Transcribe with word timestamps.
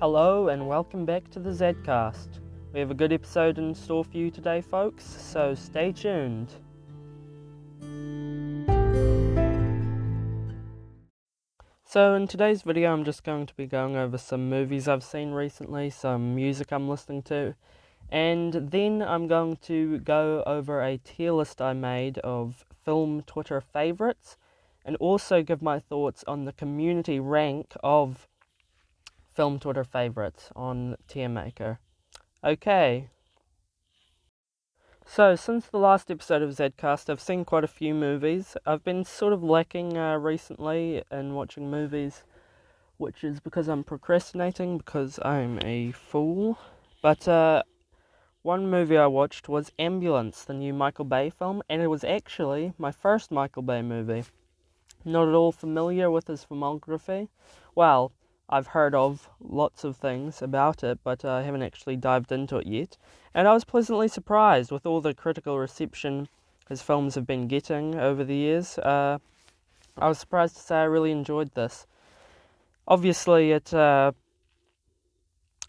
Hello 0.00 0.48
and 0.48 0.66
welcome 0.66 1.04
back 1.04 1.28
to 1.28 1.38
the 1.38 1.50
Zcast. 1.50 2.40
We 2.72 2.80
have 2.80 2.90
a 2.90 2.94
good 2.94 3.12
episode 3.12 3.58
in 3.58 3.74
store 3.74 4.02
for 4.02 4.16
you 4.16 4.30
today, 4.30 4.62
folks, 4.62 5.04
so 5.04 5.54
stay 5.54 5.92
tuned. 5.92 6.48
So, 11.84 12.14
in 12.14 12.26
today's 12.26 12.62
video, 12.62 12.94
I'm 12.94 13.04
just 13.04 13.24
going 13.24 13.44
to 13.44 13.54
be 13.56 13.66
going 13.66 13.94
over 13.94 14.16
some 14.16 14.48
movies 14.48 14.88
I've 14.88 15.04
seen 15.04 15.32
recently, 15.32 15.90
some 15.90 16.34
music 16.34 16.72
I'm 16.72 16.88
listening 16.88 17.20
to, 17.24 17.54
and 18.08 18.54
then 18.54 19.02
I'm 19.02 19.26
going 19.26 19.56
to 19.64 19.98
go 19.98 20.42
over 20.46 20.80
a 20.80 20.96
tier 20.96 21.32
list 21.32 21.60
I 21.60 21.74
made 21.74 22.16
of 22.20 22.64
film 22.86 23.20
Twitter 23.26 23.60
favourites, 23.60 24.38
and 24.82 24.96
also 24.96 25.42
give 25.42 25.60
my 25.60 25.78
thoughts 25.78 26.24
on 26.26 26.46
the 26.46 26.54
community 26.54 27.20
rank 27.20 27.74
of 27.82 28.29
film 29.34 29.58
Twitter 29.58 29.84
favourites 29.84 30.50
on 30.54 30.96
Tier 31.08 31.28
Maker. 31.28 31.78
Okay. 32.42 33.08
So, 35.06 35.34
since 35.34 35.66
the 35.66 35.78
last 35.78 36.10
episode 36.10 36.40
of 36.42 36.50
Zcast, 36.50 37.10
I've 37.10 37.20
seen 37.20 37.44
quite 37.44 37.64
a 37.64 37.68
few 37.68 37.94
movies. 37.94 38.56
I've 38.64 38.84
been 38.84 39.04
sort 39.04 39.32
of 39.32 39.42
lacking 39.42 39.96
uh, 39.96 40.16
recently 40.18 41.02
in 41.10 41.34
watching 41.34 41.70
movies, 41.70 42.22
which 42.96 43.24
is 43.24 43.40
because 43.40 43.66
I'm 43.66 43.82
procrastinating, 43.82 44.78
because 44.78 45.18
I'm 45.22 45.58
a 45.64 45.90
fool. 45.90 46.58
But 47.02 47.26
uh, 47.26 47.64
one 48.42 48.70
movie 48.70 48.96
I 48.96 49.06
watched 49.06 49.48
was 49.48 49.72
Ambulance, 49.78 50.44
the 50.44 50.54
new 50.54 50.72
Michael 50.72 51.04
Bay 51.04 51.28
film, 51.28 51.62
and 51.68 51.82
it 51.82 51.88
was 51.88 52.04
actually 52.04 52.72
my 52.78 52.92
first 52.92 53.30
Michael 53.30 53.62
Bay 53.62 53.82
movie. 53.82 54.24
Not 55.04 55.28
at 55.28 55.34
all 55.34 55.50
familiar 55.50 56.10
with 56.10 56.28
his 56.28 56.46
filmography. 56.48 57.28
Well, 57.74 58.12
I've 58.52 58.66
heard 58.66 58.96
of 58.96 59.30
lots 59.40 59.84
of 59.84 59.96
things 59.96 60.42
about 60.42 60.82
it, 60.82 60.98
but 61.04 61.24
I 61.24 61.42
haven't 61.42 61.62
actually 61.62 61.94
dived 61.96 62.32
into 62.32 62.56
it 62.56 62.66
yet. 62.66 62.96
And 63.32 63.46
I 63.46 63.54
was 63.54 63.62
pleasantly 63.62 64.08
surprised 64.08 64.72
with 64.72 64.84
all 64.84 65.00
the 65.00 65.14
critical 65.14 65.56
reception 65.56 66.28
his 66.68 66.82
films 66.82 67.14
have 67.14 67.28
been 67.28 67.46
getting 67.46 67.94
over 67.94 68.24
the 68.24 68.34
years. 68.34 68.76
Uh, 68.78 69.18
I 69.96 70.08
was 70.08 70.18
surprised 70.18 70.56
to 70.56 70.62
say 70.62 70.76
I 70.76 70.84
really 70.84 71.12
enjoyed 71.12 71.54
this. 71.54 71.86
Obviously, 72.88 73.52
it 73.52 73.72
uh, 73.72 74.10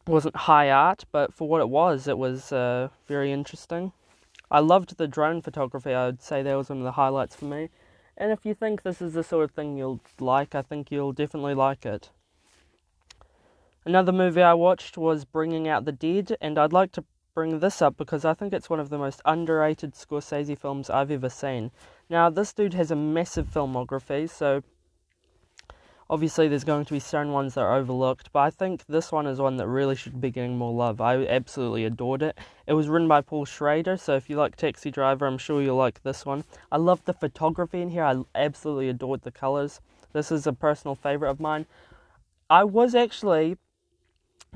wasn't 0.07 0.35
high 0.35 0.71
art, 0.71 1.03
but 1.11 1.35
for 1.35 1.47
what 1.47 1.61
it 1.61 1.69
was, 1.69 2.07
it 2.07 2.17
was 2.17 2.51
uh, 2.51 2.89
very 3.07 3.31
interesting. 3.31 3.91
I 4.49 4.59
loved 4.59 4.97
the 4.97 5.07
drone 5.07 5.43
photography, 5.43 5.93
I 5.93 6.07
would 6.07 6.21
say 6.23 6.41
that 6.41 6.55
was 6.55 6.69
one 6.69 6.79
of 6.79 6.83
the 6.83 6.93
highlights 6.93 7.35
for 7.35 7.45
me. 7.45 7.69
And 8.17 8.31
if 8.31 8.43
you 8.43 8.55
think 8.55 8.81
this 8.81 9.03
is 9.03 9.13
the 9.13 9.23
sort 9.23 9.43
of 9.43 9.51
thing 9.51 9.77
you'll 9.77 10.01
like, 10.19 10.55
I 10.55 10.63
think 10.63 10.91
you'll 10.91 11.13
definitely 11.13 11.53
like 11.53 11.85
it. 11.85 12.09
Another 13.83 14.11
movie 14.11 14.43
I 14.43 14.53
watched 14.53 14.95
was 14.95 15.25
Bringing 15.25 15.67
Out 15.67 15.85
the 15.85 15.91
Dead, 15.91 16.37
and 16.39 16.59
I'd 16.59 16.71
like 16.71 16.91
to 16.91 17.03
bring 17.33 17.57
this 17.57 17.81
up 17.81 17.97
because 17.97 18.23
I 18.23 18.35
think 18.35 18.53
it's 18.53 18.69
one 18.69 18.79
of 18.79 18.89
the 18.89 18.97
most 18.99 19.23
underrated 19.25 19.95
Scorsese 19.95 20.55
films 20.55 20.88
I've 20.91 21.09
ever 21.09 21.29
seen. 21.29 21.71
Now, 22.07 22.29
this 22.29 22.53
dude 22.53 22.75
has 22.75 22.91
a 22.91 22.95
massive 22.95 23.47
filmography, 23.47 24.29
so 24.29 24.61
obviously 26.11 26.47
there's 26.47 26.63
going 26.63 26.85
to 26.85 26.93
be 26.93 26.99
certain 26.99 27.31
ones 27.31 27.55
that 27.55 27.61
are 27.61 27.73
overlooked, 27.73 28.31
but 28.31 28.41
I 28.41 28.51
think 28.51 28.85
this 28.85 29.11
one 29.11 29.25
is 29.25 29.39
one 29.39 29.57
that 29.57 29.67
really 29.67 29.95
should 29.95 30.21
be 30.21 30.29
getting 30.29 30.59
more 30.59 30.73
love. 30.73 31.01
I 31.01 31.25
absolutely 31.25 31.85
adored 31.85 32.21
it. 32.21 32.38
It 32.67 32.73
was 32.73 32.88
written 32.88 33.07
by 33.07 33.21
Paul 33.21 33.45
Schrader, 33.45 33.97
so 33.97 34.16
if 34.16 34.29
you 34.29 34.35
like 34.35 34.57
Taxi 34.57 34.91
Driver, 34.91 35.25
I'm 35.25 35.39
sure 35.39 35.59
you'll 35.59 35.75
like 35.75 36.03
this 36.03 36.23
one. 36.23 36.43
I 36.71 36.77
love 36.77 37.03
the 37.05 37.13
photography 37.13 37.81
in 37.81 37.89
here, 37.89 38.03
I 38.03 38.21
absolutely 38.35 38.89
adored 38.89 39.23
the 39.23 39.31
colours. 39.31 39.81
This 40.13 40.31
is 40.31 40.45
a 40.45 40.53
personal 40.53 40.93
favourite 40.93 41.31
of 41.31 41.39
mine. 41.39 41.66
I 42.47 42.63
was 42.63 42.93
actually 42.93 43.57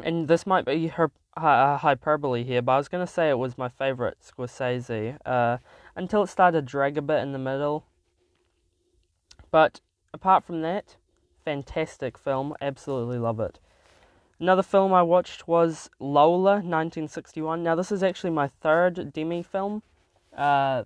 and 0.03 0.27
this 0.27 0.45
might 0.45 0.65
be 0.65 0.87
her 0.87 1.11
uh, 1.37 1.77
hyperbole 1.77 2.43
here, 2.43 2.61
but 2.61 2.73
I 2.73 2.77
was 2.77 2.87
going 2.87 3.05
to 3.05 3.11
say 3.11 3.29
it 3.29 3.37
was 3.37 3.57
my 3.57 3.69
favorite 3.69 4.17
Scorsese 4.21 5.17
uh, 5.25 5.57
until 5.95 6.23
it 6.23 6.27
started 6.27 6.61
to 6.61 6.71
drag 6.71 6.97
a 6.97 7.01
bit 7.01 7.21
in 7.21 7.31
the 7.31 7.39
middle. 7.39 7.85
But 9.51 9.81
apart 10.13 10.43
from 10.43 10.61
that, 10.63 10.97
fantastic 11.43 12.17
film. 12.17 12.53
Absolutely 12.61 13.17
love 13.17 13.39
it. 13.39 13.59
Another 14.39 14.63
film 14.63 14.93
I 14.93 15.01
watched 15.01 15.47
was 15.47 15.89
Lola, 15.99 16.55
1961. 16.55 17.63
Now, 17.63 17.75
this 17.75 17.91
is 17.91 18.03
actually 18.03 18.31
my 18.31 18.47
third 18.47 19.13
Demy 19.13 19.43
film, 19.43 19.81
uh, 20.35 20.83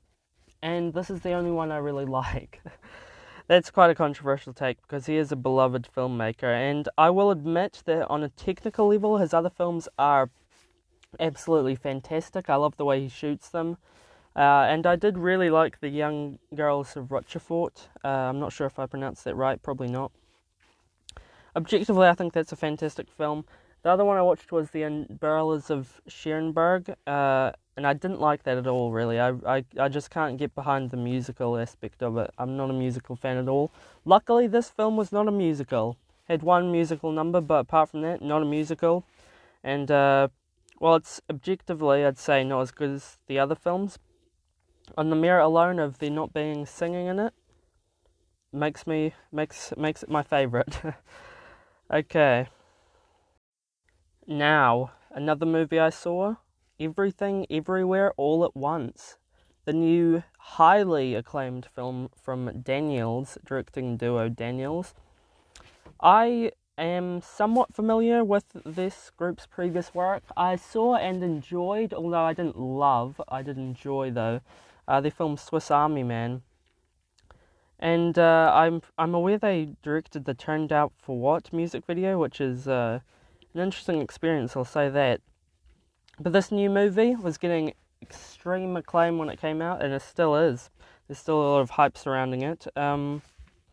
and 0.62 0.94
this 0.94 1.10
is 1.10 1.22
the 1.22 1.32
only 1.32 1.50
one 1.50 1.72
I 1.72 1.78
really 1.78 2.06
like. 2.22 2.62
That's 3.50 3.72
quite 3.72 3.90
a 3.90 3.96
controversial 3.96 4.54
take 4.54 4.80
because 4.84 5.08
he 5.08 5.18
is 5.18 5.32
a 5.32 5.36
beloved 5.36 5.90
filmmaker, 5.98 6.44
and 6.44 6.88
I 7.00 7.10
will 7.10 7.32
admit 7.32 7.82
that 7.86 8.08
on 8.08 8.22
a 8.22 8.30
technical 8.30 8.90
level, 8.90 9.18
his 9.18 9.34
other 9.34 9.50
films 9.50 9.90
are 9.98 10.30
absolutely 11.20 11.74
fantastic. 11.74 12.48
I 12.48 12.58
love 12.58 12.78
the 12.78 12.86
way 12.86 13.02
he 13.02 13.10
shoots 13.10 13.50
them. 13.50 13.78
Uh, 14.36 14.68
and 14.70 14.86
I 14.86 14.96
did 14.96 15.18
really 15.18 15.50
like 15.50 15.80
The 15.80 15.90
Young 15.90 16.38
Girls 16.54 16.96
of 16.96 17.12
Rochefort. 17.12 17.90
Uh, 18.06 18.08
I'm 18.08 18.40
not 18.40 18.54
sure 18.54 18.68
if 18.68 18.78
I 18.78 18.86
pronounced 18.86 19.24
that 19.24 19.34
right, 19.34 19.60
probably 19.60 19.90
not. 19.90 20.12
Objectively, 21.56 22.08
I 22.08 22.14
think 22.14 22.34
that's 22.34 22.52
a 22.52 22.56
fantastic 22.56 23.10
film. 23.10 23.46
The 23.82 23.90
other 23.90 24.06
one 24.06 24.18
I 24.18 24.22
watched 24.22 24.52
was 24.52 24.70
The 24.70 24.84
Umbrellas 24.84 25.72
of 25.72 26.00
Cherbourg, 26.08 26.94
uh, 27.08 27.54
and 27.80 27.88
I 27.88 27.94
didn't 27.94 28.20
like 28.20 28.44
that 28.44 28.58
at 28.58 28.68
all. 28.68 28.92
Really, 28.92 29.22
I, 29.22 29.30
I 29.46 29.64
I 29.80 29.88
just 29.88 30.10
can't 30.10 30.38
get 30.38 30.54
behind 30.54 30.92
the 30.92 30.98
musical 30.98 31.58
aspect 31.58 32.04
of 32.04 32.18
it. 32.18 32.30
I'm 32.38 32.58
not 32.58 32.70
a 32.70 32.74
musical 32.74 33.16
fan 33.16 33.38
at 33.38 33.48
all. 33.48 33.72
Luckily, 34.04 34.48
this 34.48 34.70
film 34.70 34.98
was 34.98 35.14
not 35.14 35.30
a 35.30 35.32
musical. 35.32 35.96
Had 36.28 36.44
one 36.44 36.74
musical 36.74 37.14
number, 37.14 37.40
but 37.40 37.60
apart 37.60 37.88
from 37.92 38.02
that, 38.02 38.22
not 38.22 38.42
a 38.42 38.46
musical. 38.46 39.06
And 39.64 39.90
uh, 39.90 40.28
well, 40.82 40.96
it's 40.96 41.22
objectively, 41.30 42.04
I'd 42.04 42.18
say, 42.18 42.44
not 42.44 42.60
as 42.64 42.72
good 42.72 42.90
as 42.90 43.18
the 43.28 43.40
other 43.40 43.56
films. 43.56 43.98
On 44.98 45.10
the 45.10 45.16
merit 45.16 45.46
alone 45.46 45.80
of 45.80 46.00
there 46.00 46.10
not 46.10 46.34
being 46.34 46.66
singing 46.66 47.08
in 47.08 47.18
it, 47.18 47.34
makes 48.52 48.86
me 48.86 49.14
makes 49.32 49.72
makes 49.78 50.04
it 50.04 50.10
my 50.10 50.22
favorite. 50.22 50.82
okay. 51.94 52.50
Now, 54.28 54.92
another 55.12 55.46
movie 55.46 55.80
I 55.80 55.92
saw 55.92 56.36
Everything 56.82 57.46
Everywhere 57.50 58.14
All 58.16 58.46
at 58.46 58.56
Once, 58.56 59.18
the 59.66 59.74
new 59.74 60.24
highly 60.38 61.14
acclaimed 61.14 61.66
film 61.66 62.10
from 62.16 62.62
Daniels, 62.62 63.38
directing 63.46 63.98
duo 63.98 64.30
Daniels. 64.30 64.94
I 66.00 66.54
am 66.78 67.20
somewhat 67.20 67.76
familiar 67.76 68.24
with 68.24 68.46
this 68.66 69.12
group's 69.18 69.46
previous 69.46 69.94
work. 69.94 70.24
I 70.38 70.56
saw 70.56 70.96
and 70.96 71.22
enjoyed, 71.22 71.94
although 71.94 72.24
I 72.24 72.32
didn't 72.32 72.58
love, 72.58 73.20
I 73.28 73.42
did 73.42 73.58
enjoy 73.58 74.12
though, 74.12 74.40
uh, 74.88 75.02
their 75.02 75.12
film 75.12 75.36
Swiss 75.36 75.70
Army 75.70 76.04
Man. 76.04 76.44
And 77.78 78.18
uh, 78.18 78.54
I'm 78.56 78.82
I'm 78.98 79.14
aware 79.14 79.38
they 79.38 79.76
directed 79.84 80.24
the 80.24 80.34
Turn 80.34 80.68
Down 80.68 80.92
for 80.98 81.20
What 81.20 81.52
music 81.52 81.86
video, 81.86 82.18
which 82.18 82.40
is 82.40 82.70
uh, 82.70 83.02
an 83.54 83.60
interesting 83.60 84.00
experience, 84.02 84.56
I'll 84.56 84.64
say 84.64 84.88
that. 84.88 85.20
But 86.20 86.34
this 86.34 86.52
new 86.52 86.70
movie 86.70 87.16
was 87.16 87.38
getting 87.38 87.74
extreme 88.02 88.76
acclaim 88.76 89.18
when 89.18 89.30
it 89.30 89.40
came 89.40 89.62
out, 89.62 89.82
and 89.82 89.94
it 89.94 90.02
still 90.02 90.36
is. 90.36 90.70
There's 91.08 91.18
still 91.18 91.42
a 91.42 91.48
lot 91.50 91.62
of 91.62 91.72
hype 91.72 91.98
surrounding 91.98 92.42
it. 92.42 92.68
Um, 92.76 93.22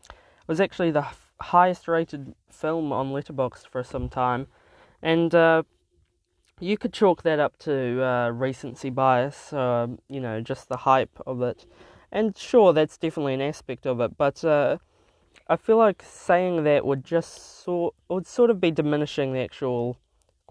it 0.09 0.47
was 0.47 0.61
actually 0.61 0.91
the 0.91 1.07
highest 1.41 1.87
rated 1.87 2.33
film 2.49 2.93
on 2.93 3.11
Letterboxd 3.11 3.67
for 3.67 3.83
some 3.83 4.07
time, 4.07 4.47
and 5.01 5.35
uh, 5.35 5.63
you 6.59 6.77
could 6.77 6.93
chalk 6.93 7.23
that 7.23 7.39
up 7.39 7.57
to 7.59 8.03
uh, 8.03 8.29
recency 8.29 8.89
bias, 8.89 9.51
uh, 9.51 9.87
you 10.07 10.21
know, 10.21 10.39
just 10.41 10.69
the 10.69 10.77
hype 10.77 11.19
of 11.27 11.41
it. 11.41 11.65
And 12.11 12.37
sure, 12.37 12.71
that's 12.71 12.97
definitely 12.97 13.33
an 13.33 13.41
aspect 13.41 13.85
of 13.85 13.99
it, 13.99 14.17
but 14.17 14.43
uh, 14.45 14.77
I 15.49 15.57
feel 15.57 15.77
like 15.77 16.01
saying 16.01 16.63
that 16.63 16.85
would 16.85 17.03
just 17.03 17.61
sort 17.61 17.93
would 18.09 18.25
sort 18.25 18.49
of 18.49 18.61
be 18.61 18.71
diminishing 18.71 19.33
the 19.33 19.39
actual 19.39 19.97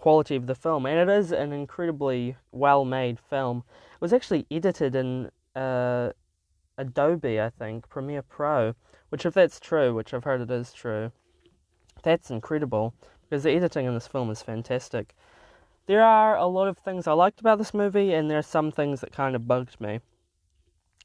quality 0.07 0.37
of 0.37 0.47
the 0.47 0.55
film, 0.55 0.87
and 0.87 1.11
it 1.11 1.13
is 1.13 1.33
an 1.33 1.53
incredibly 1.53 2.37
well 2.53 2.85
made 2.85 3.19
film. 3.19 3.65
It 3.93 4.01
was 4.01 4.13
actually 4.13 4.47
edited 4.53 4.95
in 4.95 5.33
uh, 5.57 6.11
Adobe, 6.79 7.41
I 7.41 7.51
think, 7.51 7.89
Premiere 7.89 8.23
Pro, 8.23 8.77
which, 9.09 9.27
if 9.27 9.35
that's 9.35 9.59
true, 9.59 9.93
which 9.93 10.15
I've 10.15 10.23
heard 10.23 10.41
it 10.41 10.51
is 10.53 10.73
true, 10.73 11.11
that's 12.05 12.31
incredible 12.31 12.95
because 13.23 13.43
the 13.43 13.51
editing 13.51 13.85
in 13.85 13.95
this 13.95 14.07
film 14.07 14.31
is 14.31 14.43
fantastic. 14.43 15.17
There 15.87 16.05
are 16.05 16.37
a 16.37 16.47
lot 16.47 16.69
of 16.69 16.79
things 16.79 17.09
I 17.09 17.13
liked 17.13 17.41
about 17.41 17.59
this 17.59 17.75
movie, 17.75 18.13
and 18.13 18.31
there 18.31 18.39
are 18.39 18.43
some 18.43 18.71
things 18.71 19.01
that 19.01 19.11
kind 19.11 19.35
of 19.35 19.49
bugged 19.49 19.81
me. 19.81 19.99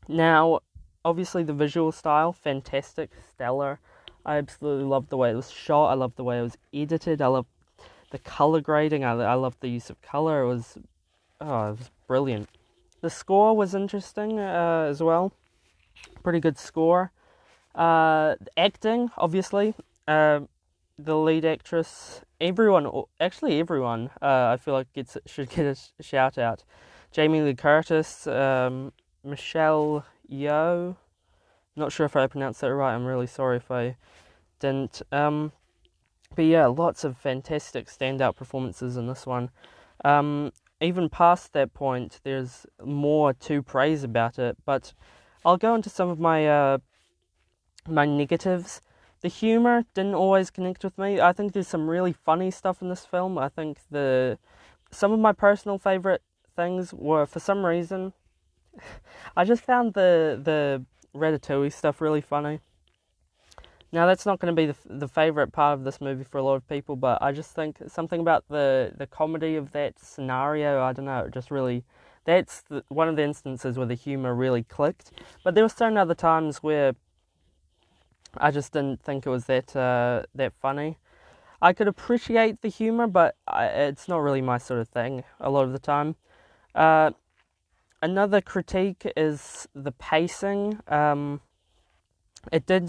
Now, 0.07 0.59
obviously, 1.03 1.41
the 1.41 1.53
visual 1.53 1.91
style, 1.91 2.33
fantastic, 2.33 3.09
stellar. 3.33 3.79
I 4.23 4.37
absolutely 4.37 4.85
loved 4.85 5.09
the 5.09 5.17
way 5.17 5.31
it 5.31 5.35
was 5.35 5.49
shot. 5.49 5.87
I 5.87 5.95
loved 5.95 6.17
the 6.17 6.23
way 6.23 6.37
it 6.37 6.43
was 6.43 6.57
edited. 6.71 7.19
I 7.19 7.27
loved 7.29 7.49
the 8.11 8.19
color 8.19 8.61
grading, 8.61 9.03
I, 9.03 9.13
I 9.13 9.33
loved 9.33 9.61
the 9.61 9.67
use 9.67 9.89
of 9.89 10.01
color. 10.01 10.43
It 10.43 10.47
was, 10.47 10.77
oh, 11.39 11.67
it 11.67 11.71
was 11.71 11.91
brilliant. 12.07 12.49
The 13.01 13.09
score 13.09 13.55
was 13.55 13.73
interesting 13.73 14.39
uh, 14.39 14.87
as 14.89 15.01
well. 15.01 15.33
Pretty 16.23 16.39
good 16.39 16.57
score. 16.57 17.11
Uh, 17.73 18.35
acting, 18.55 19.09
obviously. 19.17 19.73
Uh, 20.07 20.41
the 20.99 21.17
lead 21.17 21.45
actress, 21.45 22.21
everyone, 22.39 22.89
actually 23.19 23.59
everyone, 23.59 24.11
uh, 24.21 24.53
I 24.53 24.57
feel 24.57 24.75
like 24.75 24.93
gets 24.93 25.17
should 25.25 25.49
get 25.49 25.65
a 25.65 26.03
shout 26.03 26.37
out. 26.37 26.63
Jamie 27.11 27.41
Lee 27.41 27.55
Curtis, 27.55 28.27
um, 28.27 28.93
Michelle 29.23 30.05
Yeoh. 30.31 30.95
Not 31.75 31.91
sure 31.91 32.05
if 32.05 32.15
I 32.15 32.27
pronounced 32.27 32.61
that 32.61 32.73
right. 32.73 32.93
I'm 32.93 33.05
really 33.05 33.27
sorry 33.27 33.57
if 33.57 33.71
I 33.71 33.97
didn't. 34.59 35.01
Um, 35.11 35.51
but 36.35 36.45
yeah, 36.45 36.67
lots 36.67 37.03
of 37.03 37.17
fantastic 37.17 37.87
standout 37.87 38.35
performances 38.35 38.97
in 38.97 39.07
this 39.07 39.25
one. 39.25 39.49
Um, 40.03 40.51
even 40.79 41.09
past 41.09 41.53
that 41.53 41.73
point, 41.73 42.19
there's 42.23 42.65
more 42.83 43.33
to 43.33 43.61
praise 43.61 44.03
about 44.03 44.39
it. 44.39 44.57
But 44.65 44.93
I'll 45.45 45.57
go 45.57 45.75
into 45.75 45.89
some 45.89 46.09
of 46.09 46.19
my 46.19 46.47
uh, 46.47 46.77
my 47.87 48.05
negatives. 48.05 48.81
The 49.21 49.27
humor 49.27 49.83
didn't 49.93 50.15
always 50.15 50.49
connect 50.49 50.83
with 50.83 50.97
me. 50.97 51.21
I 51.21 51.31
think 51.31 51.53
there's 51.53 51.67
some 51.67 51.89
really 51.89 52.13
funny 52.13 52.49
stuff 52.49 52.81
in 52.81 52.89
this 52.89 53.05
film. 53.05 53.37
I 53.37 53.49
think 53.49 53.77
the 53.91 54.39
some 54.91 55.11
of 55.11 55.19
my 55.19 55.33
personal 55.33 55.77
favorite 55.77 56.23
things 56.55 56.93
were 56.93 57.25
for 57.25 57.39
some 57.39 57.65
reason 57.65 58.13
I 59.37 59.45
just 59.45 59.63
found 59.63 59.93
the 59.93 60.39
the 60.43 60.85
Ratatouille 61.17 61.73
stuff 61.73 62.01
really 62.01 62.21
funny. 62.21 62.61
Now 63.93 64.05
that's 64.05 64.25
not 64.25 64.39
going 64.39 64.55
to 64.55 64.59
be 64.61 64.67
the 64.67 64.97
the 64.99 65.07
favorite 65.07 65.51
part 65.51 65.77
of 65.77 65.83
this 65.83 65.99
movie 65.99 66.23
for 66.23 66.37
a 66.37 66.43
lot 66.43 66.55
of 66.55 66.67
people, 66.67 66.95
but 66.95 67.21
I 67.21 67.31
just 67.31 67.53
think 67.53 67.77
something 67.87 68.21
about 68.21 68.45
the 68.49 68.93
the 68.95 69.07
comedy 69.07 69.55
of 69.55 69.71
that 69.73 69.99
scenario. 69.99 70.81
I 70.81 70.93
don't 70.93 71.05
know, 71.05 71.25
it 71.25 71.33
just 71.33 71.51
really 71.51 71.83
that's 72.23 72.61
the, 72.69 72.83
one 72.89 73.09
of 73.09 73.15
the 73.15 73.23
instances 73.23 73.77
where 73.77 73.87
the 73.87 73.95
humor 73.95 74.33
really 74.33 74.63
clicked. 74.63 75.11
But 75.43 75.55
there 75.55 75.63
were 75.63 75.69
certain 75.69 75.97
other 75.97 76.15
times 76.15 76.57
where 76.57 76.93
I 78.37 78.51
just 78.51 78.71
didn't 78.71 79.01
think 79.01 79.25
it 79.25 79.29
was 79.29 79.45
that 79.45 79.75
uh, 79.75 80.23
that 80.35 80.53
funny. 80.53 80.97
I 81.61 81.73
could 81.73 81.87
appreciate 81.87 82.61
the 82.61 82.69
humor, 82.69 83.07
but 83.07 83.35
I, 83.47 83.65
it's 83.65 84.07
not 84.07 84.19
really 84.19 84.41
my 84.41 84.57
sort 84.57 84.79
of 84.79 84.87
thing 84.87 85.23
a 85.39 85.49
lot 85.49 85.65
of 85.65 85.73
the 85.73 85.79
time. 85.79 86.15
Uh, 86.73 87.11
another 88.01 88.41
critique 88.41 89.05
is 89.15 89.67
the 89.75 89.91
pacing. 89.91 90.79
Um, 90.87 91.41
it 92.51 92.65
did 92.65 92.87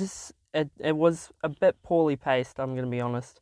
it 0.55 0.71
it 0.79 0.97
was 0.97 1.31
a 1.43 1.49
bit 1.49 1.83
poorly 1.83 2.17
paced. 2.17 2.59
I'm 2.59 2.75
going 2.75 2.85
to 2.85 2.91
be 2.91 3.01
honest. 3.01 3.41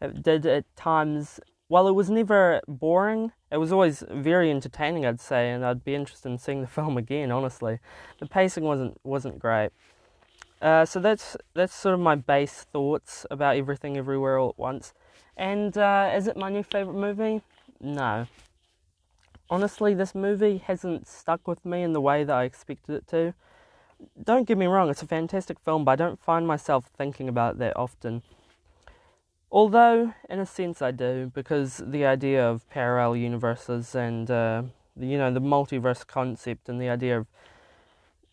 It 0.00 0.22
did 0.22 0.46
at 0.46 0.64
times. 0.76 1.40
While 1.68 1.88
it 1.88 1.92
was 1.92 2.10
never 2.10 2.60
boring, 2.68 3.32
it 3.50 3.56
was 3.56 3.72
always 3.72 4.04
very 4.10 4.50
entertaining. 4.50 5.06
I'd 5.06 5.20
say, 5.20 5.50
and 5.50 5.64
I'd 5.64 5.82
be 5.82 5.94
interested 5.94 6.28
in 6.28 6.38
seeing 6.38 6.60
the 6.60 6.66
film 6.78 6.96
again. 6.96 7.30
Honestly, 7.30 7.78
the 8.20 8.26
pacing 8.26 8.64
wasn't 8.64 8.98
wasn't 9.02 9.38
great. 9.38 9.70
Uh, 10.60 10.84
so 10.84 11.00
that's 11.00 11.36
that's 11.54 11.74
sort 11.74 11.94
of 11.94 12.00
my 12.00 12.14
base 12.14 12.66
thoughts 12.72 13.26
about 13.30 13.56
everything, 13.56 13.96
everywhere, 13.96 14.38
all 14.38 14.50
at 14.50 14.58
once. 14.58 14.92
And 15.36 15.76
uh, 15.76 16.12
is 16.14 16.26
it 16.28 16.36
my 16.36 16.48
new 16.48 16.62
favorite 16.62 16.94
movie? 16.94 17.42
No. 17.80 18.26
Honestly, 19.50 19.94
this 19.94 20.14
movie 20.14 20.58
hasn't 20.58 21.06
stuck 21.06 21.46
with 21.46 21.64
me 21.66 21.82
in 21.82 21.92
the 21.92 22.00
way 22.00 22.24
that 22.24 22.34
I 22.34 22.44
expected 22.44 22.94
it 22.94 23.06
to 23.08 23.34
don't 24.22 24.46
get 24.46 24.58
me 24.58 24.66
wrong, 24.66 24.90
it's 24.90 25.02
a 25.02 25.06
fantastic 25.06 25.58
film, 25.58 25.84
but 25.84 25.92
I 25.92 25.96
don't 25.96 26.20
find 26.20 26.46
myself 26.46 26.90
thinking 26.96 27.28
about 27.28 27.54
it 27.54 27.58
that 27.58 27.76
often. 27.76 28.22
Although, 29.50 30.14
in 30.28 30.40
a 30.40 30.46
sense, 30.46 30.82
I 30.82 30.90
do, 30.90 31.30
because 31.32 31.80
the 31.86 32.04
idea 32.04 32.44
of 32.44 32.68
parallel 32.70 33.16
universes 33.16 33.94
and, 33.94 34.30
uh, 34.30 34.62
you 34.98 35.16
know, 35.16 35.32
the 35.32 35.40
multiverse 35.40 36.04
concept 36.06 36.68
and 36.68 36.80
the 36.80 36.88
idea 36.88 37.18
of 37.18 37.26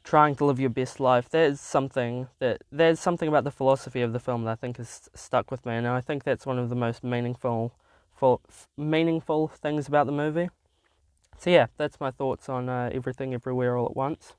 trying 0.04 0.36
to 0.38 0.46
live 0.46 0.60
your 0.60 0.72
best 0.72 1.00
life, 1.00 1.30
there's 1.30 1.60
something 1.60 2.28
that, 2.40 2.63
there's 2.72 3.00
something 3.00 3.28
about 3.28 3.44
the 3.44 3.52
philosophy 3.52 4.02
of 4.02 4.13
the 4.13 4.19
film 4.19 4.46
that 4.46 4.52
I 4.52 4.56
think 4.56 4.78
has 4.78 5.10
stuck 5.13 5.52
with 5.52 5.63
me, 5.63 5.75
and 5.75 5.88
I 5.88 6.02
think 6.02 6.24
that's 6.24 6.46
one 6.46 6.58
of 6.58 6.69
the 6.69 6.75
most 6.75 7.04
meaningful, 7.04 7.72
full, 8.16 8.42
meaningful 8.75 9.48
things 9.48 9.88
about 9.88 10.08
the 10.08 10.12
movie. 10.12 10.50
So 11.38 11.52
yeah, 11.52 11.68
that's 11.78 12.00
my 12.00 12.10
thoughts 12.10 12.50
on 12.50 12.68
uh, 12.68 12.90
everything, 12.92 13.34
everywhere, 13.34 13.78
all 13.78 13.86
at 13.86 13.96
once. 13.96 14.34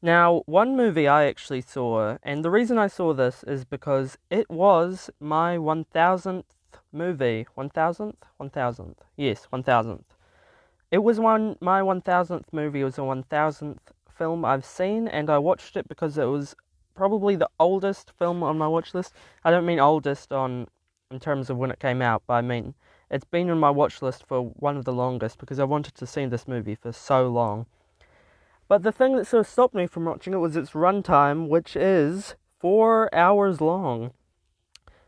Now, 0.00 0.44
one 0.46 0.76
movie 0.76 1.08
I 1.08 1.24
actually 1.24 1.60
saw, 1.60 2.18
and 2.22 2.44
the 2.44 2.52
reason 2.52 2.78
I 2.78 2.86
saw 2.86 3.12
this 3.12 3.42
is 3.42 3.64
because 3.64 4.16
it 4.30 4.48
was 4.48 5.10
my 5.18 5.56
1000th 5.56 6.44
movie. 6.92 7.46
1000th? 7.56 8.24
1000th. 8.38 8.98
Yes, 9.16 9.48
1000th. 9.52 10.04
It 10.92 10.98
was 10.98 11.18
one 11.18 11.56
my 11.60 11.80
1000th 11.80 12.52
movie. 12.52 12.82
It 12.82 12.84
was 12.84 12.94
the 12.94 13.02
1000th 13.02 13.78
film 14.16 14.44
I've 14.44 14.64
seen, 14.64 15.08
and 15.08 15.28
I 15.28 15.38
watched 15.38 15.76
it 15.76 15.88
because 15.88 16.16
it 16.16 16.26
was 16.26 16.54
probably 16.94 17.34
the 17.34 17.50
oldest 17.58 18.12
film 18.12 18.44
on 18.44 18.56
my 18.56 18.68
watch 18.68 18.94
list. 18.94 19.12
I 19.44 19.50
don't 19.50 19.66
mean 19.66 19.80
oldest 19.80 20.32
on 20.32 20.68
in 21.10 21.18
terms 21.18 21.50
of 21.50 21.56
when 21.56 21.72
it 21.72 21.80
came 21.80 22.02
out, 22.02 22.22
but 22.24 22.34
I 22.34 22.42
mean 22.42 22.74
it's 23.10 23.24
been 23.24 23.50
on 23.50 23.58
my 23.58 23.70
watch 23.70 24.00
list 24.00 24.24
for 24.24 24.42
one 24.42 24.76
of 24.76 24.84
the 24.84 24.92
longest 24.92 25.38
because 25.38 25.58
I 25.58 25.64
wanted 25.64 25.96
to 25.96 26.06
see 26.06 26.24
this 26.26 26.46
movie 26.46 26.76
for 26.76 26.92
so 26.92 27.28
long. 27.28 27.66
But 28.68 28.82
the 28.82 28.92
thing 28.92 29.16
that 29.16 29.26
sort 29.26 29.40
of 29.40 29.46
stopped 29.46 29.74
me 29.74 29.86
from 29.86 30.04
watching 30.04 30.34
it 30.34 30.38
was 30.38 30.54
its 30.54 30.70
runtime, 30.70 31.48
which 31.48 31.74
is 31.74 32.36
four 32.60 33.12
hours 33.14 33.60
long. 33.60 34.12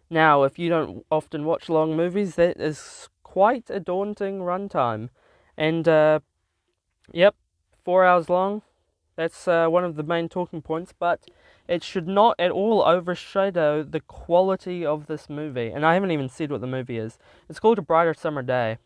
Now, 0.08 0.42
if 0.44 0.58
you 0.58 0.70
don't 0.70 1.04
often 1.10 1.44
watch 1.44 1.68
long 1.68 1.96
movies, 1.96 2.34
that 2.36 2.58
is 2.58 3.08
quite 3.22 3.68
a 3.68 3.78
daunting 3.78 4.40
runtime. 4.40 5.10
And, 5.56 5.86
uh, 5.86 6.20
yep, 7.12 7.36
four 7.84 8.04
hours 8.04 8.28
long. 8.28 8.62
That's 9.16 9.46
uh, 9.46 9.68
one 9.68 9.84
of 9.84 9.96
the 9.96 10.02
main 10.02 10.30
talking 10.30 10.62
points, 10.62 10.94
but 10.98 11.28
it 11.68 11.84
should 11.84 12.08
not 12.08 12.36
at 12.38 12.50
all 12.50 12.82
overshadow 12.82 13.82
the 13.82 14.00
quality 14.00 14.86
of 14.86 15.06
this 15.06 15.28
movie. 15.28 15.68
And 15.68 15.84
I 15.84 15.92
haven't 15.92 16.12
even 16.12 16.30
said 16.30 16.50
what 16.50 16.62
the 16.62 16.66
movie 16.66 16.96
is. 16.96 17.18
It's 17.48 17.60
called 17.60 17.78
A 17.78 17.82
Brighter 17.82 18.14
Summer 18.14 18.40
Day, 18.40 18.78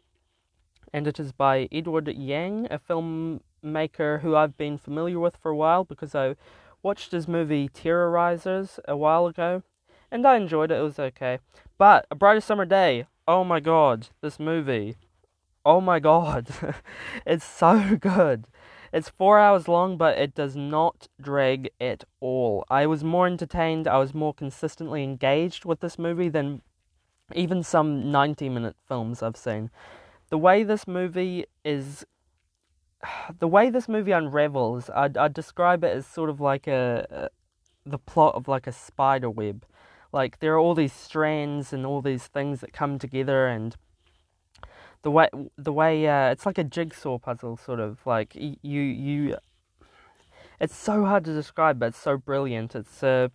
and 0.93 1.07
it 1.07 1.21
is 1.21 1.31
by 1.31 1.69
Edward 1.71 2.09
Yang, 2.09 2.67
a 2.71 2.81
film 2.81 3.43
maker 3.65 4.19
who 4.19 4.37
I've 4.37 4.57
been 4.57 4.79
familiar 4.79 5.19
with 5.19 5.37
for 5.37 5.51
a 5.51 5.57
while 5.57 5.85
because 5.85 6.15
I 6.15 6.37
watched 6.83 7.13
his 7.13 7.27
movie 7.27 7.69
Terrorizers 7.69 8.79
a 8.87 8.97
while 8.97 9.27
ago, 9.27 9.63
and 10.11 10.27
I 10.27 10.37
enjoyed 10.37 10.71
it. 10.71 10.79
It 10.79 10.83
was 10.83 10.99
okay. 10.99 11.39
But 11.79 12.07
A 12.11 12.15
Brighter 12.15 12.41
Summer 12.41 12.65
Day, 12.65 13.07
oh 13.27 13.43
my 13.43 13.61
god, 13.61 14.09
this 14.21 14.39
movie. 14.39 14.97
Oh 15.65 15.81
my 15.81 15.99
god. 15.99 16.49
it's 17.27 17.45
so 17.45 17.97
good. 18.01 18.47
It's 18.93 19.09
four 19.09 19.41
hours 19.41 19.67
long, 19.67 19.97
but 19.97 20.19
it 20.19 20.37
does 20.37 20.55
not 20.55 21.09
drag 21.21 21.71
at 21.81 22.05
all. 22.21 22.65
I 22.71 22.87
was 22.87 23.03
more 23.03 23.27
entertained, 23.27 23.89
I 23.89 23.99
was 23.99 24.15
more 24.15 24.33
consistently 24.33 25.03
engaged 25.03 25.65
with 25.65 25.81
this 25.81 25.99
movie 25.99 26.29
than 26.29 26.63
even 27.35 27.63
some 27.63 28.13
90 28.13 28.49
minute 28.51 28.77
films 28.87 29.23
I've 29.23 29.37
seen. 29.37 29.71
The 30.29 30.39
way 30.39 30.63
this 30.63 30.87
movie 30.87 31.47
is 31.65 32.05
the 33.39 33.49
way 33.49 33.71
this 33.71 33.89
movie 33.89 34.13
unravels, 34.13 34.91
I'd, 34.91 35.17
I'd 35.17 35.35
describe 35.35 35.85
it 35.85 35.97
as 35.97 36.07
sort 36.07 36.31
of 36.31 36.41
like 36.41 36.67
a, 36.67 37.07
a 37.11 37.29
the 37.87 37.99
plot 37.99 38.35
of 38.35 38.49
like 38.49 38.67
a 38.67 38.73
spider 38.73 39.31
web. 39.31 39.65
Like 40.13 40.39
there 40.39 40.55
are 40.55 40.59
all 40.59 40.75
these 40.75 40.93
strands 40.93 41.73
and 41.73 41.85
all 41.85 42.01
these 42.01 42.27
things 42.27 42.61
that 42.61 42.73
come 42.73 42.99
together, 42.99 43.47
and 43.47 43.77
the 45.03 45.11
way 45.11 45.29
the 45.59 45.73
way 45.73 46.07
uh, 46.07 46.31
it's 46.31 46.47
like 46.47 46.59
a 46.59 46.65
jigsaw 46.65 47.19
puzzle, 47.19 47.57
sort 47.57 47.81
of 47.81 47.99
like 48.07 48.35
you 48.35 48.57
you. 48.63 49.37
It's 50.61 50.77
so 50.77 51.05
hard 51.05 51.25
to 51.25 51.35
describe, 51.35 51.81
but 51.81 51.87
it's 51.87 51.99
so 51.99 52.17
brilliant. 52.17 52.75
It's 52.75 53.03
a 53.03 53.31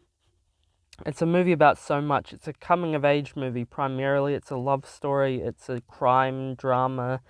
it's 1.05 1.21
a 1.21 1.25
movie 1.25 1.51
about 1.51 1.77
so 1.77 2.01
much. 2.01 2.33
It's 2.33 2.47
a 2.47 2.53
coming 2.53 2.95
of 2.95 3.03
age 3.03 3.35
movie 3.35 3.65
primarily. 3.65 4.33
It's 4.33 4.49
a 4.49 4.57
love 4.57 4.85
story. 4.85 5.41
It's 5.41 5.69
a 5.69 5.81
crime 5.81 6.55
drama 6.55 7.21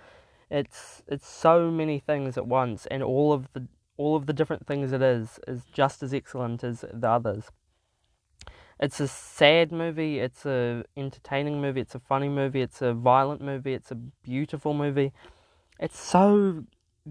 it's 0.50 1.02
it's 1.06 1.28
so 1.28 1.70
many 1.70 1.98
things 2.00 2.36
at 2.36 2.46
once, 2.46 2.86
and 2.86 3.02
all 3.02 3.32
of 3.32 3.52
the 3.52 3.66
all 3.96 4.16
of 4.16 4.26
the 4.26 4.32
different 4.32 4.66
things 4.66 4.92
it 4.92 5.02
is 5.02 5.38
is 5.46 5.62
just 5.72 6.02
as 6.02 6.12
excellent 6.12 6.64
as 6.64 6.84
the 6.92 7.08
others. 7.08 7.50
It's 8.80 8.98
a 8.98 9.06
sad 9.06 9.70
movie. 9.72 10.20
It's 10.20 10.46
a 10.46 10.84
entertaining 10.96 11.60
movie. 11.60 11.82
It's 11.82 11.94
a 11.94 12.00
funny 12.00 12.30
movie. 12.30 12.62
It's 12.62 12.80
a 12.80 12.94
violent 12.94 13.42
movie. 13.42 13.74
It's 13.74 13.90
a 13.90 13.94
beautiful 13.94 14.72
movie. 14.72 15.12
It's 15.78 15.98
so 16.00 16.64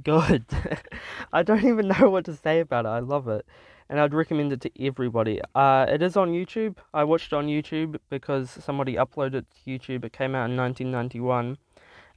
good. 0.03 0.45
I 1.33 1.43
don't 1.43 1.63
even 1.63 1.87
know 1.87 2.09
what 2.09 2.25
to 2.25 2.35
say 2.35 2.59
about 2.59 2.85
it. 2.85 2.89
I 2.89 2.99
love 2.99 3.27
it, 3.27 3.45
and 3.87 3.99
I'd 3.99 4.13
recommend 4.13 4.51
it 4.51 4.61
to 4.61 4.83
everybody. 4.83 5.41
Uh, 5.53 5.85
it 5.87 6.01
is 6.01 6.17
on 6.17 6.31
YouTube. 6.31 6.77
I 6.93 7.03
watched 7.03 7.31
it 7.31 7.35
on 7.35 7.47
YouTube 7.47 7.99
because 8.09 8.49
somebody 8.49 8.95
uploaded 8.95 9.35
it 9.35 9.45
to 9.51 9.69
YouTube. 9.69 10.03
It 10.05 10.13
came 10.13 10.35
out 10.35 10.49
in 10.49 10.57
1991 10.57 11.57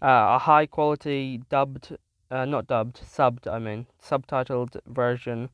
uh, 0.03 0.35
a 0.35 0.39
high 0.41 0.67
quality 0.67 1.41
dubbed, 1.49 1.97
uh, 2.31 2.45
not 2.45 2.67
dubbed, 2.67 3.01
subbed, 3.01 3.47
I 3.47 3.59
mean, 3.59 3.87
subtitled 4.03 4.77
version. 4.87 5.51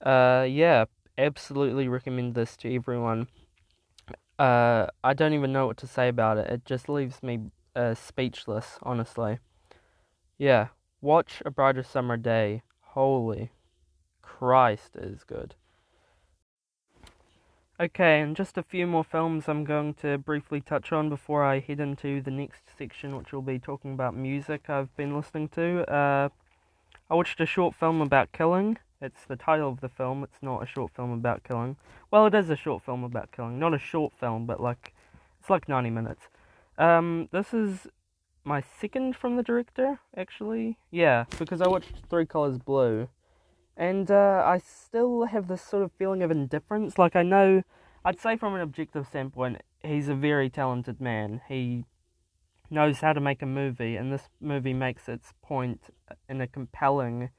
Uh, 0.00 0.46
yeah, 0.48 0.84
absolutely 1.18 1.88
recommend 1.88 2.34
this 2.34 2.56
to 2.58 2.74
everyone. 2.74 3.26
Uh, 4.38 4.86
I 5.02 5.14
don't 5.14 5.34
even 5.34 5.52
know 5.52 5.66
what 5.66 5.76
to 5.78 5.86
say 5.86 6.08
about 6.08 6.38
it. 6.38 6.48
It 6.48 6.64
just 6.64 6.88
leaves 6.88 7.22
me 7.22 7.50
uh, 7.74 7.94
speechless, 7.94 8.78
honestly. 8.82 9.38
Yeah, 10.38 10.68
watch 11.00 11.42
A 11.44 11.50
Brighter 11.50 11.82
Summer 11.82 12.16
Day. 12.16 12.62
Holy 12.80 13.50
Christ, 14.22 14.96
is 14.96 15.24
good. 15.24 15.54
Okay, 17.82 18.20
and 18.20 18.36
just 18.36 18.56
a 18.56 18.62
few 18.62 18.86
more 18.86 19.02
films 19.02 19.48
I'm 19.48 19.64
going 19.64 19.94
to 19.94 20.16
briefly 20.16 20.60
touch 20.60 20.92
on 20.92 21.08
before 21.08 21.42
I 21.42 21.58
head 21.58 21.80
into 21.80 22.22
the 22.22 22.30
next 22.30 22.62
section, 22.78 23.16
which 23.16 23.32
will 23.32 23.42
be 23.42 23.58
talking 23.58 23.92
about 23.92 24.14
music 24.14 24.70
I've 24.70 24.96
been 24.96 25.16
listening 25.16 25.48
to. 25.48 25.80
Uh, 25.92 26.28
I 27.10 27.14
watched 27.16 27.40
a 27.40 27.46
short 27.46 27.74
film 27.74 28.00
about 28.00 28.30
killing. 28.30 28.78
It's 29.00 29.24
the 29.24 29.34
title 29.34 29.68
of 29.68 29.80
the 29.80 29.88
film. 29.88 30.22
It's 30.22 30.40
not 30.40 30.62
a 30.62 30.66
short 30.66 30.92
film 30.94 31.10
about 31.10 31.42
killing. 31.42 31.74
Well, 32.12 32.24
it 32.26 32.34
is 32.34 32.50
a 32.50 32.56
short 32.56 32.84
film 32.84 33.02
about 33.02 33.32
killing. 33.32 33.58
Not 33.58 33.74
a 33.74 33.80
short 33.80 34.12
film, 34.12 34.46
but 34.46 34.60
like 34.60 34.94
it's 35.40 35.50
like 35.50 35.68
90 35.68 35.90
minutes. 35.90 36.28
Um, 36.78 37.30
this 37.32 37.52
is 37.52 37.88
my 38.44 38.62
second 38.78 39.16
from 39.16 39.34
the 39.34 39.42
director, 39.42 39.98
actually. 40.16 40.78
Yeah, 40.92 41.24
because 41.36 41.60
I 41.60 41.66
watched 41.66 41.94
Three 42.08 42.26
Colors 42.26 42.58
Blue, 42.58 43.08
and 43.76 44.10
uh, 44.10 44.42
I 44.44 44.58
still 44.58 45.24
have 45.24 45.48
this 45.48 45.62
sort 45.62 45.82
of 45.82 45.92
feeling 45.92 46.22
of 46.22 46.30
indifference. 46.30 46.98
Like 46.98 47.16
I 47.16 47.22
know, 47.22 47.62
I'd 48.04 48.20
say 48.20 48.36
from 48.36 48.54
an 48.54 48.60
objective 48.60 49.06
standpoint, 49.06 49.62
he's 49.82 50.08
a 50.08 50.14
very 50.14 50.50
talented 50.50 51.00
man. 51.00 51.40
He 51.48 51.84
knows 52.70 53.00
how 53.00 53.12
to 53.12 53.20
make 53.20 53.42
a 53.42 53.46
movie, 53.46 53.96
and 53.96 54.12
this 54.12 54.28
movie 54.40 54.74
makes 54.74 55.08
its 55.08 55.34
point 55.42 55.90
in 56.28 56.40
a 56.40 56.46
compelling 56.46 57.30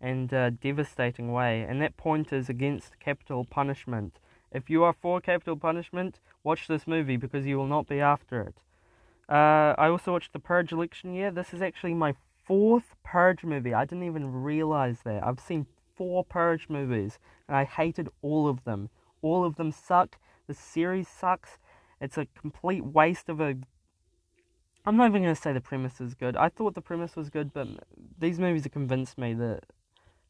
and 0.00 0.32
uh, 0.32 0.50
devastating 0.50 1.32
way. 1.32 1.62
And 1.62 1.80
that 1.82 1.96
point 1.96 2.32
is 2.32 2.48
against 2.48 2.98
capital 2.98 3.44
punishment. 3.44 4.18
If 4.50 4.68
you 4.68 4.82
are 4.82 4.94
for 4.94 5.20
capital 5.20 5.56
punishment, 5.56 6.18
watch 6.42 6.66
this 6.66 6.86
movie 6.86 7.16
because 7.16 7.46
you 7.46 7.56
will 7.58 7.66
not 7.66 7.86
be 7.86 8.00
after 8.00 8.40
it. 8.42 8.54
Uh, 9.28 9.74
I 9.78 9.88
also 9.88 10.12
watched 10.12 10.32
The 10.32 10.40
Purge 10.40 10.72
election 10.72 11.14
year. 11.14 11.30
This 11.30 11.54
is 11.54 11.62
actually 11.62 11.94
my 11.94 12.14
fourth 12.50 12.96
Purge 13.04 13.44
movie. 13.44 13.72
I 13.72 13.84
didn't 13.84 14.02
even 14.02 14.42
realize 14.42 15.02
that. 15.04 15.24
I've 15.24 15.38
seen 15.38 15.66
four 15.94 16.24
Purge 16.24 16.68
movies, 16.68 17.20
and 17.46 17.56
I 17.56 17.62
hated 17.62 18.08
all 18.22 18.48
of 18.48 18.64
them. 18.64 18.90
All 19.22 19.44
of 19.44 19.54
them 19.54 19.70
suck. 19.70 20.18
The 20.48 20.54
series 20.54 21.06
sucks. 21.06 21.58
It's 22.00 22.18
a 22.18 22.26
complete 22.40 22.84
waste 22.84 23.28
of 23.28 23.40
a. 23.40 23.54
I'm 24.84 24.96
not 24.96 25.06
even 25.06 25.22
going 25.22 25.32
to 25.32 25.40
say 25.40 25.52
the 25.52 25.60
premise 25.60 26.00
is 26.00 26.14
good. 26.14 26.36
I 26.36 26.48
thought 26.48 26.74
the 26.74 26.80
premise 26.80 27.14
was 27.14 27.30
good, 27.30 27.52
but 27.54 27.68
these 28.18 28.40
movies 28.40 28.64
have 28.64 28.72
convinced 28.72 29.16
me 29.16 29.32
that 29.34 29.62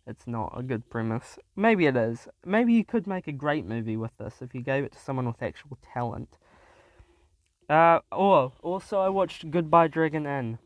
it's 0.07 0.27
not 0.27 0.53
a 0.55 0.63
good 0.63 0.91
premise. 0.91 1.39
Maybe 1.57 1.87
it 1.87 1.97
is. 1.97 2.29
Maybe 2.45 2.75
you 2.75 2.85
could 2.85 3.07
make 3.07 3.29
a 3.29 3.33
great 3.33 3.65
movie 3.65 3.97
with 3.97 4.15
this 4.19 4.43
if 4.43 4.55
you 4.55 4.61
gave 4.61 4.85
it 4.85 4.93
to 4.93 4.99
someone 4.99 5.25
with 5.25 5.43
actual 5.43 5.79
talent. 5.95 6.37
Uh, 7.67 8.01
oh, 8.13 8.53
also 8.63 9.01
I 9.01 9.09
watched 9.09 9.51
Goodbye 9.51 9.89
Dragon 9.89 10.27
Inn. 10.27 10.59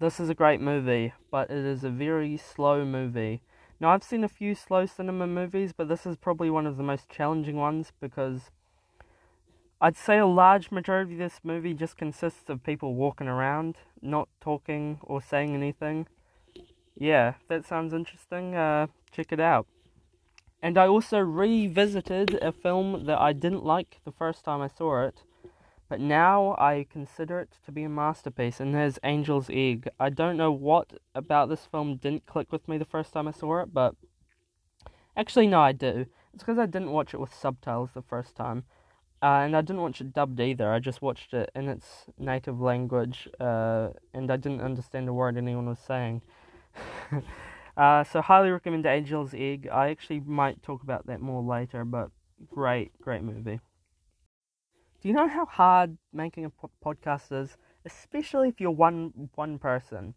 This 0.00 0.20
is 0.20 0.28
a 0.28 0.34
great 0.34 0.60
movie, 0.60 1.12
but 1.28 1.50
it 1.50 1.64
is 1.64 1.82
a 1.82 1.90
very 1.90 2.36
slow 2.36 2.84
movie. 2.84 3.42
Now, 3.80 3.90
I've 3.90 4.04
seen 4.04 4.22
a 4.22 4.28
few 4.28 4.54
slow 4.54 4.86
cinema 4.86 5.26
movies, 5.26 5.72
but 5.76 5.88
this 5.88 6.06
is 6.06 6.14
probably 6.14 6.50
one 6.50 6.66
of 6.66 6.76
the 6.76 6.84
most 6.84 7.08
challenging 7.08 7.56
ones 7.56 7.92
because 8.00 8.52
I'd 9.80 9.96
say 9.96 10.18
a 10.18 10.26
large 10.26 10.70
majority 10.70 11.14
of 11.14 11.18
this 11.18 11.40
movie 11.42 11.74
just 11.74 11.96
consists 11.96 12.48
of 12.48 12.62
people 12.62 12.94
walking 12.94 13.26
around, 13.26 13.78
not 14.00 14.28
talking 14.40 15.00
or 15.02 15.20
saying 15.20 15.52
anything. 15.52 16.06
Yeah, 16.96 17.34
that 17.48 17.66
sounds 17.66 17.92
interesting. 17.92 18.54
Uh, 18.54 18.86
check 19.10 19.32
it 19.32 19.40
out. 19.40 19.66
And 20.62 20.78
I 20.78 20.86
also 20.86 21.18
revisited 21.18 22.34
a 22.40 22.52
film 22.52 23.06
that 23.06 23.18
I 23.18 23.32
didn't 23.32 23.64
like 23.64 23.98
the 24.04 24.12
first 24.12 24.44
time 24.44 24.60
I 24.60 24.68
saw 24.68 25.06
it. 25.06 25.22
But 25.88 26.00
now 26.00 26.54
I 26.58 26.86
consider 26.90 27.40
it 27.40 27.50
to 27.64 27.72
be 27.72 27.84
a 27.84 27.88
masterpiece, 27.88 28.60
and 28.60 28.74
there's 28.74 28.98
Angel's 28.98 29.48
Egg. 29.50 29.88
I 29.98 30.10
don't 30.10 30.36
know 30.36 30.52
what 30.52 30.92
about 31.14 31.48
this 31.48 31.64
film 31.64 31.96
didn't 31.96 32.26
click 32.26 32.52
with 32.52 32.68
me 32.68 32.76
the 32.76 32.84
first 32.84 33.14
time 33.14 33.26
I 33.26 33.30
saw 33.30 33.62
it, 33.62 33.72
but 33.72 33.94
actually, 35.16 35.46
no, 35.46 35.60
I 35.60 35.72
do. 35.72 36.04
It's 36.34 36.42
because 36.42 36.58
I 36.58 36.66
didn't 36.66 36.92
watch 36.92 37.14
it 37.14 37.20
with 37.20 37.34
subtitles 37.34 37.90
the 37.94 38.02
first 38.02 38.36
time, 38.36 38.64
uh, 39.22 39.40
and 39.44 39.56
I 39.56 39.62
didn't 39.62 39.80
watch 39.80 40.02
it 40.02 40.12
dubbed 40.12 40.38
either. 40.38 40.70
I 40.70 40.78
just 40.78 41.00
watched 41.00 41.32
it 41.32 41.50
in 41.54 41.68
its 41.68 42.04
native 42.18 42.60
language, 42.60 43.26
uh, 43.40 43.88
and 44.12 44.30
I 44.30 44.36
didn't 44.36 44.60
understand 44.60 45.08
a 45.08 45.14
word 45.14 45.38
anyone 45.38 45.70
was 45.70 45.78
saying. 45.78 46.20
uh, 47.78 48.04
so, 48.04 48.20
highly 48.20 48.50
recommend 48.50 48.84
Angel's 48.84 49.32
Egg. 49.32 49.70
I 49.72 49.88
actually 49.88 50.20
might 50.20 50.62
talk 50.62 50.82
about 50.82 51.06
that 51.06 51.22
more 51.22 51.42
later, 51.42 51.86
but 51.86 52.10
great, 52.50 52.92
great 53.00 53.22
movie. 53.22 53.60
Do 55.00 55.08
you 55.08 55.14
know 55.14 55.28
how 55.28 55.46
hard 55.46 55.96
making 56.12 56.44
a 56.44 56.50
po- 56.50 56.70
podcast 56.84 57.30
is, 57.30 57.56
especially 57.84 58.48
if 58.48 58.60
you're 58.60 58.70
one 58.70 59.30
one 59.34 59.58
person? 59.58 60.14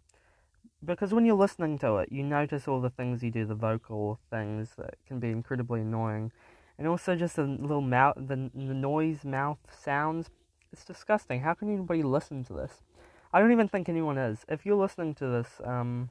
Because 0.84 1.14
when 1.14 1.26
you're 1.26 1.36
listening 1.36 1.78
to 1.80 1.98
it, 1.98 2.12
you 2.12 2.24
notice 2.24 2.68
all 2.68 2.82
the 2.82 2.90
things 2.90 3.22
you 3.22 3.30
do, 3.30 3.46
the 3.46 3.54
vocal 3.54 4.20
things 4.32 4.70
that 4.78 4.96
can 5.08 5.20
be 5.20 5.30
incredibly 5.30 5.82
annoying, 5.82 6.32
and 6.80 6.88
also 6.88 7.16
just 7.16 7.36
the 7.36 7.44
little 7.44 7.82
mouth, 7.82 8.16
the, 8.18 8.50
the 8.56 8.74
noise 8.74 9.24
mouth 9.24 9.60
sounds. 9.70 10.32
It's 10.74 10.84
disgusting. 10.84 11.42
How 11.42 11.54
can 11.54 11.72
anybody 11.72 12.02
listen 12.02 12.44
to 12.46 12.54
this? 12.54 12.82
I 13.32 13.40
don't 13.40 13.52
even 13.52 13.68
think 13.68 13.88
anyone 13.88 14.18
is. 14.18 14.40
If 14.50 14.66
you're 14.66 14.76
listening 14.76 15.14
to 15.16 15.28
this, 15.28 15.48
um, 15.64 16.10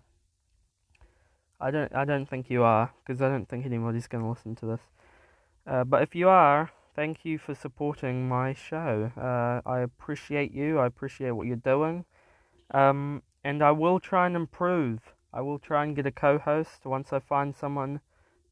I 1.58 1.72
don't, 1.72 1.92
I 1.94 2.04
don't 2.04 2.26
think 2.26 2.48
you 2.48 2.62
are, 2.62 2.92
because 3.04 3.20
I 3.20 3.28
don't 3.28 3.48
think 3.48 3.66
anybody's 3.66 4.06
going 4.06 4.22
to 4.22 4.30
listen 4.30 4.54
to 4.56 4.66
this. 4.66 4.80
Uh, 5.66 5.82
but 5.84 6.02
if 6.02 6.14
you 6.14 6.28
are, 6.28 6.70
thank 6.94 7.24
you 7.24 7.38
for 7.38 7.54
supporting 7.54 8.28
my 8.28 8.52
show. 8.52 9.12
Uh, 9.16 9.68
I 9.68 9.80
appreciate 9.80 10.52
you. 10.52 10.78
I 10.78 10.86
appreciate 10.86 11.32
what 11.32 11.46
you're 11.46 11.56
doing. 11.56 12.04
Um, 12.72 13.22
and 13.44 13.62
I 13.62 13.70
will 13.70 14.00
try 14.00 14.26
and 14.26 14.36
improve. 14.36 15.14
I 15.32 15.40
will 15.40 15.58
try 15.58 15.84
and 15.84 15.96
get 15.96 16.06
a 16.06 16.10
co 16.10 16.38
host 16.38 16.84
once 16.84 17.12
I 17.12 17.18
find 17.18 17.54
someone 17.54 18.00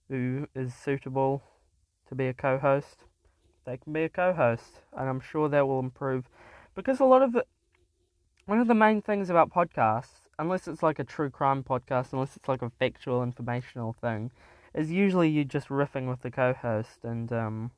who 0.08 0.48
is 0.54 0.74
suitable 0.74 1.42
to 2.08 2.14
be 2.14 2.26
a 2.26 2.34
co 2.34 2.58
host. 2.58 3.04
They 3.64 3.76
can 3.76 3.92
be 3.92 4.04
a 4.04 4.08
co 4.08 4.32
host, 4.32 4.80
and 4.96 5.08
I'm 5.08 5.20
sure 5.20 5.48
that 5.48 5.66
will 5.66 5.80
improve. 5.80 6.28
Because 6.74 7.00
a 7.00 7.04
lot 7.04 7.22
of 7.22 7.32
the, 7.32 7.44
one 8.46 8.60
of 8.60 8.68
the 8.68 8.74
main 8.74 9.02
things 9.02 9.28
about 9.28 9.50
podcasts, 9.50 10.28
unless 10.38 10.68
it's 10.68 10.82
like 10.82 10.98
a 10.98 11.04
true 11.04 11.30
crime 11.30 11.62
podcast, 11.62 12.12
unless 12.12 12.36
it's 12.36 12.48
like 12.48 12.62
a 12.62 12.70
factual, 12.70 13.22
informational 13.22 13.92
thing, 13.92 14.30
is 14.74 14.90
usually 14.90 15.28
you 15.28 15.44
just 15.44 15.68
riffing 15.68 16.08
with 16.08 16.22
the 16.22 16.30
co 16.30 16.54
host 16.54 17.04
and, 17.04 17.32
um, 17.32 17.70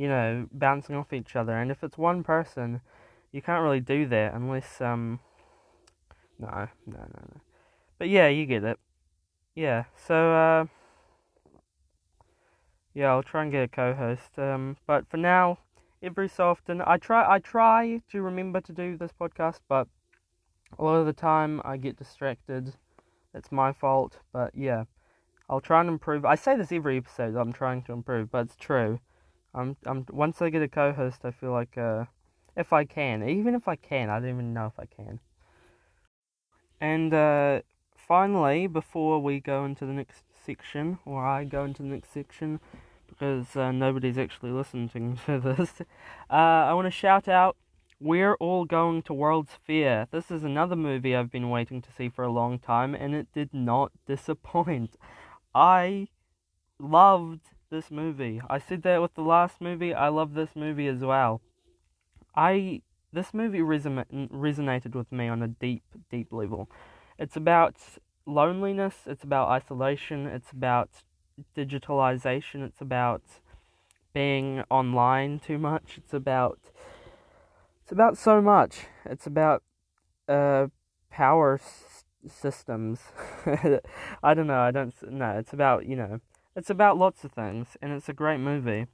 you 0.00 0.08
know, 0.08 0.46
bouncing 0.50 0.96
off 0.96 1.12
each 1.12 1.36
other. 1.36 1.52
And 1.52 1.70
if 1.70 1.84
it's 1.84 1.98
one 1.98 2.24
person, 2.24 2.80
you 3.32 3.42
can't 3.42 3.62
really 3.62 3.80
do 3.80 4.06
that 4.06 4.32
unless 4.32 4.80
um. 4.80 5.20
No, 6.38 6.68
no, 6.86 6.96
no, 6.96 7.20
no. 7.28 7.40
But 7.98 8.08
yeah, 8.08 8.28
you 8.28 8.46
get 8.46 8.64
it. 8.64 8.78
Yeah. 9.54 9.84
So 10.06 10.32
uh. 10.32 10.64
Yeah, 12.94 13.10
I'll 13.10 13.22
try 13.22 13.42
and 13.42 13.52
get 13.52 13.64
a 13.64 13.68
co-host. 13.68 14.38
Um, 14.38 14.78
but 14.86 15.06
for 15.10 15.18
now, 15.18 15.58
every 16.02 16.28
so 16.30 16.48
often, 16.48 16.82
I 16.86 16.96
try. 16.96 17.30
I 17.30 17.38
try 17.38 18.00
to 18.10 18.22
remember 18.22 18.62
to 18.62 18.72
do 18.72 18.96
this 18.96 19.12
podcast, 19.12 19.60
but 19.68 19.86
a 20.78 20.82
lot 20.82 20.94
of 20.94 21.04
the 21.04 21.12
time 21.12 21.60
I 21.62 21.76
get 21.76 21.98
distracted. 21.98 22.72
It's 23.34 23.52
my 23.52 23.74
fault. 23.74 24.20
But 24.32 24.54
yeah, 24.54 24.84
I'll 25.50 25.60
try 25.60 25.80
and 25.80 25.90
improve. 25.90 26.24
I 26.24 26.36
say 26.36 26.56
this 26.56 26.72
every 26.72 26.96
episode. 26.96 27.36
I'm 27.36 27.52
trying 27.52 27.82
to 27.82 27.92
improve, 27.92 28.30
but 28.30 28.46
it's 28.46 28.56
true. 28.56 28.98
I'm 29.54 29.76
I'm 29.84 30.06
once 30.10 30.40
I 30.40 30.50
get 30.50 30.62
a 30.62 30.68
co-host, 30.68 31.24
I 31.24 31.30
feel 31.30 31.52
like 31.52 31.76
uh, 31.76 32.04
if 32.56 32.72
I 32.72 32.84
can, 32.84 33.28
even 33.28 33.54
if 33.54 33.66
I 33.66 33.76
can, 33.76 34.08
I 34.08 34.20
don't 34.20 34.28
even 34.28 34.54
know 34.54 34.66
if 34.66 34.78
I 34.78 34.86
can. 34.86 35.20
And 36.80 37.12
uh, 37.12 37.60
finally, 37.96 38.66
before 38.66 39.20
we 39.20 39.40
go 39.40 39.64
into 39.64 39.84
the 39.84 39.92
next 39.92 40.24
section, 40.44 40.98
or 41.04 41.26
I 41.26 41.44
go 41.44 41.64
into 41.64 41.82
the 41.82 41.88
next 41.88 42.12
section, 42.12 42.60
because 43.08 43.56
uh, 43.56 43.72
nobody's 43.72 44.18
actually 44.18 44.52
listening 44.52 45.18
to 45.26 45.40
this, 45.40 45.80
uh, 46.30 46.32
I 46.32 46.72
want 46.72 46.86
to 46.86 46.90
shout 46.90 47.28
out. 47.28 47.56
We're 48.02 48.34
all 48.36 48.64
going 48.64 49.02
to 49.02 49.12
World's 49.12 49.58
Fair. 49.66 50.08
This 50.10 50.30
is 50.30 50.42
another 50.42 50.74
movie 50.74 51.14
I've 51.14 51.30
been 51.30 51.50
waiting 51.50 51.82
to 51.82 51.92
see 51.92 52.08
for 52.08 52.24
a 52.24 52.32
long 52.32 52.58
time, 52.58 52.94
and 52.94 53.14
it 53.14 53.28
did 53.34 53.52
not 53.52 53.92
disappoint. 54.06 54.96
I 55.54 56.08
loved 56.78 57.42
this 57.70 57.90
movie. 57.90 58.40
I 58.50 58.58
said 58.58 58.82
that 58.82 59.00
with 59.00 59.14
the 59.14 59.22
last 59.22 59.60
movie. 59.60 59.94
I 59.94 60.08
love 60.08 60.34
this 60.34 60.54
movie 60.54 60.88
as 60.88 61.00
well. 61.00 61.40
I 62.34 62.82
this 63.12 63.34
movie 63.34 63.60
reson- 63.60 64.28
resonated 64.30 64.94
with 64.94 65.10
me 65.10 65.28
on 65.28 65.42
a 65.42 65.48
deep, 65.48 65.82
deep 66.10 66.32
level. 66.32 66.68
It's 67.18 67.36
about 67.36 67.76
loneliness. 68.26 68.94
It's 69.06 69.24
about 69.24 69.48
isolation. 69.48 70.26
It's 70.26 70.50
about 70.52 70.90
digitalization. 71.56 72.66
It's 72.66 72.80
about 72.80 73.22
being 74.12 74.62
online 74.70 75.38
too 75.38 75.58
much. 75.58 75.94
It's 75.96 76.14
about 76.14 76.58
it's 77.82 77.92
about 77.92 78.18
so 78.18 78.40
much. 78.40 78.86
It's 79.04 79.26
about 79.26 79.62
uh 80.28 80.68
power 81.10 81.54
s- 81.54 82.04
systems. 82.28 83.00
I 84.22 84.34
don't 84.34 84.46
know. 84.46 84.60
I 84.60 84.70
don't 84.70 84.94
know. 85.10 85.36
It's 85.38 85.52
about 85.52 85.86
you 85.86 85.96
know 85.96 86.20
it's 86.60 86.68
about 86.68 86.98
lots 86.98 87.24
of 87.24 87.32
things, 87.32 87.68
and 87.80 87.90
it's 87.90 88.10
a 88.10 88.12
great 88.12 88.36
movie. 88.36 88.84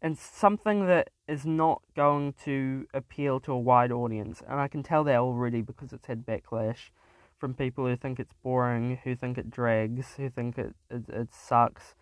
And 0.00 0.16
something 0.16 0.86
that 0.86 1.10
is 1.28 1.44
not 1.44 1.82
going 1.94 2.32
to 2.44 2.86
appeal 2.94 3.40
to 3.40 3.52
a 3.52 3.58
wide 3.58 3.92
audience, 3.92 4.42
and 4.48 4.58
I 4.58 4.68
can 4.68 4.82
tell 4.82 5.04
that 5.04 5.16
already 5.16 5.60
because 5.60 5.92
it's 5.92 6.06
had 6.06 6.24
backlash 6.24 6.88
from 7.36 7.52
people 7.52 7.84
who 7.86 7.94
think 7.94 8.18
it's 8.18 8.32
boring, 8.42 9.00
who 9.04 9.14
think 9.14 9.36
it 9.36 9.50
drags, 9.50 10.14
who 10.16 10.30
think 10.30 10.56
it 10.56 10.74
it, 10.88 11.04
it 11.10 11.34
sucks. 11.34 11.94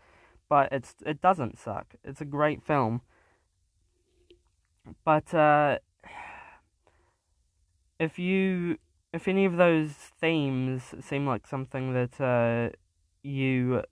but 0.48 0.68
it's 0.70 0.94
it 1.04 1.20
doesn't 1.20 1.58
suck. 1.58 1.96
It's 2.04 2.20
a 2.20 2.24
great 2.24 2.62
film. 2.62 3.00
But 5.04 5.34
uh, 5.34 5.78
if 7.98 8.20
you 8.20 8.78
if 9.12 9.26
any 9.26 9.44
of 9.46 9.56
those 9.56 9.90
themes 10.20 10.94
seem 11.00 11.26
like 11.26 11.44
something 11.48 11.92
that 11.92 12.20
uh, 12.20 12.76
you 13.24 13.82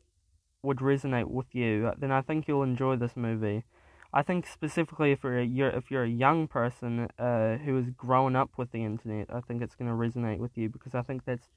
would 0.63 0.79
resonate 0.79 1.29
with 1.29 1.55
you, 1.55 1.93
then 1.99 2.11
I 2.11 2.21
think 2.21 2.49
you'll 2.49 2.63
enjoy 2.63 2.97
this 2.97 3.17
movie. 3.17 3.65
I 4.13 4.23
think 4.23 4.47
specifically 4.47 5.13
if 5.13 5.23
you're 5.23 5.39
a, 5.39 5.77
if 5.77 5.91
you're 5.91 6.05
a 6.05 6.09
young 6.09 6.49
person 6.49 7.09
uh, 7.19 7.59
who 7.59 7.77
has 7.77 7.91
grown 7.91 8.37
up 8.37 8.51
with 8.57 8.73
the 8.73 8.85
internet, 8.85 9.29
I 9.31 9.41
think 9.41 9.63
it's 9.63 9.75
going 9.75 9.91
to 9.91 9.97
resonate 9.97 10.39
with 10.39 10.57
you 10.57 10.69
because 10.69 10.95
I 10.95 11.03
think 11.03 11.25
that's 11.25 11.49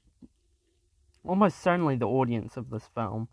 almost 1.24 1.62
certainly 1.62 1.96
the 1.96 2.06
audience 2.06 2.56
of 2.56 2.70
this 2.70 2.88
film. 2.94 3.28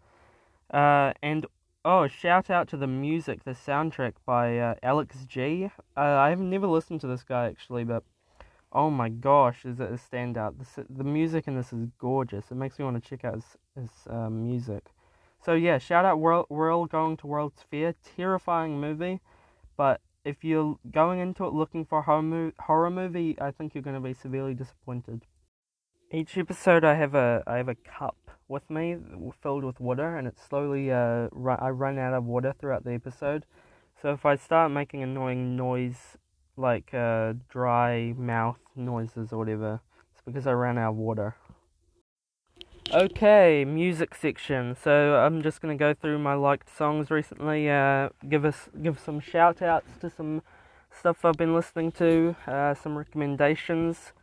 Uh, 0.74 1.14
and 1.22 1.46
oh, 1.84 2.08
shout 2.08 2.50
out 2.50 2.70
to 2.70 2.78
the 2.78 2.88
music, 2.88 3.44
the 3.44 3.52
soundtrack 3.52 4.14
by 4.26 4.58
uh, 4.58 4.76
Alex 4.82 5.26
G. 5.28 5.70
Uh, 5.98 6.00
I 6.00 6.30
have 6.30 6.40
never 6.40 6.68
listened 6.68 7.02
to 7.02 7.08
this 7.08 7.24
guy 7.24 7.48
actually, 7.48 7.84
but 7.84 8.04
oh 8.72 8.90
my 8.90 9.10
gosh, 9.10 9.66
is 9.66 9.80
it 9.80 9.90
a 9.92 9.96
standout? 9.96 10.60
This, 10.60 10.80
the 10.90 11.04
music 11.04 11.48
in 11.48 11.56
this 11.56 11.74
is 11.74 11.88
gorgeous. 11.98 12.52
It 12.52 12.56
makes 12.56 12.80
me 12.80 12.86
want 12.86 13.04
to 13.04 13.10
check 13.10 13.26
out 13.26 13.36
his, 13.36 13.58
his 13.76 13.92
um, 14.10 14.44
music. 14.44 14.86
So 15.44 15.54
yeah, 15.54 15.78
shout 15.78 16.06
out 16.06 16.20
World, 16.20 16.90
Going 16.90 17.18
to 17.18 17.28
World's 17.28 17.64
Fair. 17.72 17.96
Terrifying 18.16 18.80
movie, 18.80 19.22
but 19.78 20.02
if 20.26 20.44
you're 20.44 20.78
going 20.92 21.20
into 21.20 21.46
it 21.46 21.54
looking 21.54 21.86
for 21.86 22.00
a 22.00 22.02
horror, 22.02 22.52
horror 22.60 22.92
movie, 22.92 23.38
I 23.40 23.52
think 23.52 23.74
you're 23.74 23.82
going 23.82 23.96
to 23.96 24.02
be 24.02 24.14
severely 24.14 24.54
disappointed. 24.54 25.24
Each 26.12 26.38
episode, 26.38 26.84
I 26.84 26.96
have 26.96 27.16
a 27.16 27.44
I 27.48 27.58
have 27.58 27.70
a 27.70 27.76
cup 27.76 28.18
with 28.48 28.70
me 28.70 28.98
filled 29.42 29.64
with 29.64 29.80
water, 29.80 30.18
and 30.18 30.28
it 30.28 30.38
slowly 30.40 30.92
uh 30.92 31.30
I 31.48 31.70
run 31.70 31.98
out 31.98 32.14
of 32.14 32.26
water 32.26 32.54
throughout 32.60 32.84
the 32.84 32.94
episode. 32.94 33.46
So 34.02 34.12
if 34.12 34.26
I 34.26 34.36
start 34.36 34.72
making 34.72 35.04
annoying 35.04 35.56
noise 35.56 36.18
like 36.58 36.94
uh, 36.94 37.34
dry 37.50 38.14
mouth 38.18 38.60
noises 38.76 39.32
or 39.32 39.40
whatever, 39.40 39.82
it's 40.12 40.22
because 40.26 40.48
I 40.48 40.52
ran 40.52 40.78
out 40.78 40.92
of 40.92 40.96
water. 40.96 41.36
Okay, 42.92 43.66
music 43.66 44.16
section. 44.16 44.76
So 44.76 45.16
I'm 45.18 45.44
just 45.44 45.62
gonna 45.62 45.76
go 45.76 45.94
through 45.94 46.18
my 46.18 46.34
liked 46.34 46.76
songs 46.76 47.12
recently. 47.12 47.70
Uh, 47.70 48.10
give 48.28 48.44
us 48.46 48.68
give 48.82 48.98
some 48.98 49.20
shout 49.20 49.62
outs 49.62 49.92
to 50.02 50.10
some 50.10 50.42
stuff 50.90 51.24
I've 51.24 51.38
been 51.38 51.54
listening 51.54 51.92
to. 51.94 52.36
Uh, 52.48 52.74
some 52.74 52.98
recommendations. 52.98 54.14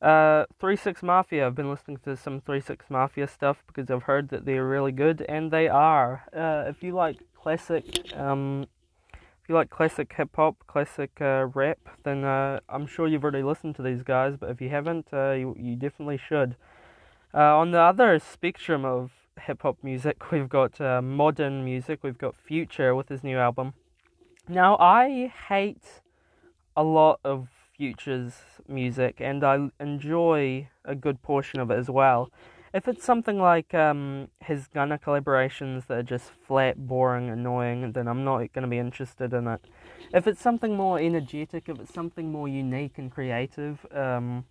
Uh, 0.00 0.46
Three 0.58 0.76
Six 0.76 1.02
Mafia. 1.02 1.46
I've 1.46 1.54
been 1.54 1.68
listening 1.68 1.98
to 2.04 2.16
some 2.16 2.40
Three 2.40 2.62
Six 2.62 2.86
Mafia 2.88 3.28
stuff 3.28 3.62
because 3.66 3.90
I've 3.90 4.04
heard 4.04 4.30
that 4.30 4.46
they're 4.46 4.66
really 4.66 4.92
good, 4.92 5.20
and 5.28 5.50
they 5.50 5.68
are. 5.68 6.24
Uh, 6.34 6.70
if 6.70 6.82
you 6.82 6.94
like 6.94 7.18
classic, 7.34 7.84
um, 8.16 8.68
if 9.12 9.50
you 9.50 9.54
like 9.54 9.68
classic 9.68 10.10
hip 10.16 10.30
hop, 10.34 10.56
classic 10.66 11.10
uh, 11.20 11.48
rap, 11.52 11.78
then 12.04 12.24
uh, 12.24 12.60
I'm 12.70 12.86
sure 12.86 13.06
you've 13.06 13.22
already 13.22 13.42
listened 13.42 13.76
to 13.76 13.82
these 13.82 14.02
guys. 14.02 14.36
But 14.40 14.48
if 14.48 14.62
you 14.62 14.70
haven't, 14.70 15.08
you 15.12 15.54
you 15.58 15.76
definitely 15.76 16.16
should. 16.16 16.56
Uh, 17.34 17.56
on 17.56 17.70
the 17.70 17.80
other 17.80 18.18
spectrum 18.18 18.84
of 18.84 19.10
hip 19.40 19.62
hop 19.62 19.78
music, 19.82 20.30
we've 20.32 20.48
got 20.48 20.80
uh, 20.80 21.00
modern 21.00 21.64
music. 21.64 22.00
We've 22.02 22.18
got 22.18 22.36
Future 22.36 22.94
with 22.94 23.08
his 23.08 23.24
new 23.24 23.38
album. 23.38 23.72
Now, 24.48 24.76
I 24.76 25.32
hate 25.48 26.02
a 26.76 26.82
lot 26.82 27.20
of 27.24 27.48
Future's 27.76 28.34
music, 28.68 29.16
and 29.20 29.42
I 29.42 29.70
enjoy 29.80 30.68
a 30.84 30.94
good 30.94 31.22
portion 31.22 31.60
of 31.60 31.70
it 31.70 31.78
as 31.78 31.88
well. 31.88 32.30
If 32.74 32.88
it's 32.88 33.04
something 33.04 33.38
like 33.38 33.74
um, 33.74 34.28
his 34.40 34.66
Gunna 34.66 34.98
collaborations 34.98 35.86
that 35.86 35.98
are 35.98 36.02
just 36.02 36.30
flat, 36.46 36.86
boring, 36.86 37.28
annoying, 37.28 37.92
then 37.92 38.08
I'm 38.08 38.24
not 38.24 38.52
going 38.52 38.62
to 38.62 38.68
be 38.68 38.78
interested 38.78 39.32
in 39.32 39.46
it. 39.46 39.60
If 40.12 40.26
it's 40.26 40.40
something 40.40 40.74
more 40.74 40.98
energetic, 40.98 41.68
if 41.68 41.78
it's 41.78 41.92
something 41.92 42.32
more 42.32 42.48
unique 42.48 42.96
and 42.96 43.10
creative, 43.10 43.86
um, 43.92 44.44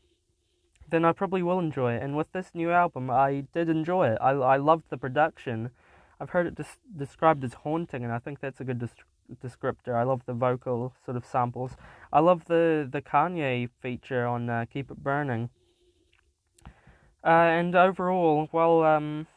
then 0.92 1.06
I 1.06 1.12
probably 1.14 1.42
will 1.42 1.60
enjoy 1.60 1.94
it. 1.94 2.04
And 2.04 2.16
with 2.16 2.32
this 2.32 2.52
new 2.54 2.72
album, 2.72 3.10
I 3.10 3.46
did 3.54 3.70
enjoy 3.70 4.10
it. 4.10 4.18
I, 4.22 4.32
I 4.32 4.58
loved 4.58 4.86
the 4.90 4.98
production. 4.98 5.72
I've 6.20 6.30
heard 6.32 6.48
it 6.48 6.56
des- 6.56 6.80
described 6.96 7.44
as 7.44 7.54
haunting, 7.54 8.04
and 8.04 8.14
I 8.14 8.20
think 8.20 8.40
that's 8.40 8.60
a 8.60 8.64
good 8.64 8.80
des- 8.80 9.36
descriptor. 9.44 9.96
I 9.96 10.04
love 10.04 10.22
the 10.26 10.34
vocal 10.34 10.94
sort 11.04 11.18
of 11.18 11.26
samples. 11.26 11.72
I 12.14 12.20
love 12.20 12.46
the, 12.46 12.88
the 12.90 13.02
Kanye 13.02 13.70
feature 13.82 14.28
on 14.28 14.50
uh, 14.50 14.66
Keep 14.72 14.92
It 14.92 15.04
Burning. 15.04 15.50
Uh, 17.24 17.30
and 17.30 17.76
overall, 17.76 18.50
well, 18.52 18.84
um, 18.84 19.28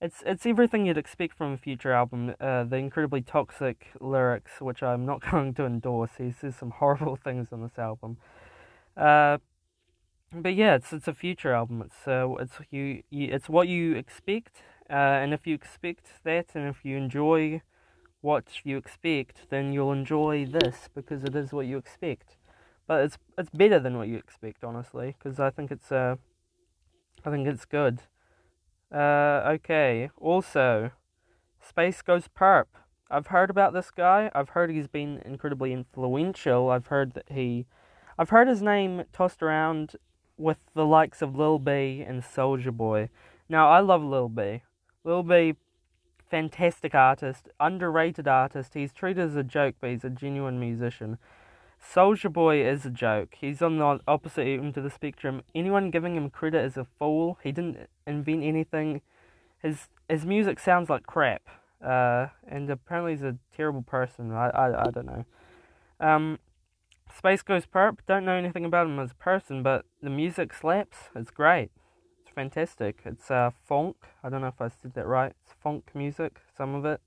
it's 0.00 0.22
it's 0.24 0.46
everything 0.46 0.86
you'd 0.86 0.96
expect 0.96 1.36
from 1.36 1.52
a 1.52 1.56
future 1.58 1.92
album. 1.92 2.34
Uh, 2.40 2.64
the 2.64 2.76
incredibly 2.76 3.20
toxic 3.20 3.88
lyrics, 4.00 4.60
which 4.60 4.82
I'm 4.82 5.04
not 5.04 5.20
going 5.30 5.54
to 5.54 5.66
endorse. 5.66 6.12
He 6.18 6.32
says 6.32 6.56
some 6.56 6.70
horrible 6.70 7.16
things 7.24 7.48
on 7.52 7.62
this 7.62 7.78
album. 7.78 8.16
Uh, 8.96 9.38
but 10.32 10.54
yeah, 10.54 10.74
it's 10.74 10.92
it's 10.92 11.08
a 11.08 11.14
future 11.14 11.52
album. 11.52 11.82
It's 11.82 12.06
uh, 12.06 12.28
it's 12.40 12.54
you, 12.70 13.02
you 13.10 13.28
it's 13.32 13.48
what 13.48 13.68
you 13.68 13.94
expect, 13.94 14.62
uh, 14.90 14.92
and 15.22 15.32
if 15.32 15.46
you 15.46 15.54
expect 15.54 16.06
that, 16.24 16.46
and 16.54 16.68
if 16.68 16.84
you 16.84 16.96
enjoy 16.96 17.62
what 18.20 18.64
you 18.64 18.76
expect, 18.76 19.48
then 19.50 19.72
you'll 19.72 19.92
enjoy 19.92 20.44
this 20.44 20.88
because 20.94 21.22
it 21.24 21.34
is 21.34 21.52
what 21.52 21.66
you 21.66 21.78
expect. 21.78 22.36
But 22.86 23.04
it's 23.04 23.18
it's 23.36 23.50
better 23.50 23.78
than 23.78 23.96
what 23.96 24.08
you 24.08 24.16
expect, 24.16 24.64
honestly, 24.64 25.16
because 25.18 25.40
I 25.40 25.50
think 25.50 25.70
it's 25.70 25.92
uh, 25.92 26.16
I 27.24 27.30
think 27.30 27.46
it's 27.46 27.64
good. 27.64 28.00
Uh, 28.92 29.42
okay. 29.46 30.10
Also, 30.16 30.90
Spaceghostpurrp. 31.62 32.66
I've 33.10 33.28
heard 33.28 33.50
about 33.50 33.72
this 33.72 33.90
guy. 33.90 34.30
I've 34.34 34.50
heard 34.50 34.70
he's 34.70 34.88
been 34.88 35.22
incredibly 35.24 35.72
influential. 35.72 36.70
I've 36.70 36.88
heard 36.88 37.14
that 37.14 37.30
he, 37.30 37.66
I've 38.18 38.30
heard 38.30 38.48
his 38.48 38.62
name 38.62 39.04
tossed 39.12 39.42
around 39.42 39.96
with 40.38 40.58
the 40.74 40.86
likes 40.86 41.20
of 41.20 41.36
Lil 41.36 41.58
B 41.58 42.04
and 42.06 42.24
Soldier 42.24 42.72
Boy. 42.72 43.10
Now, 43.48 43.68
I 43.68 43.80
love 43.80 44.02
Lil 44.02 44.28
B. 44.28 44.62
Lil 45.04 45.22
B, 45.22 45.54
fantastic 46.30 46.94
artist, 46.94 47.48
underrated 47.58 48.28
artist. 48.28 48.74
He's 48.74 48.92
treated 48.92 49.24
as 49.24 49.36
a 49.36 49.42
joke, 49.42 49.76
but 49.80 49.90
he's 49.90 50.04
a 50.04 50.10
genuine 50.10 50.60
musician. 50.60 51.18
Soldier 51.80 52.28
Boy 52.28 52.66
is 52.66 52.84
a 52.84 52.90
joke. 52.90 53.36
He's 53.40 53.62
on 53.62 53.78
the 53.78 54.00
opposite 54.06 54.46
end 54.46 54.76
of 54.76 54.84
the 54.84 54.90
spectrum. 54.90 55.42
Anyone 55.54 55.90
giving 55.90 56.16
him 56.16 56.30
credit 56.30 56.64
is 56.64 56.76
a 56.76 56.84
fool. 56.84 57.38
He 57.42 57.52
didn't 57.52 57.88
invent 58.06 58.42
anything. 58.42 59.00
His 59.62 59.88
his 60.08 60.24
music 60.24 60.58
sounds 60.58 60.90
like 60.90 61.06
crap. 61.06 61.42
Uh, 61.84 62.26
and 62.48 62.68
apparently 62.70 63.12
he's 63.12 63.22
a 63.22 63.36
terrible 63.56 63.82
person. 63.82 64.32
I 64.32 64.48
I, 64.48 64.86
I 64.86 64.90
don't 64.90 65.06
know. 65.06 65.24
Um, 66.00 66.38
Spaceghostpurrp, 67.10 67.98
don't 68.06 68.24
know 68.24 68.34
anything 68.34 68.64
about 68.64 68.86
him 68.86 68.98
as 68.98 69.12
a 69.12 69.16
person, 69.16 69.62
but 69.62 69.84
the 70.02 70.10
music 70.10 70.52
slaps. 70.52 71.10
It's 71.14 71.30
great. 71.30 71.70
It's 72.20 72.30
fantastic. 72.30 73.00
It's 73.04 73.30
uh, 73.30 73.50
funk. 73.66 73.96
I 74.22 74.28
don't 74.28 74.40
know 74.40 74.48
if 74.48 74.60
I 74.60 74.68
said 74.68 74.94
that 74.94 75.06
right. 75.06 75.32
It's 75.42 75.54
funk 75.62 75.90
music, 75.94 76.40
some 76.56 76.74
of 76.74 76.84
it. 76.84 77.00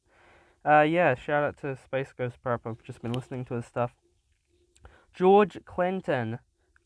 Uh, 0.66 0.82
yeah, 0.82 1.16
shout 1.16 1.44
out 1.44 1.58
to 1.62 1.78
Spaceghostpurrp. 1.92 2.60
I've 2.66 2.84
just 2.84 3.02
been 3.02 3.14
listening 3.14 3.46
to 3.46 3.56
his 3.56 3.66
stuff. 3.66 3.94
George 5.14 5.58
Clanton. 5.66 6.40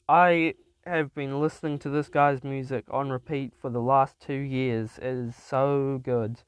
I 0.07 0.53
have 0.85 1.15
been 1.15 1.39
listening 1.39 1.79
to 1.79 1.89
this 1.89 2.09
guy's 2.09 2.43
music 2.43 2.85
on 2.91 3.09
repeat 3.09 3.53
for 3.59 3.69
the 3.69 3.81
last 3.81 4.19
two 4.19 4.33
years. 4.33 4.97
It 4.97 5.05
is 5.05 5.35
so 5.35 5.99
good. 6.03 6.41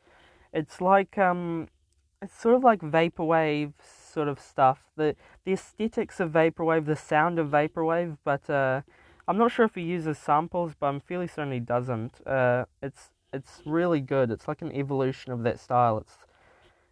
It's 0.53 0.79
like 0.79 1.17
um, 1.17 1.67
it's 2.21 2.39
sort 2.39 2.55
of 2.55 2.63
like 2.63 2.81
vaporwave 2.81 3.73
sort 4.17 4.27
of 4.27 4.39
stuff. 4.39 4.79
The 4.95 5.15
the 5.45 5.53
aesthetics 5.53 6.19
of 6.19 6.31
vaporwave, 6.31 6.85
the 6.87 6.95
sound 6.95 7.37
of 7.37 7.49
vaporwave, 7.49 8.17
but 8.23 8.49
uh, 8.49 8.81
I'm 9.27 9.37
not 9.37 9.51
sure 9.51 9.65
if 9.65 9.75
he 9.75 9.83
uses 9.83 10.17
samples, 10.17 10.71
but 10.79 10.87
I'm 10.87 10.99
fairly 10.99 11.27
certain 11.27 11.51
he 11.51 11.59
doesn't. 11.59 12.25
Uh, 12.25 12.65
it's 12.81 13.11
it's 13.31 13.61
really 13.63 14.01
good. 14.01 14.31
It's 14.31 14.47
like 14.47 14.63
an 14.63 14.71
evolution 14.71 15.31
of 15.31 15.43
that 15.43 15.59
style. 15.59 15.99
It's 15.99 16.17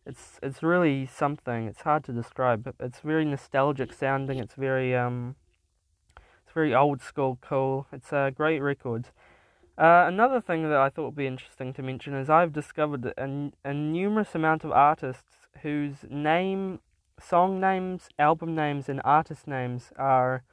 it's 0.06 0.40
it's 0.44 0.62
really 0.62 1.08
something. 1.08 1.66
It's 1.66 1.82
hard 1.82 2.04
to 2.04 2.12
describe. 2.12 2.64
But 2.64 2.76
it's 2.80 3.00
very 3.00 3.26
nostalgic 3.26 3.92
sounding. 3.92 4.38
It's 4.38 4.54
very 4.54 4.96
um, 4.96 5.36
it's 6.44 6.54
very 6.54 6.76
old 6.76 7.02
school, 7.02 7.40
cool. 7.42 7.88
It's 7.92 8.14
a 8.14 8.32
great 8.36 8.60
record. 8.60 9.06
Uh, 9.78 10.06
another 10.08 10.40
thing 10.40 10.62
that 10.70 10.80
I 10.86 10.90
thought 10.90 11.06
would 11.06 11.24
be 11.26 11.28
interesting 11.28 11.74
to 11.74 11.82
mention 11.82 12.14
is 12.14 12.30
I've 12.30 12.54
discovered 12.54 13.06
a, 13.18 13.52
a 13.66 13.74
numerous 13.74 14.36
amount 14.36 14.64
of 14.64 14.72
artists 14.72 15.34
whose 15.64 15.96
name 16.10 16.80
song 17.20 17.60
names, 17.60 18.10
album 18.20 18.56
names, 18.56 18.90
and 18.90 19.02
artist 19.04 19.48
names 19.48 19.92
are 19.98 20.44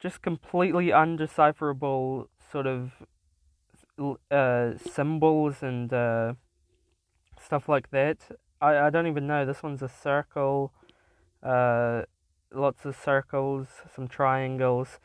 just 0.00 0.22
completely 0.22 0.92
undecipherable 0.92 2.28
sort 2.50 2.66
of 2.66 2.92
uh, 4.30 4.72
symbols 4.78 5.62
and 5.62 5.92
uh, 5.92 6.34
stuff 7.40 7.68
like 7.68 7.90
that. 7.90 8.18
I, 8.60 8.78
I 8.78 8.90
don't 8.90 9.06
even 9.06 9.26
know. 9.26 9.44
This 9.44 9.62
one's 9.62 9.82
a 9.82 9.88
circle, 9.88 10.72
uh, 11.42 12.02
lots 12.52 12.84
of 12.84 12.96
circles, 12.96 13.68
some 13.94 14.08
triangles. 14.08 14.98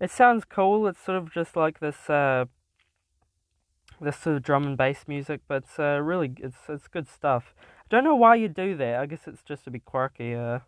It 0.00 0.10
sounds 0.10 0.44
cool. 0.44 0.86
It's 0.86 1.00
sort 1.00 1.18
of 1.18 1.32
just 1.32 1.56
like 1.56 1.80
this 1.80 2.08
uh, 2.08 2.44
this 4.00 4.16
sort 4.16 4.36
of 4.36 4.42
drum 4.42 4.64
and 4.64 4.76
bass 4.76 5.04
music, 5.08 5.40
but 5.48 5.64
it's 5.64 5.78
uh, 5.78 6.00
really 6.02 6.32
it's 6.38 6.56
it's 6.68 6.88
good 6.88 7.08
stuff. 7.08 7.54
Don't 7.88 8.04
know 8.04 8.16
why 8.16 8.34
you 8.36 8.48
do 8.48 8.76
that. 8.76 9.00
I 9.00 9.06
guess 9.06 9.26
it's 9.26 9.42
just 9.42 9.64
to 9.64 9.70
be 9.70 9.78
quirky. 9.78 10.34
Uh, 10.34 10.60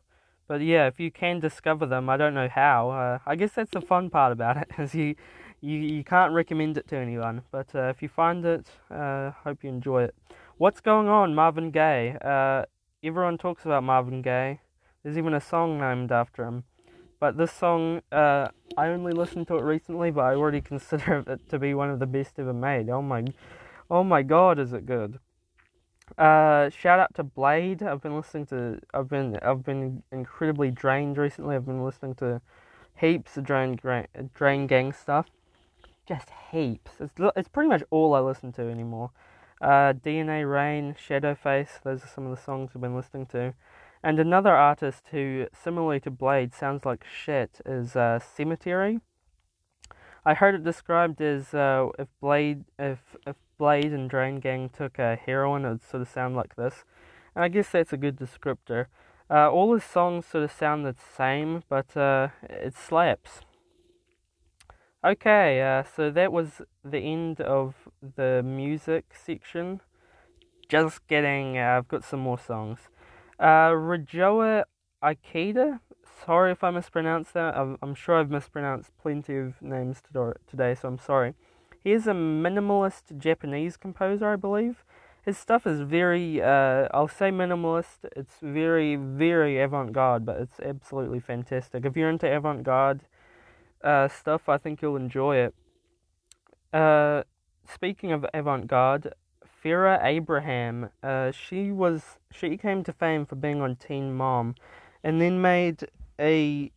but 0.49 0.63
yeah, 0.63 0.87
if 0.87 0.99
you 0.99 1.11
can 1.11 1.39
discover 1.39 1.87
them, 1.87 2.09
I 2.09 2.17
don't 2.17 2.35
know 2.35 2.49
how. 2.49 2.91
Uh, 2.91 3.19
I 3.27 3.37
guess 3.37 3.53
that's 3.53 3.71
the 3.71 3.81
fun 3.81 4.11
part 4.11 4.33
about 4.33 4.57
it, 4.57 4.71
is 4.79 4.95
you 4.95 5.15
you 5.61 5.77
you 5.79 6.05
can't 6.05 6.33
recommend 6.33 6.77
it 6.77 6.89
to 6.89 6.97
anyone. 6.97 7.43
But 7.51 7.75
uh, 7.75 7.85
if 7.85 8.03
you 8.03 8.09
find 8.09 8.45
it, 8.45 8.67
uh, 8.91 9.33
hope 9.45 9.63
you 9.63 9.71
enjoy 9.71 10.05
it. 10.05 10.15
What's 10.57 10.81
going 10.81 11.09
on, 11.09 11.35
Marvin 11.35 11.71
Gaye? 11.71 12.17
Uh, 12.21 12.65
everyone 13.03 13.39
talks 13.39 13.65
about 13.65 13.85
Marvin 13.85 14.23
Gaye. 14.23 14.61
There's 15.03 15.17
even 15.17 15.35
a 15.35 15.41
song 15.41 15.79
named 15.79 16.13
after 16.13 16.45
him. 16.45 16.65
But 17.19 17.37
this 17.37 17.53
song, 17.53 18.01
uh, 18.11 18.49
I 18.77 18.89
only 18.89 19.13
listened 19.13 19.47
to 19.49 19.57
it 19.57 19.63
recently, 19.63 20.11
but 20.11 20.23
I 20.23 20.35
already 20.35 20.61
consider 20.61 21.19
it 21.27 21.49
to 21.51 21.59
be 21.59 21.75
one 21.75 21.91
of 21.91 21.99
the 21.99 22.07
best 22.07 22.39
ever 22.39 22.55
made. 22.55 22.89
Oh 22.89 23.03
my, 23.03 23.25
oh 23.91 24.05
my 24.05 24.23
God, 24.23 24.59
is 24.59 24.73
it 24.73 24.87
good? 24.87 25.19
Uh, 26.19 26.71
shout 26.71 26.99
out 26.99 27.15
to 27.15 27.25
Bladee. 27.25 27.83
I've 27.83 28.03
been 28.03 28.17
listening 28.17 28.47
to. 28.47 28.81
I've 28.93 29.09
been. 29.09 29.39
I've 29.43 29.65
been 29.65 30.03
incredibly 30.13 30.71
drained 30.71 31.19
recently. 31.19 31.57
I've 31.57 31.67
been 31.67 31.85
listening 31.85 32.15
to 32.17 32.41
heaps 32.97 33.37
of 33.37 33.45
drain 33.45 33.79
drain 34.35 34.67
gang 34.67 34.93
stuff. 34.93 35.27
Just 36.07 36.29
heaps. 36.51 36.93
It's 37.01 37.15
it's 37.37 37.49
pretty 37.49 37.69
much 37.69 37.83
all 37.91 38.15
I 38.15 38.21
listen 38.21 38.53
to 38.53 38.63
anymore. 38.63 39.11
Uh, 39.61 39.93
DNA 39.93 40.51
Rain, 40.51 40.95
Shadowface. 40.95 41.83
Those 41.85 42.03
are 42.03 42.09
some 42.09 42.27
of 42.27 42.37
the 42.37 42.43
songs 42.43 42.71
I've 42.75 42.81
been 42.81 42.97
listening 42.97 43.27
to. 43.27 43.55
And 44.03 44.19
another 44.19 44.55
artist 44.55 45.09
who, 45.11 45.47
similarly 45.53 46.01
to 46.01 46.11
Bladee, 46.11 46.55
sounds 46.55 46.87
like 46.87 47.05
shit 47.05 47.61
is 47.67 47.95
uh, 47.95 48.19
Cemetery. 48.19 49.01
I 50.25 50.35
heard 50.35 50.55
it 50.55 50.65
described 50.65 51.21
as 51.21 51.53
uh, 51.53 51.89
if 51.99 52.09
Bladee, 52.23 52.65
if 52.79 52.99
if 53.27 53.37
Bladee 53.61 53.93
and 53.93 54.09
Drain 54.09 54.41
Gang 54.41 54.71
took 54.71 54.99
a 54.99 55.17
heroin, 55.17 55.65
it 55.65 55.69
would 55.69 55.83
sort 55.83 56.01
of 56.01 56.09
sound 56.09 56.35
like 56.35 56.57
this. 56.57 56.85
And 57.35 57.45
I 57.45 57.49
guess 57.49 57.71
that's 57.71 57.93
a 57.93 57.99
good 57.99 58.17
descriptor. 58.17 58.87
Uh, 59.31 59.51
all 59.51 59.75
his 59.75 59.85
songs 59.85 60.27
sort 60.27 60.45
of 60.45 60.51
sound 60.51 60.85
the 60.85 60.97
same, 61.17 61.63
but 61.69 61.97
uh, 61.97 62.29
it 62.43 62.75
slaps. 62.75 63.43
Okay, 65.05 65.63
uh, 65.63 65.85
so 65.85 66.11
that 66.11 66.33
was 66.33 66.63
the 66.85 66.99
end 66.99 67.41
of 67.41 67.75
the 68.17 68.43
music 68.45 69.15
section. 69.15 69.81
Just 70.69 71.07
getting, 71.07 71.59
I've 71.59 71.89
got 71.89 72.03
some 72.03 72.21
more 72.21 72.39
songs. 72.39 72.81
Uh, 73.39 73.71
Rajoa. 73.71 74.65
Sorry 76.27 76.53
if 76.53 76.63
I 76.65 76.71
mispronounced 76.71 77.33
that. 77.35 77.57
I'm, 77.57 77.79
I'm 77.83 77.95
sure 77.95 78.17
I've 78.17 78.31
mispronounced 78.31 78.91
plenty 79.01 79.37
of 79.37 79.63
names 79.63 80.03
today, 80.51 80.75
so 80.75 80.89
I'm 80.89 80.99
sorry. 80.99 81.35
He 81.83 81.93
is 81.93 82.07
a 82.07 82.13
minimalist 82.13 83.17
Japanese 83.19 83.77
composer, 83.77 84.33
I 84.33 84.37
believe. 84.37 84.85
His 85.25 85.37
stuff 85.39 85.67
is 85.67 85.81
very, 85.81 86.43
uh, 86.43 86.89
I'll 86.93 87.09
say 87.09 87.31
minimalist. 87.31 87.99
It's 88.17 88.37
very, 88.43 88.97
very 88.97 89.61
avant 89.61 89.93
garde, 89.93 90.25
but 90.25 90.39
it's 90.41 90.61
absolutely 90.61 91.21
fantastic. 91.21 91.85
If 91.85 91.97
you're 91.97 92.11
into 92.11 92.31
avant 92.31 92.65
garde 92.65 93.01
uh, 93.83 94.09
stuff, 94.09 94.49
I 94.49 94.59
think 94.59 94.83
you'll 94.83 94.97
enjoy 94.97 95.37
it. 95.37 95.55
Uh, 96.73 97.23
speaking 97.67 98.13
of 98.13 98.27
avant 98.33 98.67
garde, 98.67 99.15
Farrah 99.63 100.03
Abraham, 100.03 100.91
uh, 101.03 101.31
she 101.33 101.71
was 101.71 102.19
she 102.31 102.57
came 102.57 102.83
to 102.85 102.93
fame 102.93 103.27
for 103.27 103.37
being 103.37 103.61
on 103.61 103.77
Teen 103.77 104.15
Mom, 104.15 104.55
and 105.05 105.21
then 105.21 105.43
made 105.43 105.87
a 106.19 106.73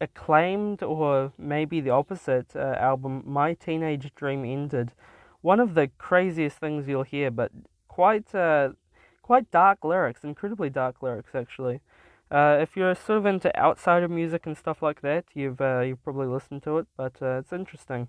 acclaimed 0.00 0.82
or 0.82 1.32
maybe 1.38 1.80
the 1.80 1.90
opposite 1.90 2.56
uh, 2.56 2.76
album, 2.78 3.22
My 3.26 3.54
Teenage 3.54 4.14
Dream 4.14 4.44
Ended. 4.44 4.92
One 5.42 5.60
of 5.60 5.74
the 5.74 5.90
craziest 5.98 6.58
things 6.58 6.88
you'll 6.88 7.02
hear, 7.02 7.30
but 7.30 7.52
quite 7.88 8.34
uh, 8.34 8.70
quite 9.22 9.50
dark 9.50 9.84
lyrics, 9.84 10.24
incredibly 10.24 10.70
dark 10.70 11.02
lyrics 11.02 11.34
actually. 11.34 11.80
Uh, 12.30 12.58
if 12.60 12.76
you're 12.76 12.94
sort 12.94 13.18
of 13.18 13.26
into 13.26 13.56
outsider 13.58 14.08
music 14.08 14.46
and 14.46 14.56
stuff 14.56 14.82
like 14.82 15.00
that, 15.02 15.24
you've 15.34 15.60
uh, 15.60 15.80
you've 15.80 16.02
probably 16.02 16.26
listened 16.26 16.62
to 16.62 16.78
it, 16.78 16.86
but 16.96 17.20
uh, 17.20 17.38
it's 17.38 17.52
interesting. 17.52 18.08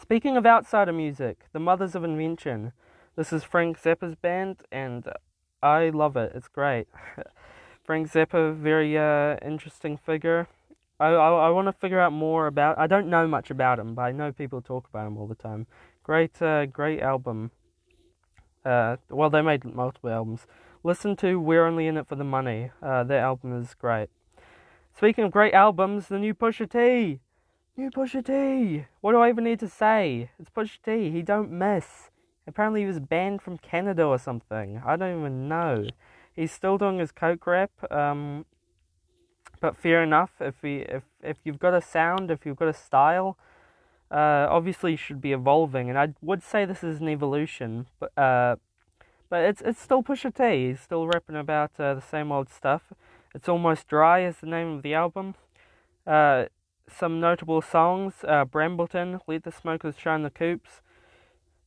Speaking 0.00 0.36
of 0.36 0.46
outsider 0.46 0.92
music, 0.92 1.46
the 1.52 1.60
Mothers 1.60 1.94
of 1.94 2.04
Invention. 2.04 2.72
This 3.14 3.30
is 3.30 3.44
Frank 3.44 3.78
Zappa's 3.78 4.14
band, 4.14 4.62
and 4.72 5.06
I 5.62 5.90
love 5.90 6.16
it. 6.16 6.32
It's 6.34 6.48
great. 6.48 6.88
Frank 7.84 8.10
Zappa, 8.10 8.56
very 8.56 8.96
uh, 8.96 9.36
interesting 9.46 9.98
figure. 9.98 10.48
I, 11.02 11.10
I, 11.14 11.46
I 11.46 11.50
want 11.50 11.66
to 11.66 11.72
figure 11.72 11.98
out 11.98 12.12
more 12.12 12.46
about. 12.46 12.78
I 12.78 12.86
don't 12.86 13.08
know 13.08 13.26
much 13.26 13.50
about 13.50 13.78
him, 13.78 13.94
but 13.94 14.02
I 14.02 14.12
know 14.12 14.30
people 14.30 14.62
talk 14.62 14.88
about 14.88 15.06
him 15.06 15.18
all 15.18 15.26
the 15.26 15.34
time. 15.34 15.66
Great, 16.04 16.40
uh, 16.40 16.66
great 16.66 17.00
album. 17.00 17.50
Uh, 18.64 18.96
well, 19.10 19.28
they 19.28 19.42
made 19.42 19.64
multiple 19.64 20.10
albums. 20.10 20.46
Listen 20.84 21.16
to 21.16 21.40
"We're 21.40 21.66
Only 21.66 21.88
in 21.88 21.96
It 21.96 22.06
for 22.06 22.14
the 22.14 22.24
Money." 22.24 22.70
Uh, 22.80 23.02
that 23.04 23.18
album 23.18 23.60
is 23.60 23.74
great. 23.74 24.10
Speaking 24.96 25.24
of 25.24 25.32
great 25.32 25.54
albums, 25.54 26.06
the 26.06 26.18
new 26.18 26.34
Pusha 26.34 26.70
T. 26.70 27.18
New 27.76 27.90
Pusha 27.90 28.24
T. 28.24 28.84
What 29.00 29.12
do 29.12 29.18
I 29.18 29.30
even 29.30 29.44
need 29.44 29.58
to 29.60 29.68
say? 29.68 30.30
It's 30.38 30.50
Pusha 30.50 30.78
T. 30.84 31.10
He 31.10 31.22
don't 31.22 31.50
miss. 31.50 32.10
Apparently 32.46 32.80
he 32.80 32.86
was 32.86 33.00
banned 33.00 33.42
from 33.42 33.58
Canada 33.58 34.04
or 34.04 34.18
something. 34.18 34.80
I 34.84 34.96
don't 34.96 35.18
even 35.18 35.48
know. 35.48 35.86
He's 36.32 36.52
still 36.52 36.78
doing 36.78 36.98
his 36.98 37.10
coke 37.10 37.46
rap. 37.46 37.70
Um, 37.90 38.46
but 39.62 39.76
fair 39.76 40.02
enough. 40.02 40.32
If 40.40 40.56
we, 40.62 40.80
if 40.80 41.04
if 41.22 41.36
you've 41.44 41.60
got 41.60 41.72
a 41.72 41.80
sound, 41.80 42.30
if 42.30 42.44
you've 42.44 42.56
got 42.56 42.68
a 42.68 42.74
style, 42.74 43.38
uh, 44.10 44.46
obviously 44.50 44.90
you 44.90 44.96
should 44.98 45.22
be 45.22 45.32
evolving. 45.32 45.88
And 45.88 45.98
I 45.98 46.08
would 46.20 46.42
say 46.42 46.66
this 46.66 46.84
is 46.84 47.00
an 47.00 47.08
evolution. 47.08 47.86
But 47.98 48.18
uh, 48.18 48.56
but 49.30 49.44
it's 49.44 49.62
it's 49.62 49.80
still 49.80 50.02
Pusha 50.02 50.34
T. 50.34 50.68
He's 50.68 50.80
still 50.80 51.06
rapping 51.06 51.36
about 51.36 51.70
uh, 51.78 51.94
the 51.94 52.02
same 52.02 52.32
old 52.32 52.50
stuff. 52.50 52.82
It's 53.34 53.48
almost 53.48 53.88
dry 53.88 54.26
is 54.26 54.38
the 54.38 54.46
name 54.46 54.72
of 54.76 54.82
the 54.82 54.94
album. 54.94 55.36
Uh, 56.06 56.46
some 56.88 57.20
notable 57.20 57.62
songs: 57.62 58.14
uh, 58.26 58.44
Brambleton, 58.44 59.20
Let 59.28 59.44
the 59.44 59.52
Smokers 59.52 59.94
Shine 59.96 60.24
the 60.24 60.30
Coupes. 60.30 60.82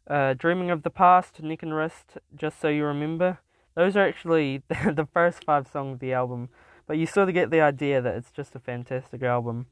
Uh, 0.07 0.35
Dreaming 0.35 0.69
of 0.69 0.83
the 0.83 0.91
Past, 0.91 1.41
Neck 1.41 1.63
and 1.63 1.73
Wrist, 1.73 2.17
Just 2.35 2.59
So 2.59 2.67
You 2.67 2.85
Remember. 2.85 3.39
Those 3.73 3.97
are 3.97 4.07
actually 4.07 4.61
the 4.69 5.07
first 5.11 5.43
five 5.43 5.67
songs 5.67 5.95
of 5.95 5.99
the 5.99 6.13
album, 6.13 6.49
but 6.87 6.97
you 6.97 7.05
sort 7.05 7.29
of 7.29 7.33
get 7.33 7.51
the 7.51 7.61
idea 7.61 8.01
that 8.01 8.15
it's 8.15 8.31
just 8.31 8.55
a 8.55 8.59
fantastic 8.59 9.23
album. 9.23 9.67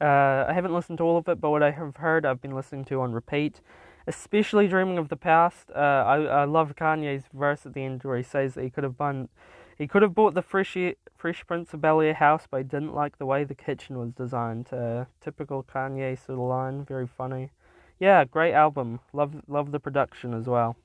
Uh, 0.00 0.44
I 0.48 0.52
haven't 0.52 0.74
listened 0.74 0.98
to 0.98 1.04
all 1.04 1.16
of 1.16 1.28
it, 1.28 1.40
but 1.40 1.50
what 1.50 1.62
I 1.62 1.70
have 1.70 1.96
heard, 1.96 2.26
I've 2.26 2.42
been 2.42 2.54
listening 2.54 2.84
to 2.86 3.00
on 3.00 3.12
repeat. 3.12 3.60
Especially 4.06 4.68
Dreaming 4.68 4.98
of 4.98 5.10
the 5.10 5.16
Past. 5.16 5.70
Uh, 5.70 5.78
I 5.78 6.16
I 6.22 6.44
love 6.44 6.74
Kanye's 6.76 7.24
verse 7.32 7.66
at 7.66 7.74
the 7.74 7.84
end 7.84 8.04
where 8.04 8.16
he 8.16 8.22
says 8.22 8.54
that 8.54 8.64
he 8.64 8.70
could 8.70 8.84
have 8.84 8.96
bought 8.96 9.28
he 9.76 9.86
could 9.86 10.00
have 10.00 10.14
bought 10.14 10.32
the 10.32 10.42
Fresh 10.42 10.78
Fresh 11.16 11.46
Prince 11.46 11.74
of 11.74 11.82
Bel 11.82 12.00
Air 12.00 12.14
house, 12.14 12.46
but 12.50 12.58
he 12.58 12.64
didn't 12.64 12.94
like 12.94 13.18
the 13.18 13.26
way 13.26 13.44
the 13.44 13.54
kitchen 13.54 13.98
was 13.98 14.12
designed. 14.12 14.72
Uh, 14.72 15.04
typical 15.20 15.62
Kanye 15.62 16.16
sort 16.18 16.38
of 16.38 16.44
line, 16.46 16.84
very 16.86 17.06
funny 17.06 17.50
yeah, 17.98 18.24
great 18.24 18.54
album. 18.54 19.00
Love 19.12 19.34
love 19.46 19.72
the 19.72 19.80
production 19.80 20.34
as 20.34 20.46
well. 20.46 20.76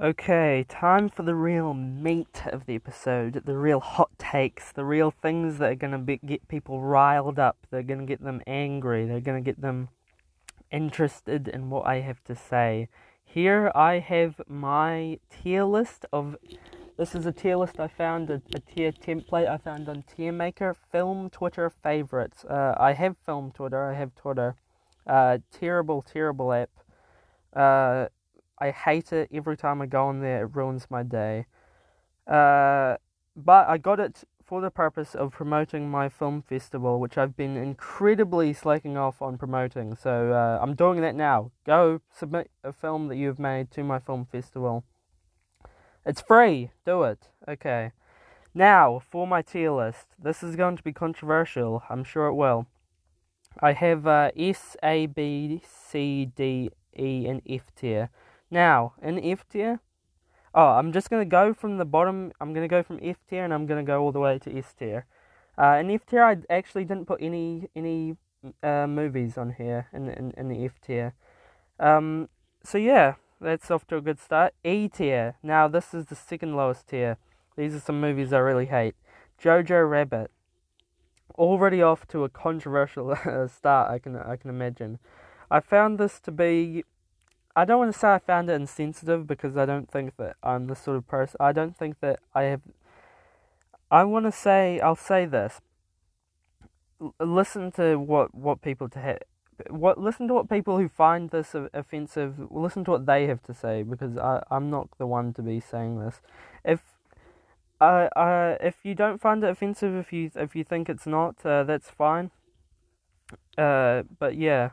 Okay, 0.00 0.64
time 0.70 1.10
for 1.10 1.22
the 1.22 1.34
real 1.34 1.74
meat 1.74 2.44
of 2.46 2.64
the 2.64 2.74
episode, 2.74 3.42
the 3.44 3.58
real 3.58 3.80
hot 3.80 4.08
takes, 4.18 4.72
the 4.72 4.86
real 4.86 5.10
things 5.10 5.58
that 5.58 5.72
are 5.72 5.74
going 5.74 6.06
to 6.06 6.16
get 6.16 6.48
people 6.48 6.80
riled 6.80 7.38
up, 7.38 7.58
they're 7.70 7.82
going 7.82 8.00
to 8.00 8.06
get 8.06 8.24
them 8.24 8.40
angry, 8.46 9.04
they're 9.04 9.20
going 9.20 9.44
to 9.44 9.44
get 9.44 9.60
them 9.60 9.90
interested 10.70 11.46
in 11.46 11.68
what 11.68 11.86
I 11.86 12.00
have 12.00 12.24
to 12.24 12.34
say. 12.34 12.88
Here 13.22 13.70
I 13.74 13.98
have 13.98 14.40
my 14.48 15.18
tier 15.28 15.64
list 15.64 16.06
of 16.10 16.36
this 16.96 17.14
is 17.14 17.26
a 17.26 17.32
tier 17.32 17.56
list 17.56 17.78
I 17.78 17.88
found, 17.88 18.30
a, 18.30 18.40
a 18.54 18.60
tier 18.60 18.92
template 18.92 19.46
I 19.46 19.58
found 19.58 19.90
on 19.90 20.04
Tiermaker. 20.16 20.74
Film 20.90 21.28
Twitter 21.28 21.68
favorites. 21.68 22.46
Uh, 22.46 22.74
I 22.80 22.94
have 22.94 23.16
Film 23.26 23.52
Twitter, 23.52 23.90
I 23.90 23.94
have 23.94 24.14
Twitter. 24.14 24.54
Uh, 25.06 25.38
terrible, 25.52 26.00
terrible 26.00 26.50
app. 26.54 26.70
Uh, 27.52 28.06
I 28.62 28.70
hate 28.70 29.12
it 29.12 29.28
every 29.34 29.56
time 29.56 29.82
I 29.82 29.86
go 29.86 30.06
on 30.06 30.20
there, 30.20 30.44
it 30.44 30.54
ruins 30.54 30.86
my 30.88 31.02
day. 31.02 31.46
Uh, 32.28 32.94
but 33.34 33.68
I 33.68 33.76
got 33.76 33.98
it 33.98 34.22
for 34.44 34.60
the 34.60 34.70
purpose 34.70 35.16
of 35.16 35.32
promoting 35.32 35.90
my 35.90 36.08
film 36.08 36.42
festival, 36.42 37.00
which 37.00 37.18
I've 37.18 37.36
been 37.36 37.56
incredibly 37.56 38.52
slacking 38.52 38.96
off 38.96 39.20
on 39.20 39.36
promoting. 39.36 39.96
So 39.96 40.32
uh, 40.32 40.62
I'm 40.62 40.76
doing 40.76 41.00
that 41.00 41.16
now. 41.16 41.50
Go 41.66 42.02
submit 42.16 42.52
a 42.62 42.72
film 42.72 43.08
that 43.08 43.16
you've 43.16 43.40
made 43.40 43.72
to 43.72 43.82
my 43.82 43.98
film 43.98 44.26
festival. 44.30 44.84
It's 46.06 46.20
free. 46.20 46.70
Do 46.86 47.02
it. 47.02 47.30
Okay. 47.48 47.90
Now, 48.54 49.02
for 49.10 49.26
my 49.26 49.42
tier 49.42 49.72
list. 49.72 50.06
This 50.22 50.44
is 50.44 50.54
going 50.54 50.76
to 50.76 50.84
be 50.84 50.92
controversial. 50.92 51.82
I'm 51.90 52.04
sure 52.04 52.26
it 52.26 52.34
will. 52.34 52.68
I 53.58 53.72
have 53.72 54.06
uh, 54.06 54.30
S, 54.36 54.76
A, 54.84 55.06
B, 55.06 55.62
C, 55.66 56.26
D, 56.26 56.70
E, 56.96 57.26
and 57.26 57.42
F 57.48 57.74
tier. 57.74 58.10
Now, 58.52 58.92
in 59.00 59.18
F 59.24 59.48
tier, 59.48 59.80
oh, 60.54 60.72
I'm 60.72 60.92
just 60.92 61.08
going 61.08 61.22
to 61.22 61.28
go 61.28 61.54
from 61.54 61.78
the 61.78 61.86
bottom. 61.86 62.32
I'm 62.38 62.52
going 62.52 62.68
to 62.68 62.68
go 62.68 62.82
from 62.82 63.00
F 63.02 63.16
tier 63.26 63.44
and 63.44 63.54
I'm 63.54 63.64
going 63.64 63.82
to 63.82 63.86
go 63.86 64.02
all 64.02 64.12
the 64.12 64.20
way 64.20 64.38
to 64.40 64.58
S 64.58 64.74
tier. 64.78 65.06
Uh, 65.56 65.78
in 65.80 65.90
F 65.90 66.04
tier, 66.04 66.22
I 66.22 66.36
actually 66.50 66.84
didn't 66.84 67.06
put 67.06 67.22
any 67.22 67.70
any 67.74 68.18
uh, 68.62 68.86
movies 68.86 69.38
on 69.38 69.54
here 69.56 69.88
in, 69.94 70.10
in, 70.10 70.34
in 70.36 70.48
the 70.48 70.66
F 70.66 70.78
tier. 70.82 71.14
Um, 71.80 72.28
so 72.62 72.76
yeah, 72.76 73.14
That's 73.40 73.70
off 73.70 73.86
to 73.86 73.96
a 73.96 74.02
good 74.02 74.20
start. 74.20 74.52
E 74.62 74.86
tier. 74.86 75.36
Now 75.42 75.66
this 75.66 75.94
is 75.94 76.04
the 76.06 76.14
second 76.14 76.54
lowest 76.54 76.88
tier. 76.88 77.16
These 77.56 77.74
are 77.74 77.80
some 77.80 78.02
movies 78.02 78.34
I 78.34 78.38
really 78.38 78.66
hate. 78.66 78.96
Jojo 79.42 79.88
Rabbit. 79.88 80.30
Already 81.38 81.80
off 81.80 82.06
to 82.08 82.24
a 82.24 82.28
controversial 82.28 83.16
start. 83.48 83.90
I 83.90 83.98
can 83.98 84.14
I 84.14 84.36
can 84.36 84.50
imagine. 84.50 84.98
I 85.50 85.60
found 85.60 85.98
this 85.98 86.20
to 86.20 86.30
be. 86.30 86.84
I 87.54 87.64
don't 87.64 87.78
want 87.78 87.92
to 87.92 87.98
say 87.98 88.14
I 88.14 88.18
found 88.18 88.48
it 88.48 88.54
insensitive 88.54 89.26
because 89.26 89.56
I 89.56 89.66
don't 89.66 89.90
think 89.90 90.16
that 90.16 90.36
I'm 90.42 90.66
the 90.66 90.76
sort 90.76 90.96
of 90.96 91.06
person. 91.06 91.36
I 91.38 91.52
don't 91.52 91.76
think 91.76 92.00
that 92.00 92.20
I 92.34 92.44
have. 92.44 92.62
I 93.90 94.04
want 94.04 94.24
to 94.26 94.32
say 94.32 94.80
I'll 94.80 94.96
say 94.96 95.26
this. 95.26 95.60
L- 97.00 97.14
listen 97.20 97.70
to 97.72 97.96
what 97.96 98.34
what 98.34 98.62
people 98.62 98.88
to 98.90 99.00
ha- 99.00 99.26
what 99.68 99.98
listen 99.98 100.28
to 100.28 100.34
what 100.34 100.48
people 100.48 100.78
who 100.78 100.88
find 100.88 101.30
this 101.30 101.54
offensive 101.74 102.34
listen 102.50 102.84
to 102.84 102.92
what 102.92 103.06
they 103.06 103.26
have 103.26 103.42
to 103.42 103.54
say 103.54 103.82
because 103.82 104.16
I 104.16 104.42
I'm 104.50 104.70
not 104.70 104.88
the 104.98 105.06
one 105.06 105.34
to 105.34 105.42
be 105.42 105.60
saying 105.60 106.00
this. 106.00 106.20
If 106.64 106.80
uh, 107.82 108.08
uh, 108.16 108.56
if 108.60 108.76
you 108.84 108.94
don't 108.94 109.20
find 109.20 109.42
it 109.42 109.50
offensive, 109.50 109.94
if 109.96 110.12
you 110.12 110.30
if 110.36 110.54
you 110.54 110.64
think 110.64 110.88
it's 110.88 111.06
not, 111.06 111.44
uh, 111.44 111.64
that's 111.64 111.90
fine. 111.90 112.30
Uh, 113.58 114.04
but 114.18 114.36
yeah, 114.36 114.70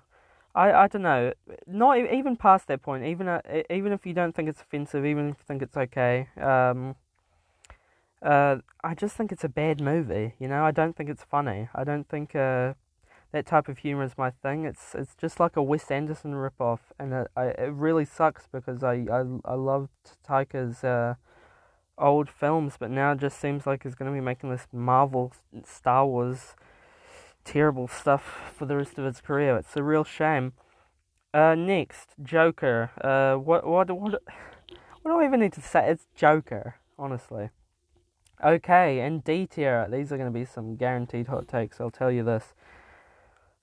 I 0.56 0.72
I 0.72 0.88
don't 0.88 1.02
know. 1.04 1.34
Not 1.68 1.98
even 1.98 2.36
past 2.36 2.68
that 2.68 2.82
point. 2.82 3.06
Even 3.06 3.28
uh, 3.28 3.42
even 3.70 3.92
if 3.92 4.06
you 4.06 4.14
don't 4.14 4.36
think 4.36 4.50
it's 4.50 4.62
offensive, 4.62 5.06
even 5.06 5.30
if 5.30 5.38
you 5.40 5.44
think 5.48 5.62
it's 5.62 5.78
okay. 5.78 6.28
Um. 6.40 6.96
Uh, 8.22 8.58
I 8.84 8.96
just 8.96 9.16
think 9.16 9.32
it's 9.32 9.46
a 9.46 9.50
bad 9.50 9.80
movie. 9.80 10.34
You 10.40 10.50
know, 10.50 10.66
I 10.66 10.72
don't 10.72 10.96
think 10.96 11.10
it's 11.10 11.24
funny. 11.24 11.70
I 11.74 11.86
don't 11.86 12.08
think 12.10 12.36
uh 12.36 12.74
that 13.32 13.46
type 13.46 13.68
of 13.68 13.80
humor 13.80 14.04
is 14.04 14.18
my 14.18 14.32
thing. 14.32 14.66
It's 14.66 14.96
it's 14.96 15.16
just 15.16 15.40
like 15.40 15.56
a 15.56 15.62
Wes 15.62 15.90
Anderson 15.92 16.34
ripoff, 16.34 16.80
and 17.00 17.14
it 17.14 17.28
I, 17.36 17.46
it 17.46 17.74
really 17.74 18.06
sucks 18.06 18.48
because 18.52 18.84
I 18.84 19.06
I 19.12 19.24
I 19.46 19.54
loved 19.54 20.18
Taika's 20.28 20.84
uh, 20.84 21.16
old 21.98 22.30
films, 22.30 22.76
but 22.80 22.90
now 22.90 23.12
it 23.12 23.20
just 23.20 23.40
seems 23.40 23.68
like 23.68 23.84
he's 23.84 23.96
going 23.96 24.12
to 24.12 24.16
be 24.16 24.24
making 24.24 24.50
this 24.50 24.68
Marvel 24.72 25.34
Star 25.64 26.08
Wars 26.08 26.56
terrible 27.44 27.88
stuff 27.88 28.54
for 28.56 28.66
the 28.66 28.76
rest 28.78 28.98
of 28.98 29.06
his 29.06 29.22
career. 29.22 29.58
It's 29.58 29.76
a 29.76 29.84
real 29.84 30.04
shame. 30.04 30.54
Uh, 31.34 31.56
next, 31.56 32.16
Joker. 32.22 32.92
Uh, 33.02 33.38
what 33.38 33.66
what 33.66 33.90
what 33.92 34.22
what 35.02 35.12
do 35.12 35.20
I 35.20 35.26
even 35.26 35.40
need 35.40 35.54
to 35.54 35.62
say? 35.62 35.90
It's 35.90 36.08
Joker, 36.16 36.76
honestly. 36.98 37.50
Okay, 38.44 39.00
and 39.00 39.24
D 39.24 39.46
tier. 39.46 39.88
These 39.92 40.12
are 40.12 40.18
going 40.18 40.32
to 40.32 40.40
be 40.40 40.46
some 40.46 40.76
guaranteed 40.76 41.28
hot 41.28 41.48
takes. 41.48 41.80
I'll 41.80 41.92
tell 41.92 42.12
you 42.12 42.24
this. 42.24 42.54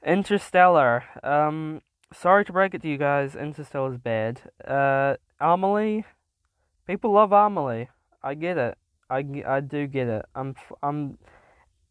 Interstellar. 0.05 1.05
Um, 1.23 1.83
sorry 2.13 2.45
to 2.45 2.53
break 2.53 2.75
it 2.75 2.83
to 2.83 2.89
you 2.89 2.99
guys, 2.99 3.35
Interstellar's 3.35 3.99
bad. 3.99 4.43
Uh, 4.65 5.17
Amelie. 5.41 6.05
People 6.87 7.13
love 7.13 7.33
Amelie. 7.33 7.89
I 8.23 8.35
get 8.35 8.59
it. 8.59 8.79
I, 9.11 9.25
I 9.47 9.61
do 9.61 9.87
get 9.87 10.09
it. 10.09 10.25
I'm 10.35 10.55
I'm. 10.83 11.19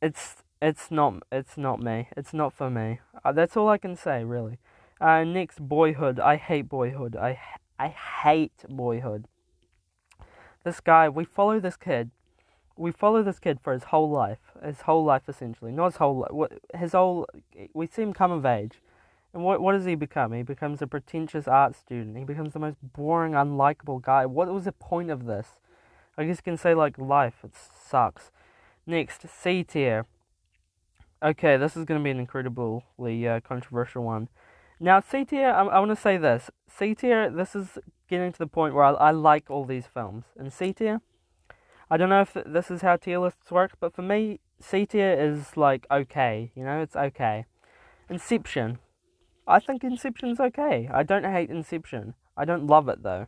It's 0.01 0.43
it's 0.61 0.91
not 0.91 1.23
it's 1.31 1.57
not 1.57 1.79
me. 1.79 2.07
It's 2.15 2.33
not 2.33 2.53
for 2.53 2.69
me. 2.69 2.99
Uh, 3.23 3.31
that's 3.31 3.57
all 3.57 3.69
I 3.69 3.77
can 3.77 3.95
say 3.95 4.23
really. 4.23 4.57
Uh, 5.01 5.23
next, 5.23 5.59
Boyhood. 5.59 6.19
I 6.19 6.37
hate 6.37 6.69
Boyhood. 6.69 7.15
I 7.15 7.39
I 7.77 7.89
hate 7.89 8.63
Boyhood. 8.69 9.25
This 10.63 10.79
guy. 10.79 11.09
We 11.09 11.25
follow 11.25 11.59
this 11.59 11.75
kid 11.77 12.11
we 12.77 12.91
follow 12.91 13.23
this 13.23 13.39
kid 13.39 13.59
for 13.61 13.73
his 13.73 13.85
whole 13.85 14.09
life, 14.09 14.39
his 14.63 14.81
whole 14.81 15.03
life 15.03 15.23
essentially, 15.27 15.71
not 15.71 15.85
his 15.87 15.95
whole 15.97 16.27
life, 16.29 16.51
his 16.77 16.91
whole. 16.91 17.27
We 17.73 17.87
see 17.87 18.01
him 18.01 18.13
come 18.13 18.31
of 18.31 18.45
age, 18.45 18.81
and 19.33 19.43
what 19.43 19.61
what 19.61 19.73
does 19.73 19.85
he 19.85 19.95
become? 19.95 20.33
He 20.33 20.43
becomes 20.43 20.81
a 20.81 20.87
pretentious 20.87 21.47
art 21.47 21.75
student. 21.75 22.17
He 22.17 22.25
becomes 22.25 22.53
the 22.53 22.59
most 22.59 22.77
boring, 22.81 23.33
unlikable 23.33 24.01
guy. 24.01 24.25
What 24.25 24.53
was 24.53 24.65
the 24.65 24.71
point 24.71 25.09
of 25.09 25.25
this? 25.25 25.59
I 26.17 26.25
guess 26.25 26.37
you 26.37 26.43
can 26.43 26.57
say 26.57 26.73
like 26.73 26.97
life. 26.97 27.35
It 27.43 27.53
sucks. 27.55 28.31
Next, 28.85 29.25
C 29.27 29.63
tier. 29.63 30.05
Okay, 31.23 31.57
this 31.57 31.77
is 31.77 31.85
going 31.85 31.99
to 31.99 32.03
be 32.03 32.11
an 32.11 32.19
incredibly 32.19 33.27
uh, 33.27 33.39
controversial 33.39 34.03
one. 34.03 34.27
Now, 34.79 34.99
C 34.99 35.23
tier, 35.23 35.49
I, 35.49 35.65
I 35.65 35.79
want 35.79 35.91
to 35.91 35.95
say 35.95 36.17
this. 36.17 36.51
C 36.67 36.93
tier, 36.93 37.29
this 37.29 37.55
is 37.55 37.77
getting 38.09 38.31
to 38.33 38.39
the 38.39 38.47
point 38.47 38.75
where 38.75 38.83
I, 38.83 38.91
I 38.91 39.11
like 39.11 39.49
all 39.49 39.65
these 39.65 39.85
films. 39.85 40.25
And 40.37 40.51
C 40.51 40.73
tier, 40.73 41.01
I 41.89 41.97
don't 41.97 42.09
know 42.09 42.21
if 42.21 42.33
this 42.45 42.69
is 42.69 42.81
how 42.81 42.97
tier 42.97 43.19
lists 43.19 43.51
work, 43.51 43.73
but 43.79 43.93
for 43.93 44.01
me, 44.01 44.39
C 44.59 44.85
tier 44.85 45.13
is 45.13 45.55
like 45.55 45.85
okay, 45.91 46.51
you 46.55 46.63
know, 46.63 46.81
it's 46.81 46.95
okay. 46.95 47.45
Inception. 48.09 48.79
I 49.47 49.59
think 49.59 49.83
Inception's 49.83 50.39
okay. 50.39 50.89
I 50.91 51.03
don't 51.03 51.23
hate 51.23 51.49
Inception. 51.49 52.15
I 52.35 52.45
don't 52.45 52.67
love 52.67 52.89
it 52.89 53.03
though. 53.03 53.27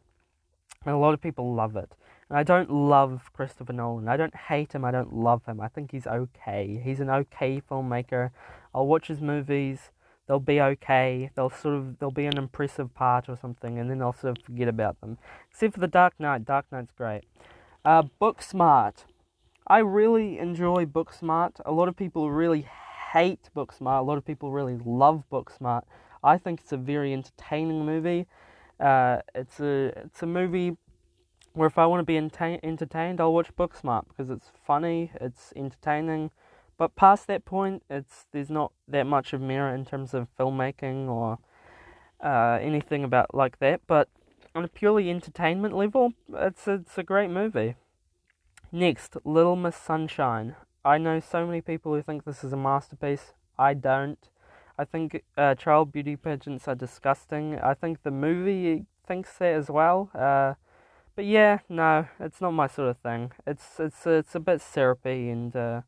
And 0.85 0.95
a 0.95 0.97
lot 0.97 1.13
of 1.13 1.21
people 1.21 1.53
love 1.53 1.75
it. 1.75 1.93
And 2.29 2.37
I 2.37 2.43
don't 2.43 2.69
love 2.69 3.31
Christopher 3.33 3.73
Nolan. 3.73 4.07
I 4.07 4.17
don't 4.17 4.35
hate 4.35 4.73
him, 4.73 4.83
I 4.83 4.91
don't 4.91 5.13
love 5.13 5.45
him. 5.45 5.61
I 5.61 5.67
think 5.67 5.91
he's 5.91 6.07
okay. 6.07 6.81
He's 6.83 6.99
an 6.99 7.09
okay 7.09 7.61
filmmaker. 7.61 8.31
I'll 8.73 8.87
watch 8.87 9.07
his 9.07 9.21
movies. 9.21 9.91
They'll 10.27 10.39
be 10.39 10.59
okay. 10.59 11.31
They'll 11.35 11.49
sort 11.49 11.75
of 11.75 11.99
they'll 11.99 12.11
be 12.11 12.25
an 12.25 12.37
impressive 12.37 12.93
part 12.93 13.29
or 13.29 13.37
something 13.37 13.79
and 13.79 13.89
then 13.89 14.01
I'll 14.01 14.13
sort 14.13 14.37
of 14.37 14.43
forget 14.43 14.67
about 14.67 14.99
them. 14.99 15.17
Except 15.49 15.73
for 15.73 15.79
The 15.79 15.87
Dark 15.87 16.19
Knight. 16.19 16.45
Dark 16.45 16.65
Knight's 16.71 16.91
great. 16.91 17.23
Uh, 17.85 18.03
Booksmart. 18.21 19.05
I 19.65 19.79
really 19.79 20.37
enjoy 20.37 20.85
Booksmart. 20.85 21.61
A 21.65 21.71
lot 21.71 21.87
of 21.87 21.95
people 21.95 22.29
really 22.29 22.67
hate 23.13 23.49
Booksmart. 23.55 23.99
A 23.99 24.03
lot 24.03 24.17
of 24.17 24.25
people 24.25 24.51
really 24.51 24.77
love 24.85 25.23
Booksmart. 25.31 25.83
I 26.23 26.37
think 26.37 26.59
it's 26.59 26.73
a 26.73 26.77
very 26.77 27.13
entertaining 27.13 27.85
movie. 27.85 28.27
Uh, 28.79 29.19
it's 29.33 29.59
a 29.59 29.93
it's 30.05 30.21
a 30.21 30.25
movie 30.25 30.77
where 31.57 31.67
if 31.67 31.77
I 31.77 31.87
want 31.87 32.01
to 32.01 32.05
be 32.05 32.13
enta- 32.13 32.59
entertained, 32.63 33.19
I'll 33.19 33.33
watch 33.33 33.55
Booksmart 33.55 34.07
because 34.07 34.29
it's 34.29 34.51
funny, 34.65 35.11
it's 35.19 35.51
entertaining. 35.55 36.29
But 36.77 36.95
past 36.95 37.25
that 37.27 37.45
point, 37.45 37.81
it's 37.89 38.27
there's 38.31 38.51
not 38.51 38.71
that 38.87 39.07
much 39.07 39.33
of 39.33 39.41
merit 39.41 39.73
in 39.73 39.83
terms 39.83 40.13
of 40.13 40.27
filmmaking 40.37 41.07
or 41.09 41.39
uh, 42.23 42.59
anything 42.61 43.03
about 43.03 43.33
like 43.33 43.57
that. 43.59 43.81
But 43.87 44.07
on 44.53 44.63
a 44.63 44.67
purely 44.67 45.09
entertainment 45.09 45.75
level, 45.75 46.13
it's 46.31 46.67
it's 46.67 46.97
a 46.97 47.03
great 47.03 47.31
movie. 47.31 47.75
Next, 48.71 49.17
Little 49.23 49.55
Miss 49.55 49.75
Sunshine. 49.75 50.55
I 50.85 50.99
know 50.99 51.19
so 51.19 51.45
many 51.47 51.61
people 51.61 51.93
who 51.93 52.03
think 52.03 52.23
this 52.23 52.43
is 52.43 52.53
a 52.53 52.57
masterpiece. 52.57 53.33
I 53.57 53.73
don't. 53.73 54.29
I 54.77 54.85
think 54.85 55.23
uh, 55.35 55.55
child 55.55 55.91
beauty 55.91 56.15
pageants 56.15 56.67
are 56.67 56.75
disgusting. 56.75 57.57
I 57.57 57.73
think 57.73 58.03
the 58.03 58.11
movie 58.11 58.85
thinks 59.07 59.33
that 59.39 59.55
as 59.55 59.71
well. 59.71 60.11
Uh, 60.13 60.53
but 61.17 61.25
yeah, 61.25 61.57
no, 61.67 62.07
it's 62.19 62.39
not 62.39 62.51
my 62.51 62.67
sort 62.67 62.89
of 62.89 62.97
thing. 62.99 63.31
It's 63.47 63.79
it's 63.79 64.05
it's 64.05 64.35
a 64.35 64.39
bit 64.39 64.61
syrupy 64.61 65.29
and 65.31 65.53
uh, 65.55 65.81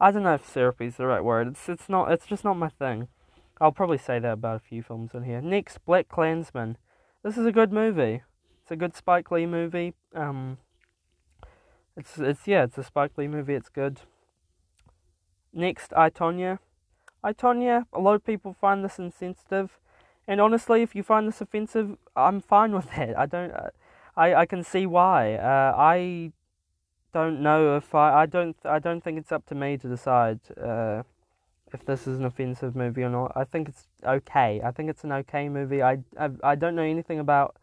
I 0.00 0.10
don't 0.10 0.24
know 0.24 0.34
if 0.34 0.44
syrupy 0.44 0.86
is 0.86 0.96
the 0.96 1.06
right 1.06 1.22
word. 1.22 1.46
It's 1.46 1.68
it's 1.68 1.88
not. 1.88 2.10
It's 2.10 2.26
just 2.26 2.42
not 2.42 2.58
my 2.58 2.68
thing. 2.68 3.06
I'll 3.60 3.70
probably 3.70 3.98
say 3.98 4.18
that 4.18 4.32
about 4.32 4.56
a 4.56 4.68
few 4.68 4.82
films 4.82 5.12
in 5.14 5.22
here. 5.22 5.40
Next, 5.40 5.78
Black 5.86 6.08
Klansman. 6.08 6.76
This 7.22 7.38
is 7.38 7.46
a 7.46 7.52
good 7.52 7.72
movie. 7.72 8.22
It's 8.62 8.72
a 8.72 8.76
good 8.76 8.96
Spike 8.96 9.30
Lee 9.30 9.46
movie. 9.46 9.94
Um, 10.12 10.58
it's 11.96 12.18
it's 12.18 12.48
yeah, 12.48 12.64
it's 12.64 12.78
a 12.78 12.82
Spike 12.82 13.16
Lee 13.16 13.28
movie. 13.28 13.54
It's 13.54 13.68
good. 13.68 14.00
Next, 15.52 15.92
I 15.96 16.10
Tonya. 16.10 16.58
I 17.22 17.32
Tonya. 17.32 17.84
A 17.92 18.00
lot 18.00 18.14
of 18.16 18.26
people 18.26 18.56
find 18.60 18.84
this 18.84 18.98
insensitive, 18.98 19.78
and 20.26 20.40
honestly, 20.40 20.82
if 20.82 20.96
you 20.96 21.04
find 21.04 21.28
this 21.28 21.40
offensive, 21.40 21.96
I'm 22.16 22.40
fine 22.40 22.72
with 22.72 22.90
that. 22.96 23.16
I 23.16 23.26
don't. 23.26 23.52
Uh, 23.52 23.70
I 24.18 24.34
I 24.42 24.46
can 24.46 24.62
see 24.64 24.84
why. 24.86 25.34
Uh, 25.34 25.72
I 25.76 26.32
don't 27.12 27.40
know 27.40 27.76
if 27.76 27.94
I 27.94 28.22
I 28.22 28.26
don't 28.26 28.56
I 28.64 28.78
don't 28.78 29.02
think 29.02 29.18
it's 29.18 29.32
up 29.32 29.46
to 29.46 29.54
me 29.54 29.78
to 29.78 29.88
decide. 29.88 30.40
Uh, 30.70 31.02
if 31.72 31.84
this 31.84 32.06
is 32.06 32.18
an 32.18 32.24
offensive 32.24 32.74
movie 32.74 33.02
or 33.02 33.10
not. 33.10 33.32
I 33.36 33.44
think 33.44 33.68
it's 33.68 33.86
okay. 34.04 34.60
I 34.64 34.70
think 34.70 34.90
it's 34.90 35.04
an 35.04 35.12
okay 35.12 35.48
movie. 35.48 35.82
I 35.82 35.98
I, 36.18 36.30
I 36.42 36.54
don't 36.54 36.74
know 36.74 36.82
anything 36.82 37.18
about 37.18 37.56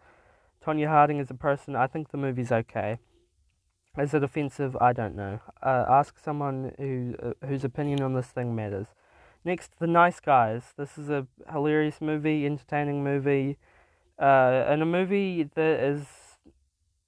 Tonya 0.64 0.88
Harding 0.88 1.20
as 1.20 1.30
a 1.30 1.36
person. 1.36 1.76
I 1.76 1.88
think 1.88 2.12
the 2.12 2.18
movie's 2.18 2.52
okay. 2.52 3.00
Is 3.98 4.14
it 4.14 4.24
offensive? 4.24 4.76
I 4.82 4.94
don't 4.94 5.16
know. 5.16 5.40
Uh, 5.64 5.86
ask 5.88 6.20
someone 6.20 6.74
who 6.78 7.16
uh, 7.22 7.48
whose 7.48 7.64
opinion 7.64 8.02
on 8.02 8.14
this 8.14 8.28
thing 8.28 8.56
matters. 8.56 8.88
Next, 9.44 9.80
The 9.80 9.88
Nice 9.88 10.20
Guys. 10.20 10.74
This 10.76 10.98
is 10.98 11.10
a 11.10 11.28
hilarious 11.52 12.02
movie, 12.02 12.46
entertaining 12.46 13.04
movie, 13.04 13.58
uh, 14.20 14.66
and 14.68 14.82
a 14.82 14.86
movie 14.86 15.44
that 15.44 15.80
is. 15.80 16.25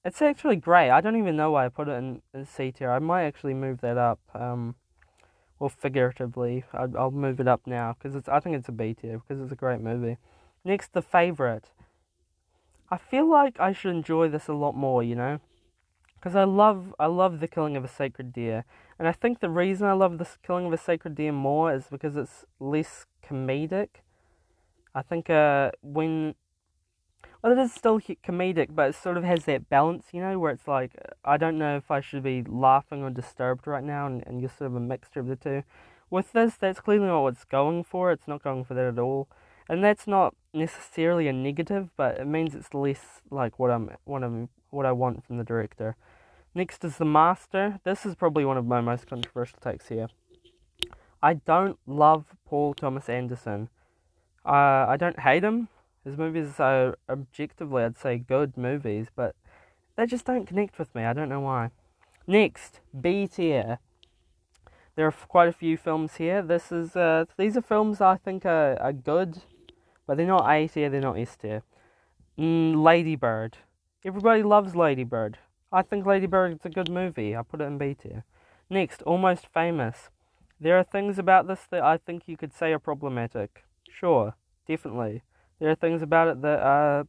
It's 0.07 0.21
actually 0.21 0.55
great. 0.55 0.89
I 0.89 1.01
don't 1.01 1.17
even 1.17 1.35
know 1.35 1.51
why 1.51 1.65
I 1.65 1.67
put 1.67 1.89
it 1.89 1.91
in, 1.91 2.21
C 2.45 2.71
tier. 2.71 2.89
I 2.91 2.99
might 2.99 3.25
actually 3.25 3.53
move 3.53 3.81
that 3.81 3.97
up. 3.97 4.21
Um, 4.33 4.75
well, 5.59 5.67
figuratively, 5.67 6.63
I'll, 6.71 6.97
I'll 6.97 7.11
move 7.11 7.41
it 7.41 7.47
up 7.49 7.67
now 7.67 7.93
because 7.93 8.15
it's. 8.15 8.29
I 8.29 8.39
think 8.39 8.55
it's 8.55 8.69
a 8.69 8.71
B 8.71 8.93
tier 8.93 9.19
because 9.19 9.43
it's 9.43 9.51
a 9.51 9.55
great 9.55 9.81
movie. 9.81 10.15
Next, 10.63 10.93
the 10.93 11.01
favorite. 11.01 11.71
I 12.89 12.95
feel 12.95 13.29
like 13.29 13.59
I 13.59 13.73
should 13.73 13.91
enjoy 13.91 14.29
this 14.29 14.47
a 14.47 14.53
lot 14.53 14.77
more, 14.77 15.03
you 15.03 15.13
know, 15.13 15.41
because 16.15 16.37
I 16.37 16.45
love 16.45 16.95
I 16.97 17.07
love 17.07 17.41
the 17.41 17.47
killing 17.49 17.75
of 17.75 17.83
a 17.83 17.89
sacred 17.89 18.31
deer, 18.31 18.63
and 18.97 19.09
I 19.09 19.11
think 19.11 19.41
the 19.41 19.49
reason 19.49 19.87
I 19.87 19.91
love 19.91 20.19
this 20.19 20.37
killing 20.41 20.67
of 20.67 20.71
a 20.71 20.77
sacred 20.77 21.15
deer 21.15 21.33
more 21.33 21.73
is 21.73 21.87
because 21.91 22.15
it's 22.15 22.45
less 22.61 23.05
comedic. 23.21 23.89
I 24.95 25.01
think 25.01 25.29
uh 25.29 25.71
when 25.81 26.35
well, 27.47 27.57
it 27.57 27.61
is 27.61 27.71
still 27.71 27.99
comedic, 27.99 28.75
but 28.75 28.89
it 28.89 28.95
sort 28.95 29.15
of 29.15 29.23
has 29.23 29.45
that 29.45 29.69
balance, 29.69 30.07
you 30.11 30.19
know, 30.19 30.37
where 30.37 30.51
it's 30.51 30.67
like 30.67 30.91
I 31.23 31.37
don't 31.37 31.57
know 31.57 31.77
if 31.77 31.89
I 31.89 32.01
should 32.01 32.21
be 32.21 32.43
laughing 32.43 33.03
or 33.03 33.09
disturbed 33.09 33.67
right 33.67 33.83
now, 33.83 34.05
and, 34.05 34.21
and 34.27 34.41
you're 34.41 34.49
sort 34.49 34.71
of 34.71 34.75
a 34.75 34.81
mixture 34.81 35.21
of 35.21 35.27
the 35.27 35.37
two. 35.37 35.63
With 36.09 36.33
this, 36.33 36.55
that's 36.55 36.81
clearly 36.81 37.07
not 37.07 37.21
what 37.21 37.35
it's 37.35 37.45
going 37.45 37.85
for. 37.85 38.11
It's 38.11 38.27
not 38.27 38.43
going 38.43 38.65
for 38.65 38.73
that 38.73 38.85
at 38.85 38.99
all, 38.99 39.29
and 39.69 39.81
that's 39.81 40.07
not 40.07 40.35
necessarily 40.53 41.29
a 41.29 41.33
negative, 41.33 41.89
but 41.95 42.19
it 42.19 42.27
means 42.27 42.53
it's 42.53 42.73
less 42.73 43.21
like 43.31 43.57
what 43.57 43.71
I'm 43.71 43.91
what 44.03 44.23
I'm 44.23 44.49
what 44.69 44.85
I 44.85 44.91
want 44.91 45.25
from 45.25 45.37
the 45.37 45.45
director. 45.45 45.95
Next 46.53 46.83
is 46.83 46.97
the 46.97 47.05
master. 47.05 47.79
This 47.85 48.05
is 48.05 48.15
probably 48.15 48.43
one 48.43 48.57
of 48.57 48.65
my 48.65 48.81
most 48.81 49.07
controversial 49.07 49.59
takes 49.61 49.87
here. 49.87 50.09
I 51.23 51.35
don't 51.35 51.79
love 51.85 52.25
Paul 52.45 52.73
Thomas 52.73 53.07
Anderson. 53.07 53.69
Uh, 54.45 54.85
I 54.89 54.97
don't 54.97 55.21
hate 55.21 55.45
him. 55.45 55.69
His 56.07 56.17
movies 56.17 56.57
are 56.57 56.97
objectively, 57.09 57.83
I'd 57.83 57.97
say, 57.97 58.17
good 58.17 58.55
movies, 58.55 59.07
but 59.13 59.35
they 59.97 60.05
just 60.05 60.25
don't 60.25 60.45
connect 60.45 60.79
with 60.79 60.95
me. 60.95 61.03
I 61.03 61.11
don't 61.11 61.27
know 61.27 61.41
why. 61.41 61.71
Next, 62.25 62.79
B 62.97 63.27
tier. 63.27 63.79
There 64.95 65.05
are 65.05 65.11
quite 65.11 65.49
a 65.49 65.51
few 65.51 65.75
films 65.75 66.15
here. 66.15 66.41
This 66.41 66.71
is 66.71 66.95
uh, 66.95 67.25
these 67.37 67.57
are 67.57 67.61
films 67.61 67.99
I 67.99 68.15
think 68.15 68.45
are, 68.45 68.79
are 68.79 68.93
good, 68.93 69.39
but 70.05 70.15
they're 70.15 70.25
not 70.25 70.49
A 70.49 70.69
tier. 70.69 70.89
They're 70.89 71.01
not 71.01 71.19
S 71.19 71.35
tier. 71.35 71.63
Mm, 72.39 72.81
Lady 72.81 73.17
Bird. 73.17 73.57
Everybody 74.05 74.43
loves 74.43 74.77
Lady 74.77 75.03
Bird. 75.03 75.37
I 75.73 75.81
think 75.81 76.05
Lady 76.05 76.25
is 76.25 76.59
a 76.63 76.69
good 76.69 76.89
movie. 76.89 77.35
I 77.35 77.41
put 77.41 77.59
it 77.59 77.65
in 77.65 77.77
B 77.77 77.97
tier. 78.01 78.23
Next, 78.69 79.01
Almost 79.01 79.47
Famous. 79.53 80.09
There 80.57 80.77
are 80.77 80.85
things 80.85 81.19
about 81.19 81.47
this 81.47 81.67
that 81.69 81.83
I 81.83 81.97
think 81.97 82.23
you 82.27 82.37
could 82.37 82.53
say 82.53 82.71
are 82.71 82.79
problematic. 82.79 83.65
Sure, 83.89 84.35
definitely. 84.65 85.23
There 85.59 85.69
are 85.71 85.75
things 85.75 86.01
about 86.01 86.27
it 86.27 86.41
that 86.41 86.59
are, 86.59 87.07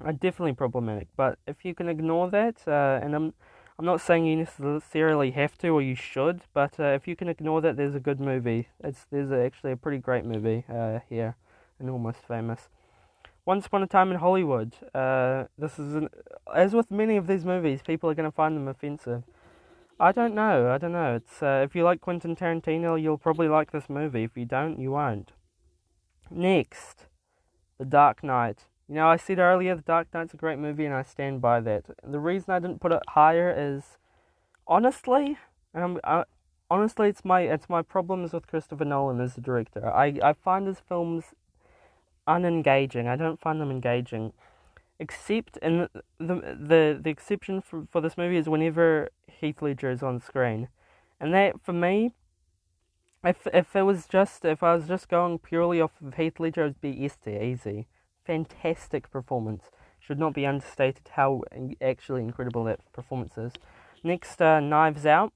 are 0.00 0.12
definitely 0.12 0.54
problematic, 0.54 1.08
but 1.16 1.38
if 1.46 1.64
you 1.64 1.74
can 1.74 1.88
ignore 1.88 2.30
that, 2.30 2.66
uh, 2.66 3.00
and 3.02 3.14
I'm 3.14 3.34
I'm 3.78 3.84
not 3.84 4.00
saying 4.00 4.26
you 4.26 4.34
necessarily 4.34 5.30
have 5.30 5.56
to 5.58 5.68
or 5.68 5.80
you 5.80 5.94
should, 5.94 6.40
but 6.52 6.80
uh, 6.80 6.86
if 6.86 7.06
you 7.06 7.14
can 7.14 7.28
ignore 7.28 7.60
that, 7.60 7.76
there's 7.76 7.94
a 7.94 8.00
good 8.00 8.18
movie. 8.18 8.68
It's 8.82 9.06
there's 9.12 9.30
actually 9.30 9.70
a 9.70 9.76
pretty 9.76 9.98
great 9.98 10.24
movie 10.24 10.64
uh, 10.68 10.98
here, 11.08 11.36
and 11.78 11.88
almost 11.88 12.18
famous. 12.26 12.68
Once 13.44 13.66
Upon 13.66 13.82
a 13.82 13.86
Time 13.86 14.10
in 14.10 14.18
Hollywood. 14.18 14.74
Uh, 14.92 15.44
this 15.56 15.78
is 15.78 15.94
an, 15.94 16.08
as 16.54 16.74
with 16.74 16.90
many 16.90 17.16
of 17.16 17.28
these 17.28 17.44
movies, 17.44 17.80
people 17.86 18.10
are 18.10 18.14
going 18.14 18.28
to 18.28 18.34
find 18.34 18.56
them 18.56 18.66
offensive. 18.66 19.22
I 20.00 20.12
don't 20.12 20.34
know. 20.34 20.70
I 20.70 20.76
don't 20.76 20.92
know. 20.92 21.14
It's 21.14 21.42
uh, 21.42 21.62
if 21.64 21.76
you 21.76 21.84
like 21.84 22.00
Quentin 22.00 22.34
Tarantino, 22.34 23.00
you'll 23.00 23.16
probably 23.16 23.48
like 23.48 23.70
this 23.70 23.88
movie. 23.88 24.24
If 24.24 24.36
you 24.36 24.44
don't, 24.44 24.78
you 24.80 24.90
won't. 24.90 25.32
Next, 26.30 27.06
The 27.78 27.84
Dark 27.84 28.22
Knight. 28.22 28.64
You 28.88 28.96
know, 28.96 29.08
I 29.08 29.16
said 29.16 29.38
earlier 29.38 29.74
The 29.74 29.82
Dark 29.82 30.08
Knight's 30.12 30.34
a 30.34 30.36
great 30.36 30.58
movie, 30.58 30.84
and 30.84 30.94
I 30.94 31.02
stand 31.02 31.40
by 31.40 31.60
that. 31.60 31.84
And 32.02 32.12
the 32.12 32.20
reason 32.20 32.52
I 32.52 32.58
didn't 32.58 32.80
put 32.80 32.92
it 32.92 33.02
higher 33.08 33.54
is, 33.56 33.98
honestly, 34.66 35.38
and 35.74 36.00
I, 36.04 36.24
honestly, 36.70 37.08
it's 37.08 37.24
my 37.24 37.42
it's 37.42 37.68
my 37.68 37.82
problems 37.82 38.32
with 38.32 38.46
Christopher 38.46 38.84
Nolan 38.84 39.20
as 39.20 39.36
a 39.36 39.40
director. 39.40 39.88
I 39.88 40.18
I 40.22 40.32
find 40.32 40.66
his 40.66 40.80
films 40.80 41.24
unengaging. 42.26 43.06
I 43.06 43.16
don't 43.16 43.40
find 43.40 43.60
them 43.60 43.70
engaging, 43.70 44.32
except 44.98 45.56
in 45.58 45.88
the 46.18 46.34
the 46.34 46.98
the 47.02 47.10
exception 47.10 47.60
for 47.60 47.86
for 47.90 48.00
this 48.00 48.16
movie 48.16 48.36
is 48.36 48.48
whenever 48.48 49.10
Heath 49.26 49.62
Ledger 49.62 49.90
is 49.90 50.02
on 50.02 50.20
screen, 50.20 50.68
and 51.20 51.32
that 51.34 51.60
for 51.62 51.72
me 51.72 52.12
if 53.24 53.46
if 53.52 53.74
it 53.74 53.82
was 53.82 54.06
just 54.06 54.44
if 54.44 54.62
I 54.62 54.74
was 54.74 54.86
just 54.86 55.08
going 55.08 55.38
purely 55.38 55.80
off 55.80 55.92
of 56.04 56.14
Heath 56.14 56.38
Ledger, 56.38 56.62
it'd 56.62 56.80
be 56.80 56.90
easy. 56.90 57.86
Fantastic 58.24 59.10
performance. 59.10 59.64
Should 59.98 60.18
not 60.18 60.34
be 60.34 60.46
understated 60.46 61.10
how 61.12 61.42
actually 61.82 62.22
incredible 62.22 62.64
that 62.64 62.80
performance 62.92 63.36
is. 63.36 63.52
Next, 64.04 64.40
uh, 64.40 64.60
Knives 64.60 65.04
Out. 65.04 65.32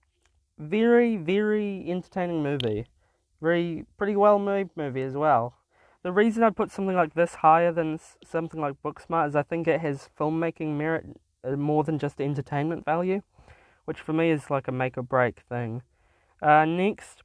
Very 0.58 1.16
very 1.16 1.84
entertaining 1.88 2.42
movie. 2.42 2.86
Very 3.40 3.86
pretty 3.98 4.14
well 4.14 4.38
made 4.38 4.70
movie 4.76 5.02
as 5.02 5.14
well. 5.14 5.54
The 6.02 6.12
reason 6.12 6.42
I 6.42 6.50
put 6.50 6.70
something 6.70 6.96
like 6.96 7.14
this 7.14 7.36
higher 7.36 7.72
than 7.72 7.98
something 8.24 8.60
like 8.60 8.82
Booksmart 8.84 9.28
is 9.28 9.36
I 9.36 9.42
think 9.42 9.68
it 9.68 9.80
has 9.80 10.08
filmmaking 10.18 10.76
merit 10.76 11.06
uh, 11.44 11.56
more 11.56 11.84
than 11.84 11.98
just 11.98 12.20
entertainment 12.20 12.84
value, 12.84 13.22
which 13.84 14.00
for 14.00 14.12
me 14.12 14.30
is 14.30 14.50
like 14.50 14.68
a 14.68 14.72
make 14.72 14.98
or 14.98 15.02
break 15.02 15.40
thing. 15.48 15.82
Uh, 16.40 16.64
next, 16.64 17.22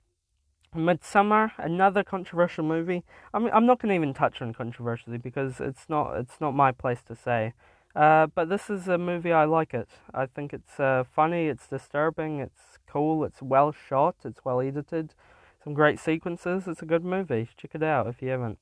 Midsommar, 0.77 1.51
another 1.57 2.03
controversial 2.03 2.63
movie. 2.63 3.03
I 3.33 3.39
mean, 3.39 3.49
I'm 3.53 3.65
not 3.65 3.81
going 3.81 3.89
to 3.89 3.95
even 3.95 4.13
touch 4.13 4.41
on 4.41 4.53
controversially 4.53 5.17
because 5.17 5.59
it's 5.59 5.89
not 5.89 6.17
it's 6.17 6.39
not 6.39 6.51
my 6.51 6.71
place 6.71 7.01
to 7.03 7.15
say. 7.15 7.53
Uh, 7.95 8.27
but 8.27 8.47
this 8.47 8.69
is 8.69 8.87
a 8.87 8.97
movie 8.97 9.31
I 9.31 9.45
like 9.45 9.73
it. 9.73 9.89
I 10.13 10.27
think 10.27 10.53
it's 10.53 10.79
uh, 10.79 11.03
funny, 11.11 11.47
it's 11.47 11.67
disturbing, 11.67 12.39
it's 12.39 12.77
cool, 12.87 13.23
it's 13.23 13.41
well 13.41 13.71
shot, 13.71 14.17
it's 14.23 14.45
well 14.45 14.61
edited, 14.61 15.15
some 15.63 15.73
great 15.73 15.99
sequences. 15.99 16.67
It's 16.67 16.83
a 16.83 16.85
good 16.85 17.03
movie. 17.03 17.49
Check 17.57 17.71
it 17.73 17.81
out 17.81 18.05
if 18.07 18.21
you 18.21 18.29
haven't. 18.29 18.59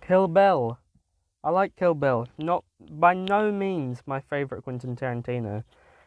Kill 0.00 0.26
Bill. 0.26 0.78
I 1.44 1.50
like 1.50 1.76
Kill 1.76 1.94
Bill. 1.94 2.28
Not 2.38 2.64
by 2.90 3.14
no 3.14 3.52
means 3.52 4.02
my 4.06 4.20
favorite 4.20 4.62
Quentin 4.62 4.96
Tarantino, 4.96 5.64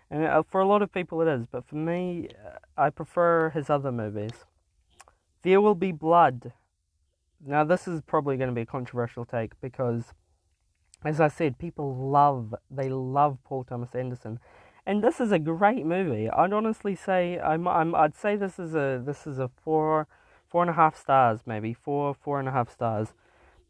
and 0.09 0.25
uh, 0.25 0.43
for 0.43 0.61
a 0.61 0.67
lot 0.67 0.81
of 0.81 0.91
people 0.91 1.21
it 1.21 1.27
is. 1.27 1.45
But 1.51 1.67
for 1.67 1.75
me, 1.75 2.29
uh, 2.45 2.57
I 2.75 2.89
prefer 2.89 3.51
his 3.51 3.69
other 3.69 3.91
movies. 3.91 4.45
There 5.43 5.59
Will 5.59 5.75
Be 5.75 5.91
Blood. 5.91 6.53
Now, 7.45 7.65
this 7.65 7.85
is 7.85 8.01
probably 8.01 8.37
going 8.37 8.47
to 8.47 8.55
be 8.55 8.61
a 8.61 8.65
controversial 8.65 9.25
take 9.25 9.59
because, 9.59 10.13
as 11.03 11.19
I 11.19 11.27
said, 11.27 11.59
people 11.59 11.93
love, 11.95 12.55
they 12.71 12.89
love 12.89 13.37
Paul 13.43 13.65
Thomas 13.65 13.93
Anderson. 13.93 14.39
And 14.85 15.03
this 15.03 15.19
is 15.19 15.33
a 15.33 15.39
great 15.39 15.85
movie. 15.85 16.29
I'd 16.29 16.53
honestly 16.53 16.95
say, 16.95 17.39
I'm, 17.39 17.67
I'm, 17.67 17.93
I'd 17.93 18.15
say 18.15 18.37
this 18.37 18.57
is 18.57 18.73
a, 18.73 19.01
this 19.05 19.27
is 19.27 19.37
a 19.37 19.49
four, 19.63 20.07
four 20.47 20.61
and 20.61 20.69
a 20.69 20.73
half 20.73 20.97
stars, 20.97 21.41
maybe. 21.45 21.73
Four, 21.73 22.13
four 22.13 22.39
and 22.39 22.47
a 22.47 22.51
half 22.51 22.71
stars. 22.71 23.09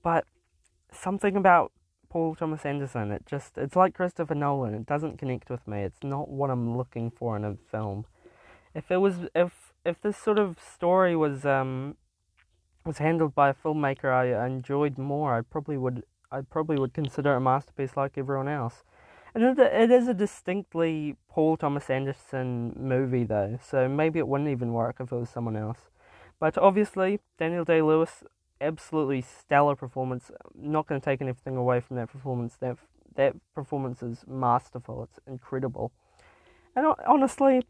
But 0.03 0.25
something 0.91 1.35
about 1.35 1.71
Paul 2.09 2.35
Thomas 2.35 2.65
Anderson, 2.67 3.11
it 3.11 3.25
just, 3.25 3.57
it's 3.57 3.75
like 3.75 3.95
Christopher 3.95 4.35
Nolan. 4.35 4.75
It 4.75 4.85
doesn't 4.85 5.17
connect 5.17 5.49
with 5.49 5.67
me. 5.67 5.81
It's 5.81 6.03
not 6.03 6.29
what 6.29 6.51
I'm 6.51 6.77
looking 6.77 7.09
for 7.09 7.35
in 7.35 7.43
a 7.43 7.55
film. 7.71 8.05
If 8.75 8.91
it 8.91 8.97
was, 8.97 9.15
if 9.33 9.72
if 9.85 10.01
this 10.01 10.17
sort 10.17 10.39
of 10.39 10.57
story 10.59 11.15
was 11.15 11.45
um 11.45 11.95
was 12.85 12.97
handled 12.97 13.33
by 13.33 13.49
a 13.49 13.53
filmmaker 13.53 14.11
I 14.11 14.45
enjoyed 14.45 14.97
more, 14.97 15.37
I 15.37 15.41
probably 15.41 15.77
would 15.77 16.03
I 16.31 16.41
probably 16.41 16.77
would 16.77 16.93
consider 16.93 17.33
it 17.33 17.37
a 17.37 17.39
masterpiece 17.39 17.95
like 17.95 18.17
everyone 18.17 18.47
else. 18.47 18.83
And 19.35 19.57
it, 19.57 19.89
is 19.89 20.07
a 20.07 20.13
distinctly 20.13 21.15
Paul 21.27 21.57
Thomas 21.57 21.89
Anderson 21.89 22.73
movie 22.77 23.23
though, 23.23 23.57
so 23.63 23.87
maybe 23.87 24.19
it 24.19 24.27
wouldn't 24.27 24.49
even 24.49 24.73
work 24.73 24.97
if 24.99 25.11
it 25.11 25.15
was 25.15 25.29
someone 25.29 25.55
else. 25.55 25.89
But 26.39 26.57
obviously, 26.57 27.19
Daniel 27.39 27.63
Day 27.63 27.81
Lewis, 27.81 28.23
absolutely 28.61 29.21
stellar 29.21 29.75
performance. 29.75 30.29
I'm 30.29 30.71
not 30.71 30.87
going 30.87 31.01
to 31.01 31.05
take 31.05 31.21
anything 31.21 31.55
away 31.55 31.79
from 31.79 31.95
that 31.97 32.09
performance. 32.09 32.57
That 32.59 32.77
that 33.15 33.35
performance 33.53 34.01
is 34.03 34.23
masterful. 34.27 35.03
It's 35.03 35.19
incredible. 35.27 35.91
And 36.75 36.87
honestly, 37.07 37.61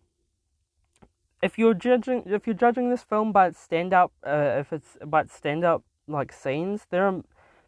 if 1.43 1.57
you're 1.57 1.73
judging 1.73 2.23
if 2.25 2.47
you're 2.47 2.55
judging 2.55 2.89
this 2.89 3.03
film 3.03 3.31
by 3.31 3.47
its 3.47 3.59
stand 3.59 3.93
up 3.93 4.11
uh, 4.25 4.55
if 4.57 4.73
it's 4.73 4.97
by 5.05 5.21
its 5.21 5.33
stand 5.33 5.63
up 5.63 5.83
like 6.07 6.31
scenes 6.31 6.87
there 6.89 7.05
are 7.05 7.21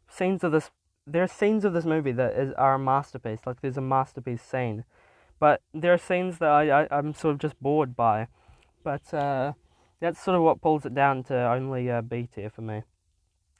scenes 0.09 0.43
of 0.43 0.51
this 0.51 0.71
there 1.07 1.23
are 1.23 1.27
scenes 1.27 1.63
of 1.65 1.73
this 1.73 1.85
movie 1.85 2.11
that 2.11 2.33
is 2.33 2.53
are 2.53 2.75
a 2.75 2.79
masterpiece. 2.79 3.39
Like 3.45 3.61
there's 3.61 3.77
a 3.77 3.81
masterpiece 3.81 4.41
scene. 4.41 4.83
But 5.39 5.61
there 5.73 5.93
are 5.93 5.97
scenes 5.97 6.39
that 6.39 6.49
I, 6.49 6.83
I 6.83 6.87
I'm 6.89 7.13
sort 7.13 7.33
of 7.33 7.39
just 7.39 7.61
bored 7.61 7.95
by. 7.95 8.27
But 8.83 9.13
uh, 9.13 9.53
that's 9.99 10.21
sort 10.21 10.37
of 10.37 10.43
what 10.43 10.61
pulls 10.61 10.85
it 10.85 10.95
down 10.95 11.23
to 11.25 11.35
only 11.35 11.89
uh, 11.89 12.01
B 12.01 12.27
tier 12.33 12.49
for 12.49 12.61
me. 12.61 12.83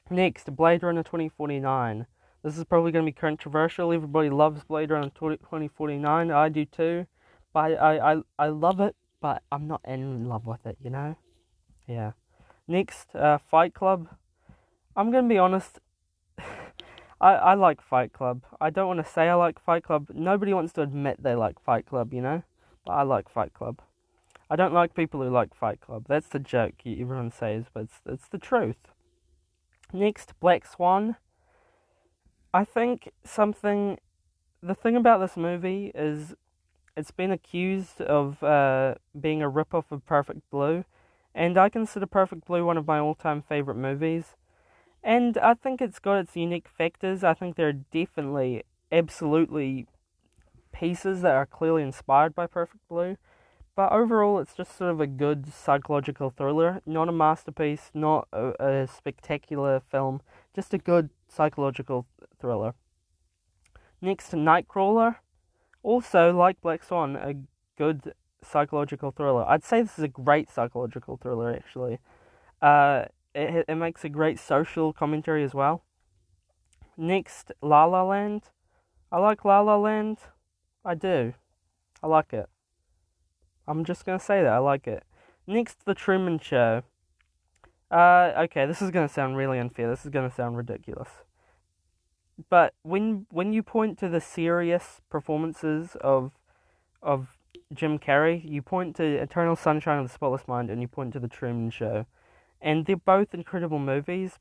Next 0.09 0.55
Blade 0.55 0.83
Runner 0.83 1.03
2049 1.03 2.05
this 2.43 2.59
is 2.59 2.63
probably 2.63 2.91
going 2.91 3.03
to 3.03 3.11
be 3.11 3.15
controversial. 3.19 3.91
Everybody 3.91 4.29
loves 4.29 4.63
Blade 4.63 4.91
Runner 4.91 5.09
2049 5.09 6.29
I 6.29 6.49
do 6.49 6.65
too. 6.65 7.07
But 7.53 7.79
I, 7.81 8.13
I, 8.13 8.21
I 8.37 8.47
love 8.49 8.79
it 8.79 8.95
but 9.21 9.43
I'm 9.51 9.67
not 9.67 9.81
in 9.85 10.27
love 10.27 10.45
with 10.45 10.65
it, 10.65 10.77
you 10.81 10.89
know? 10.89 11.15
Yeah. 11.87 12.11
Next, 12.67 13.15
uh, 13.15 13.37
Fight 13.37 13.73
Club. 13.73 14.09
I'm 14.95 15.11
gonna 15.11 15.27
be 15.27 15.37
honest. 15.37 15.79
I, 17.21 17.33
I 17.33 17.53
like 17.53 17.81
Fight 17.81 18.13
Club. 18.13 18.43
I 18.59 18.69
don't 18.69 18.87
want 18.87 19.05
to 19.05 19.11
say 19.11 19.29
I 19.29 19.35
like 19.35 19.59
Fight 19.59 19.83
Club. 19.83 20.09
Nobody 20.13 20.53
wants 20.53 20.73
to 20.73 20.81
admit 20.81 21.21
they 21.21 21.35
like 21.35 21.59
Fight 21.59 21.85
Club, 21.85 22.13
you 22.13 22.21
know? 22.21 22.43
But 22.85 22.93
I 22.93 23.03
like 23.03 23.29
Fight 23.29 23.53
Club. 23.53 23.81
I 24.49 24.55
don't 24.55 24.73
like 24.73 24.93
people 24.93 25.21
who 25.21 25.29
like 25.29 25.55
Fight 25.55 25.81
Club. 25.81 26.05
That's 26.07 26.27
the 26.27 26.39
joke 26.39 26.75
everyone 26.85 27.31
says, 27.31 27.65
but 27.73 27.83
it's, 27.83 28.01
it's 28.05 28.27
the 28.27 28.37
truth. 28.37 28.91
Next, 29.91 30.33
Black 30.39 30.65
Swan. 30.65 31.15
I 32.53 32.63
think 32.63 33.11
something. 33.23 33.97
The 34.61 34.75
thing 34.75 34.95
about 34.95 35.19
this 35.19 35.37
movie 35.37 35.91
is 35.93 36.33
it's 36.95 37.11
been 37.11 37.31
accused 37.31 38.01
of 38.01 38.41
uh, 38.43 38.95
being 39.19 39.41
a 39.41 39.49
ripoff 39.49 39.91
of 39.91 40.05
Perfect 40.05 40.49
Blue, 40.49 40.85
and 41.33 41.57
I 41.57 41.69
consider 41.69 42.05
Perfect 42.05 42.45
Blue 42.45 42.65
one 42.65 42.77
of 42.77 42.87
my 42.87 42.99
all 42.99 43.15
time 43.15 43.41
favourite 43.41 43.79
movies. 43.79 44.35
And 45.03 45.37
I 45.37 45.53
think 45.53 45.81
it's 45.81 45.99
got 45.99 46.17
its 46.17 46.35
unique 46.35 46.67
factors. 46.67 47.23
I 47.23 47.35
think 47.35 47.55
there 47.55 47.67
are 47.67 47.73
definitely, 47.73 48.63
absolutely 48.91 49.87
pieces 50.71 51.21
that 51.21 51.35
are 51.35 51.45
clearly 51.45 51.83
inspired 51.83 52.33
by 52.33 52.47
Perfect 52.47 52.87
Blue. 52.89 53.17
But 53.75 53.91
overall, 53.91 54.39
it's 54.39 54.55
just 54.55 54.77
sort 54.77 54.91
of 54.91 55.01
a 55.01 55.07
good 55.07 55.53
psychological 55.53 56.29
thriller. 56.29 56.81
Not 56.85 57.09
a 57.09 57.11
masterpiece, 57.11 57.91
not 57.93 58.27
a, 58.31 58.53
a 58.57 58.87
spectacular 58.87 59.81
film, 59.81 60.21
just 60.55 60.73
a 60.73 60.77
good 60.77 61.09
psychological 61.27 62.07
thriller. 62.39 62.73
Next, 64.01 64.31
Nightcrawler. 64.31 65.17
Also, 65.85 66.33
like 66.33 66.59
Black 66.61 66.83
Swan, 66.83 67.15
a 67.15 67.35
good 67.77 68.15
psychological 68.41 69.11
thriller. 69.11 69.45
I'd 69.47 69.63
say 69.63 69.83
this 69.83 69.99
is 69.99 70.03
a 70.03 70.07
great 70.07 70.49
psychological 70.49 71.15
thriller, 71.15 71.53
actually. 71.53 71.99
Uh, 72.59 73.05
it, 73.35 73.65
it 73.67 73.75
makes 73.75 74.03
a 74.03 74.09
great 74.09 74.39
social 74.39 74.93
commentary 74.93 75.43
as 75.43 75.53
well. 75.53 75.83
Next, 76.97 77.51
La 77.61 77.85
La 77.85 78.01
Land. 78.01 78.45
I 79.11 79.19
like 79.19 79.45
La 79.45 79.61
La 79.61 79.77
Land. 79.77 80.17
I 80.83 80.95
do. 80.95 81.35
I 82.01 82.07
like 82.07 82.33
it. 82.33 82.49
I'm 83.67 83.85
just 83.85 84.07
gonna 84.07 84.19
say 84.19 84.41
that 84.41 84.53
I 84.53 84.57
like 84.57 84.87
it. 84.87 85.03
Next, 85.45 85.85
The 85.85 85.93
Truman 85.93 86.39
Show. 86.39 86.81
Uh, 87.91 88.31
okay, 88.45 88.65
this 88.65 88.81
is 88.81 88.89
gonna 88.89 89.07
sound 89.07 89.37
really 89.37 89.59
unfair. 89.59 89.87
This 89.91 90.03
is 90.03 90.09
gonna 90.09 90.31
sound 90.31 90.57
ridiculous. 90.57 91.09
But 92.49 92.73
when 92.83 93.25
when 93.31 93.53
you 93.53 93.63
point 93.63 93.97
to 93.99 94.09
the 94.09 94.21
serious 94.21 95.01
performances 95.09 95.95
of 96.01 96.33
of 97.01 97.37
Jim 97.73 97.97
Carrey, 97.97 98.43
you 98.43 98.61
point 98.61 98.95
to 98.97 99.03
Eternal 99.03 99.55
Sunshine 99.55 99.99
of 99.99 100.07
the 100.07 100.13
Spotless 100.13 100.47
Mind, 100.47 100.69
and 100.69 100.81
you 100.81 100.87
point 100.87 101.13
to 101.13 101.19
The 101.19 101.27
Truman 101.27 101.69
Show, 101.69 102.05
and 102.61 102.85
they're 102.85 102.97
both 102.97 103.33
incredible 103.33 103.79
movies. 103.79 104.39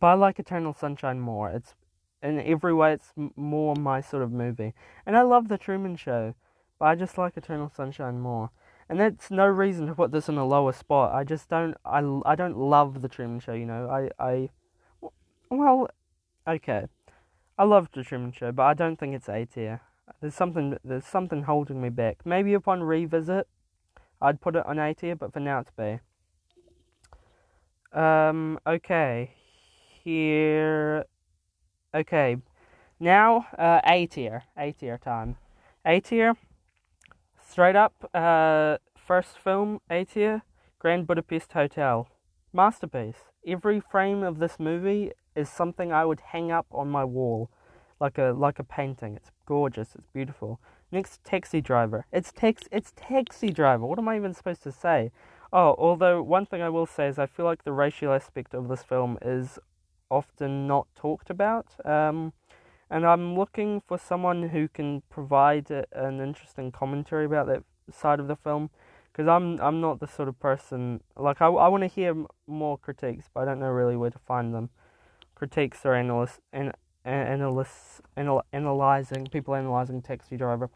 But 0.00 0.08
I 0.08 0.14
like 0.14 0.38
Eternal 0.38 0.72
Sunshine 0.72 1.20
more. 1.20 1.50
It's 1.50 1.74
in 2.22 2.40
every 2.40 2.74
way, 2.74 2.94
it's 2.94 3.12
more 3.36 3.74
my 3.76 4.00
sort 4.00 4.22
of 4.22 4.32
movie, 4.32 4.74
and 5.04 5.16
I 5.16 5.22
love 5.22 5.48
The 5.48 5.58
Truman 5.58 5.96
Show, 5.96 6.34
but 6.78 6.86
I 6.86 6.94
just 6.94 7.18
like 7.18 7.36
Eternal 7.36 7.70
Sunshine 7.74 8.20
more. 8.20 8.50
And 8.88 9.00
that's 9.00 9.30
no 9.30 9.46
reason 9.46 9.86
to 9.86 9.94
put 9.94 10.12
this 10.12 10.28
in 10.28 10.38
a 10.38 10.46
lower 10.46 10.72
spot. 10.72 11.12
I 11.12 11.24
just 11.24 11.48
don't. 11.48 11.74
I, 11.84 11.98
I 12.24 12.36
don't 12.36 12.56
love 12.56 13.02
The 13.02 13.08
Truman 13.08 13.40
Show. 13.40 13.52
You 13.52 13.66
know, 13.66 13.88
I 13.90 14.10
I 14.24 14.50
well, 15.50 15.88
okay. 16.46 16.86
I 17.58 17.64
love 17.64 17.88
The 17.92 18.02
Truman 18.02 18.32
Show, 18.32 18.52
but 18.52 18.64
I 18.64 18.74
don't 18.74 18.98
think 18.98 19.14
it's 19.14 19.28
A 19.28 19.46
tier. 19.46 19.80
There's 20.20 20.34
something 20.34 20.76
there's 20.84 21.06
something 21.06 21.44
holding 21.44 21.80
me 21.80 21.88
back. 21.88 22.18
Maybe 22.24 22.54
upon 22.54 22.82
revisit, 22.82 23.48
I'd 24.20 24.40
put 24.40 24.56
it 24.56 24.64
on 24.66 24.78
A 24.78 24.94
tier, 24.94 25.16
but 25.16 25.32
for 25.32 25.40
now 25.40 25.60
it's 25.60 25.70
B. 25.76 25.98
Um. 27.92 28.58
Okay. 28.66 29.32
Here. 30.04 31.06
Okay. 31.94 32.36
Now, 33.00 33.46
uh, 33.58 33.80
A 33.84 34.06
tier. 34.06 34.44
A 34.56 34.72
tier 34.72 34.98
time. 34.98 35.36
A 35.84 36.00
tier. 36.00 36.34
Straight 37.50 37.76
up. 37.76 38.08
Uh, 38.14 38.78
first 38.94 39.38
film. 39.38 39.80
A 39.90 40.04
tier. 40.04 40.42
Grand 40.78 41.06
Budapest 41.06 41.52
Hotel. 41.52 42.08
Masterpiece. 42.52 43.24
Every 43.46 43.80
frame 43.80 44.22
of 44.22 44.38
this 44.38 44.58
movie 44.58 45.12
is 45.36 45.48
something 45.48 45.92
I 45.92 46.04
would 46.04 46.20
hang 46.20 46.50
up 46.50 46.66
on 46.72 46.88
my 46.88 47.04
wall, 47.04 47.50
like 48.00 48.18
a 48.18 48.34
like 48.36 48.58
a 48.58 48.64
painting. 48.64 49.16
It's 49.16 49.30
gorgeous. 49.46 49.94
It's 49.94 50.08
beautiful. 50.12 50.60
Next, 50.90 51.22
Taxi 51.24 51.60
Driver. 51.60 52.06
It's 52.12 52.32
tax. 52.32 52.64
It's 52.72 52.92
Taxi 52.96 53.50
Driver. 53.50 53.86
What 53.86 53.98
am 53.98 54.08
I 54.08 54.16
even 54.16 54.34
supposed 54.34 54.62
to 54.64 54.72
say? 54.72 55.12
Oh, 55.52 55.74
although 55.78 56.22
one 56.22 56.46
thing 56.46 56.62
I 56.62 56.68
will 56.68 56.86
say 56.86 57.06
is 57.08 57.18
I 57.18 57.26
feel 57.26 57.44
like 57.44 57.64
the 57.64 57.72
racial 57.72 58.12
aspect 58.12 58.54
of 58.54 58.68
this 58.68 58.82
film 58.82 59.18
is 59.22 59.58
often 60.10 60.66
not 60.66 60.86
talked 60.94 61.30
about. 61.30 61.66
Um, 61.84 62.32
and 62.90 63.04
I'm 63.04 63.36
looking 63.36 63.80
for 63.80 63.98
someone 63.98 64.50
who 64.50 64.68
can 64.68 65.02
provide 65.10 65.70
a, 65.70 65.86
an 65.92 66.20
interesting 66.20 66.70
commentary 66.70 67.24
about 67.24 67.46
that 67.48 67.64
side 67.92 68.20
of 68.20 68.28
the 68.28 68.36
film 68.36 68.70
because 69.12 69.28
I'm 69.28 69.60
I'm 69.60 69.80
not 69.80 70.00
the 70.00 70.06
sort 70.06 70.28
of 70.28 70.38
person 70.38 71.00
like 71.16 71.40
I, 71.40 71.46
I 71.46 71.68
want 71.68 71.82
to 71.82 71.88
hear 71.88 72.14
more 72.46 72.78
critiques, 72.78 73.28
but 73.32 73.40
I 73.40 73.44
don't 73.46 73.60
know 73.60 73.70
really 73.70 73.96
where 73.96 74.10
to 74.10 74.18
find 74.18 74.54
them. 74.54 74.70
Critiques 75.36 75.84
or 75.84 75.94
analysts 75.94 76.40
and 76.52 76.72
analysts 77.04 78.00
anal, 78.16 78.42
analyzing 78.52 79.26
people 79.26 79.54
analyzing 79.54 80.02
Taxi 80.02 80.36
Driver, 80.36 80.70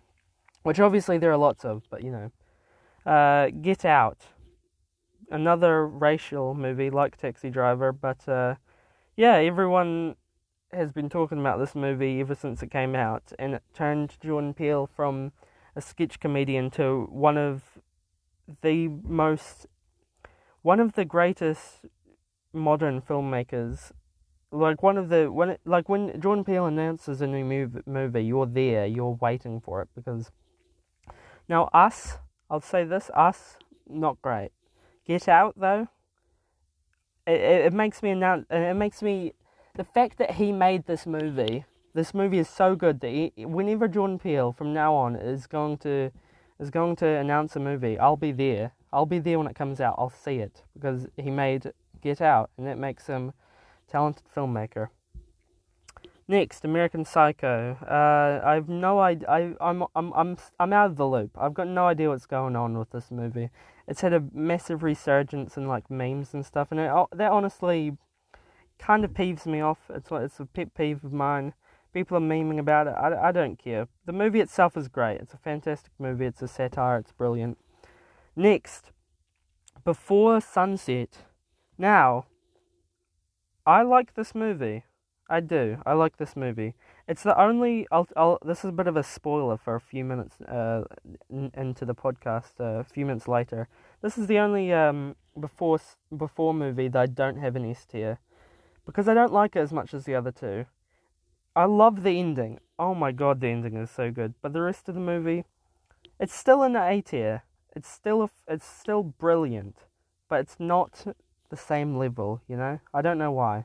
which 0.63 0.79
obviously 0.79 1.19
there 1.19 1.33
are 1.33 1.37
lots 1.37 1.65
of, 1.65 1.83
but 1.91 2.05
you 2.05 2.13
know, 2.13 3.11
uh, 3.11 3.49
Get 3.63 3.85
Out, 3.85 4.19
another 5.31 5.87
racial 5.87 6.55
movie 6.55 6.91
like 6.91 7.17
Taxi 7.17 7.51
Driver, 7.51 7.91
but 7.91 8.29
uh, 8.29 8.55
yeah, 9.17 9.37
everyone 9.37 10.15
has 10.73 10.93
been 10.93 11.09
talking 11.09 11.41
about 11.41 11.59
this 11.59 11.75
movie 11.75 12.21
ever 12.21 12.35
since 12.35 12.63
it 12.63 12.71
came 12.71 12.95
out, 12.95 13.33
and 13.39 13.55
it 13.55 13.63
turned 13.75 14.17
Jordan 14.23 14.55
Peele 14.55 14.87
from 14.87 15.33
a 15.75 15.81
sketch 15.81 16.21
comedian 16.21 16.71
to 16.73 17.09
one 17.11 17.39
of 17.39 17.63
the 18.63 18.89
most, 18.89 19.67
one 20.63 20.81
of 20.81 20.93
the 20.93 21.05
greatest 21.05 21.87
modern 22.53 23.01
filmmakers. 23.01 23.93
Like 24.53 24.83
one 24.83 24.97
of 24.97 25.09
the 25.09 25.31
when 25.31 25.51
it, 25.51 25.61
like 25.65 25.89
when 25.89 26.21
Jordan 26.21 26.45
Peele 26.45 26.67
announces 26.67 27.21
a 27.21 27.27
new 27.27 27.45
move, 27.45 27.87
movie, 27.87 28.25
you're 28.25 28.47
there, 28.47 28.87
you're 28.87 29.17
waiting 29.21 29.61
for 29.61 29.83
it 29.83 29.89
because. 29.95 30.31
Now 31.49 31.69
us, 31.73 32.19
I'll 32.49 32.61
say 32.61 32.85
this: 32.85 33.11
us, 33.15 33.57
not 33.89 34.21
great. 34.23 34.51
Get 35.07 35.29
Out 35.29 35.55
though. 35.59 35.89
It, 37.27 37.41
it, 37.41 37.67
it 37.67 37.73
makes 37.73 38.03
me 38.03 38.11
announce. 38.11 38.47
It 38.51 38.75
makes 38.75 39.03
me 39.03 39.35
the 39.77 39.85
fact 39.85 40.19
that 40.19 40.33
he 40.33 40.53
made 40.53 40.87
this 40.87 41.07
movie. 41.07 41.65
This 41.93 42.15
movie 42.15 42.39
is 42.39 42.49
so 42.49 42.77
good 42.77 43.01
that 43.01 43.09
he, 43.09 43.33
whenever 43.45 43.89
Jordan 43.89 44.19
Peele 44.19 44.53
from 44.53 44.73
now 44.73 44.95
on 44.95 45.17
is 45.17 45.47
going 45.47 45.79
to 45.79 46.11
is 46.61 46.71
going 46.71 46.97
to 46.97 47.07
announce 47.07 47.57
a 47.57 47.61
movie, 47.61 47.99
I'll 47.99 48.17
be 48.17 48.33
there. 48.33 48.73
I'll 48.93 49.07
be 49.07 49.19
there 49.19 49.39
when 49.39 49.47
it 49.47 49.55
comes 49.55 49.81
out. 49.81 49.95
I'll 49.99 50.11
see 50.11 50.37
it 50.37 50.63
because 50.75 51.07
he 51.17 51.31
made 51.31 51.73
Get 52.01 52.21
Out, 52.21 52.51
and 52.57 52.67
that 52.67 52.79
makes 52.79 53.07
him 53.07 53.33
talented 53.91 54.25
filmmaker. 54.35 54.89
Next, 56.29 56.65
American 56.65 57.05
Psycho. 57.05 57.77
Uh, 57.83 58.47
I've 58.47 58.69
no 58.69 59.01
idea. 59.01 59.29
I'm, 59.61 59.85
I'm, 59.97 60.13
I'm, 60.13 60.37
I'm 60.61 60.73
out 60.73 60.87
of 60.87 60.97
the 60.97 61.07
loop. 61.07 61.33
I've 61.37 61.55
got 61.55 61.67
no 61.67 61.89
idea 61.89 62.09
what's 62.09 62.27
going 62.27 62.55
on 62.55 62.79
with 62.79 62.91
this 62.93 63.11
movie. 63.11 63.51
It's 63.89 64.03
had 64.03 64.13
a 64.13 64.23
massive 64.33 64.85
resurgence 64.85 65.57
in 65.57 65.67
like 65.67 65.91
memes 65.91 66.33
and 66.33 66.47
stuff, 66.47 66.69
and 66.71 66.79
it, 66.79 66.93
that 67.13 67.33
honestly 67.33 67.97
kind 68.79 69.05
of 69.05 69.11
peeves 69.11 69.45
me 69.45 69.61
off. 69.61 69.79
It's 69.91 70.13
like 70.13 70.23
it's 70.23 70.39
a 70.39 70.47
pet 70.47 70.73
peeve 70.75 71.03
of 71.03 71.13
mine. 71.13 71.53
People 71.93 72.17
are 72.17 72.21
memeing 72.21 72.61
about 72.61 72.87
it. 72.87 72.91
I, 72.91 73.31
I 73.31 73.33
don't 73.33 73.59
care. 73.59 73.89
The 74.07 74.13
movie 74.13 74.39
itself 74.39 74.77
is 74.77 74.87
great. 74.87 75.21
It's 75.21 75.35
a 75.35 75.39
fantastic 75.39 75.93
movie. 75.99 76.27
It's 76.27 76.43
a 76.43 76.47
satire. 76.47 76.99
It's 76.99 77.11
brilliant. 77.11 77.59
Next, 78.37 78.93
Before 79.85 80.41
Sunset. 80.41 81.25
Now, 81.77 82.27
I 83.71 83.83
like 83.83 84.15
this 84.15 84.35
movie. 84.35 84.83
I 85.29 85.39
do. 85.39 85.79
I 85.87 85.93
like 85.93 86.17
this 86.17 86.35
movie. 86.35 86.75
It's 87.07 87.23
the 87.23 87.41
only. 87.41 87.87
I'll, 87.93 88.09
I'll, 88.17 88.41
this 88.45 88.65
is 88.65 88.71
a 88.71 88.73
bit 88.73 88.89
of 88.89 88.97
a 88.97 89.05
spoiler 89.05 89.57
for 89.57 89.77
a 89.77 89.81
few 89.81 90.05
minutes 90.05 90.41
uh, 90.41 90.83
n- 91.33 91.53
into 91.57 91.85
the 91.85 91.95
podcast. 91.95 92.59
Uh, 92.59 92.81
a 92.81 92.85
few 92.85 93.07
minutes 93.07 93.29
later, 93.29 93.69
this 94.03 94.19
is 94.19 94.27
the 94.27 94.41
only 94.41 94.73
um, 94.73 95.15
before 95.39 95.79
before 96.17 96.53
movie 96.53 96.89
that 96.89 97.01
I 97.01 97.07
don't 97.07 97.37
have 97.37 97.55
an 97.55 97.65
S 97.65 97.87
tier 97.87 98.19
because 98.85 99.07
I 99.07 99.15
don't 99.15 99.33
like 99.33 99.55
it 99.55 99.61
as 99.61 99.73
much 99.73 99.95
as 99.95 100.05
the 100.05 100.17
other 100.17 100.33
two. 100.33 100.67
I 101.55 101.67
love 101.67 102.03
the 102.03 102.19
ending. 102.19 102.59
Oh 102.77 102.97
my 102.97 103.13
god, 103.13 103.41
the 103.41 103.51
ending 103.51 103.77
is 103.77 103.93
so 103.93 104.11
good. 104.11 104.35
But 104.43 104.53
the 104.53 104.63
rest 104.63 104.89
of 104.89 104.97
the 104.97 105.01
movie, 105.01 105.45
it's 106.19 106.35
still 106.35 106.65
in 106.65 106.73
the 106.73 106.85
A 106.85 107.01
tier. 107.03 107.45
It's 107.77 107.89
still 107.89 108.25
a, 108.25 108.31
it's 108.49 108.67
still 108.67 109.05
brilliant, 109.05 109.77
but 110.29 110.41
it's 110.41 110.57
not 110.59 111.07
the 111.51 111.57
same 111.57 111.97
level. 111.97 112.41
You 112.49 112.57
know, 112.57 112.81
I 112.95 113.03
don't 113.03 113.19
know 113.19 113.33
why. 113.33 113.65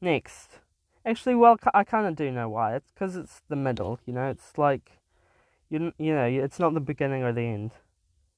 Next. 0.00 0.58
Actually, 1.04 1.36
well, 1.36 1.56
I 1.72 1.84
kind 1.84 2.06
of 2.06 2.16
do 2.16 2.30
know 2.30 2.48
why. 2.48 2.74
It's 2.74 2.90
because 2.90 3.16
it's 3.16 3.40
the 3.48 3.56
middle, 3.56 4.00
you 4.06 4.12
know? 4.12 4.28
It's 4.28 4.58
like, 4.58 4.98
you, 5.70 5.92
you 5.98 6.12
know, 6.12 6.24
it's 6.24 6.58
not 6.58 6.74
the 6.74 6.80
beginning 6.80 7.22
or 7.22 7.32
the 7.32 7.42
end. 7.42 7.70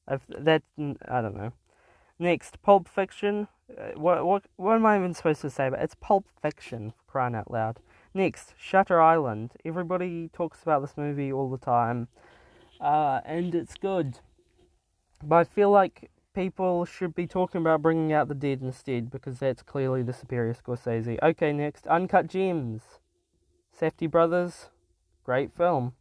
I've, 0.07 0.23
that, 0.29 0.63
I 0.79 1.23
don't 1.23 1.37
know. 1.37 1.53
Next, 2.19 2.61
Pulp 2.63 2.89
Fiction. 2.89 3.49
Uh, 3.71 3.93
what, 3.97 4.25
what, 4.27 4.45
what 4.57 4.75
am 4.75 4.87
I 4.87 4.99
even 4.99 5.15
supposed 5.15 5.41
to 5.43 5.51
say 5.51 5.67
it? 5.67 5.75
It's 5.79 5.95
Pulp 5.95 6.27
Fiction, 6.43 6.93
crying 7.07 7.35
out 7.35 7.51
loud. 7.51 7.79
Next, 8.13 8.55
Shutter 8.59 9.01
Island. 9.01 9.53
Everybody 9.65 10.29
talks 10.33 10.63
about 10.63 10.81
this 10.81 10.97
movie 10.97 11.33
all 11.33 11.51
the 11.51 11.59
time, 11.59 12.09
uh, 12.81 13.21
and 13.25 13.55
it's 13.55 13.77
good. 13.77 14.19
But 15.23 15.37
I 15.37 15.45
feel 15.45 15.71
like 15.71 16.11
people 16.39 16.85
should 16.85 17.17
be 17.17 17.27
talking 17.27 17.61
about 17.61 17.83
bringing 17.83 18.13
out 18.13 18.29
the 18.29 18.35
dead 18.35 18.61
instead 18.63 19.11
because 19.11 19.41
that's 19.41 19.61
clearly 19.61 20.05
the 20.05 20.13
superior 20.13 20.55
Scorsese. 20.55 21.19
Okay, 21.21 21.53
next, 21.53 21.85
Uncut 21.89 22.29
Gems. 22.29 23.01
Safdie 23.77 24.09
Brothers, 24.09 24.71
great 25.25 25.51
film. 25.53 25.95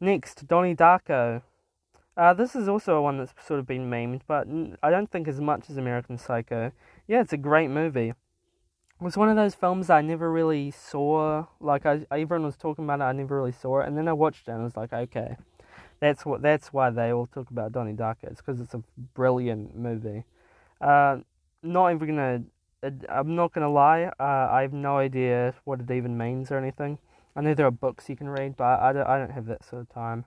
Next, 0.00 0.46
Donnie 0.46 0.74
Darko. 0.74 1.40
Uh, 2.14 2.34
this 2.34 2.54
is 2.54 2.68
also 2.68 2.96
a 2.96 3.00
one 3.00 3.16
that's 3.16 3.32
sort 3.42 3.58
of 3.58 3.66
been 3.66 3.88
memed, 3.88 4.20
but 4.28 4.46
I 4.82 4.90
don't 4.90 5.10
think 5.10 5.28
as 5.28 5.40
much 5.40 5.70
as 5.70 5.78
American 5.78 6.18
Psycho. 6.18 6.72
Yeah, 7.08 7.22
it's 7.22 7.32
a 7.32 7.38
great 7.38 7.70
movie. 7.70 8.08
It 8.08 8.14
was 9.00 9.16
one 9.16 9.30
of 9.30 9.36
those 9.36 9.54
films 9.54 9.88
I 9.88 10.02
never 10.02 10.30
really 10.30 10.70
saw. 10.70 11.46
Like 11.58 11.86
I, 11.86 12.04
everyone 12.10 12.44
was 12.44 12.58
talking 12.58 12.84
about 12.84 13.00
it, 13.00 13.04
I 13.04 13.12
never 13.12 13.36
really 13.36 13.52
saw 13.52 13.80
it, 13.80 13.88
and 13.88 13.96
then 13.96 14.08
I 14.08 14.12
watched 14.12 14.46
it 14.48 14.50
and 14.50 14.60
I 14.60 14.64
was 14.64 14.76
like, 14.76 14.92
okay, 14.92 15.36
that's 16.00 16.26
what. 16.26 16.42
That's 16.42 16.72
why 16.72 16.90
they 16.90 17.12
all 17.12 17.26
talk 17.26 17.50
about 17.50 17.72
Donnie 17.72 17.92
Darko. 17.92 18.24
It's 18.24 18.40
because 18.40 18.60
it's 18.60 18.74
a 18.74 18.82
brilliant 19.14 19.76
movie. 19.76 20.24
Uh, 20.80 21.18
not 21.62 21.92
even 21.92 22.08
gonna. 22.08 22.42
I'm 23.08 23.34
not 23.34 23.52
gonna 23.52 23.70
lie. 23.70 24.04
Uh, 24.20 24.48
I 24.50 24.62
have 24.62 24.72
no 24.72 24.98
idea 24.98 25.54
what 25.64 25.80
it 25.80 25.90
even 25.90 26.16
means 26.18 26.50
or 26.50 26.58
anything. 26.58 26.98
I 27.34 27.40
know 27.40 27.54
there 27.54 27.66
are 27.66 27.70
books 27.70 28.08
you 28.08 28.16
can 28.16 28.28
read, 28.28 28.56
but 28.56 28.80
I 28.80 28.92
don't. 28.92 29.06
I 29.06 29.18
don't 29.18 29.32
have 29.32 29.46
that 29.46 29.64
sort 29.64 29.82
of 29.82 29.88
time. 29.88 30.26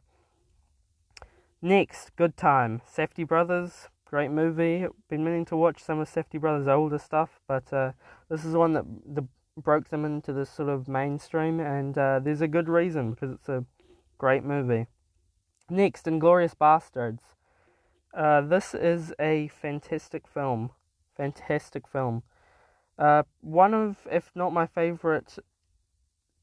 Next, 1.61 2.15
Good 2.15 2.37
Time, 2.37 2.81
Safdie 2.89 3.27
Brothers, 3.27 3.89
great 4.05 4.31
movie. 4.31 4.87
Been 5.09 5.25
meaning 5.25 5.43
to 5.45 5.57
watch 5.57 5.83
some 5.83 5.99
of 5.99 6.09
Safdie 6.09 6.39
Brothers' 6.39 6.69
older 6.69 6.97
stuff, 6.97 7.41
but 7.47 7.71
uh, 7.73 7.91
this 8.29 8.45
is 8.45 8.55
one 8.55 8.73
that 8.73 8.85
the, 9.05 9.27
broke 9.57 9.89
them 9.89 10.05
into 10.05 10.31
this 10.31 10.49
sort 10.49 10.69
of 10.69 10.87
mainstream, 10.87 11.59
and 11.59 11.97
uh, 11.97 12.19
there's 12.19 12.39
a 12.39 12.47
good 12.47 12.69
reason 12.69 13.11
because 13.11 13.31
it's 13.31 13.49
a 13.49 13.65
great 14.17 14.43
movie. 14.45 14.87
Next, 15.69 16.05
Inglourious 16.05 16.55
Basterds. 16.55 17.19
Uh, 18.13 18.41
this 18.41 18.73
is 18.73 19.13
a 19.19 19.49
fantastic 19.49 20.27
film. 20.27 20.71
Fantastic 21.15 21.87
film. 21.87 22.23
Uh, 22.97 23.23
one 23.41 23.73
of, 23.73 24.07
if 24.11 24.31
not 24.33 24.51
my 24.51 24.65
favorite, 24.65 25.37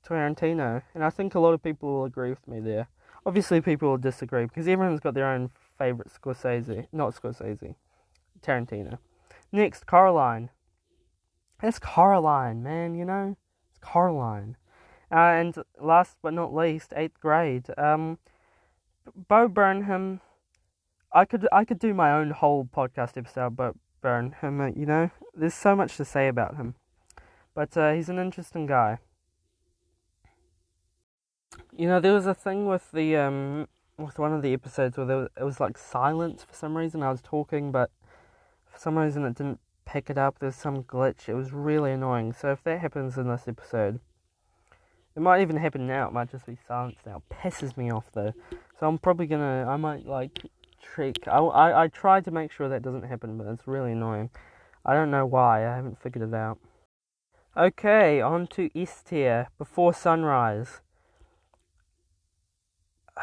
Tarantino, 0.07 0.83
and 0.95 1.05
I 1.05 1.11
think 1.11 1.35
a 1.35 1.41
lot 1.41 1.53
of 1.55 1.62
people 1.62 1.93
will 1.93 2.05
agree 2.05 2.31
with 2.31 2.47
me 2.47 2.61
there. 2.61 2.89
Obviously, 3.24 3.61
people 3.61 3.91
will 3.91 3.99
disagree 3.99 4.45
because 4.45 4.68
everyone's 4.68 5.01
got 5.01 5.14
their 5.14 5.27
own 5.27 5.51
favorite 5.77 6.09
Scorsese, 6.09 6.87
not 6.93 7.14
Scorsese, 7.14 7.74
Tarantino. 8.41 8.99
Next, 9.51 9.87
Coraline. 9.87 10.51
It's 11.62 11.81
Coraline, 11.81 12.62
man. 12.62 12.95
You 12.95 13.05
know, 13.05 13.37
it's 13.70 13.79
Coraline. 13.81 14.57
Uh, 15.11 15.16
and 15.16 15.57
last 15.81 16.16
but 16.22 16.33
not 16.33 16.55
least, 16.55 16.93
eighth 16.95 17.18
grade. 17.20 17.66
Um, 17.77 18.18
Bo 19.15 19.49
Burnham. 19.49 20.21
I 21.13 21.25
could 21.25 21.49
I 21.53 21.65
could 21.65 21.79
do 21.79 21.95
my 21.95 22.13
own 22.13 22.31
whole 22.31 22.65
podcast 22.65 23.17
episode 23.17 23.47
about 23.47 23.79
Burnham. 24.01 24.73
You 24.77 24.87
know, 24.87 25.11
there's 25.35 25.55
so 25.55 25.77
much 25.77 25.97
to 25.97 26.05
say 26.05 26.29
about 26.29 26.57
him, 26.57 26.75
but 27.55 27.77
uh, 27.77 27.93
he's 27.93 28.09
an 28.09 28.19
interesting 28.19 28.67
guy. 28.67 28.99
You 31.73 31.87
know, 31.87 32.01
there 32.01 32.13
was 32.13 32.27
a 32.27 32.35
thing 32.35 32.67
with 32.67 32.91
the 32.93 33.17
um 33.17 33.69
with 33.99 34.19
one 34.19 34.33
of 34.33 34.43
the 34.43 34.53
episodes 34.53 34.97
where 34.97 35.07
there 35.07 35.17
was, 35.17 35.29
it 35.41 35.45
was 35.45 35.61
like 35.61 35.79
silence 35.79 36.45
for 36.45 36.55
some 36.55 36.77
reason. 36.77 37.03
I 37.03 37.11
was 37.11 37.23
talking, 37.23 37.73
but 37.73 37.91
for 38.67 38.79
some 38.79 38.99
reason 38.99 39.25
it 39.25 39.37
didn't 39.37 39.61
pick 39.87 40.11
it 40.11 40.19
up. 40.19 40.39
There's 40.39 40.57
some 40.57 40.83
glitch. 40.83 41.29
It 41.29 41.35
was 41.35 41.53
really 41.53 41.93
annoying. 41.93 42.33
So 42.33 42.51
if 42.53 42.63
that 42.65 42.81
happens 42.81 43.17
in 43.17 43.29
this 43.29 43.49
episode, 43.49 44.01
it 45.15 45.21
might 45.21 45.41
even 45.41 45.57
happen 45.57 45.87
now. 45.87 46.09
It 46.09 46.13
might 46.13 46.31
just 46.31 46.45
be 46.45 46.59
silence 46.69 46.99
now. 47.07 47.23
Pisses 47.33 47.77
me 47.77 47.91
off 47.91 48.11
though. 48.13 48.35
So 48.79 48.87
I'm 48.87 48.99
probably 48.99 49.27
gonna. 49.27 49.66
I 49.68 49.77
might 49.77 50.07
like 50.07 50.39
trick. 50.83 51.27
I 51.27 51.39
I 51.39 51.85
I 51.85 51.89
tried 51.89 52.24
to 52.27 52.31
make 52.31 52.53
sure 52.53 52.68
that 52.68 52.83
doesn't 52.83 53.05
happen, 53.05 53.39
but 53.39 53.47
it's 53.47 53.66
really 53.66 53.93
annoying. 53.93 54.31
I 54.85 54.95
don't 54.95 55.11
know 55.11 55.27
why. 55.27 55.66
I 55.66 55.77
haven't 55.77 56.01
figured 56.01 56.29
it 56.29 56.35
out. 56.35 56.59
Okay, 57.57 58.20
on 58.20 58.47
to 58.49 58.70
S 58.79 59.03
tier. 59.03 59.49
Before 59.59 59.95
sunrise. 59.95 60.81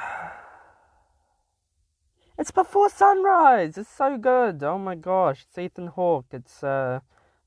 It's 2.36 2.49
before 2.49 2.89
sunrise. 2.89 3.78
It's 3.78 3.95
so 3.95 4.18
good. 4.18 4.64
Oh 4.64 4.80
my 4.80 4.95
gosh, 4.95 5.45
it's 5.47 5.58
Ethan 5.58 5.88
Hawke. 5.88 6.26
It's 6.32 6.64
uh, 6.64 6.99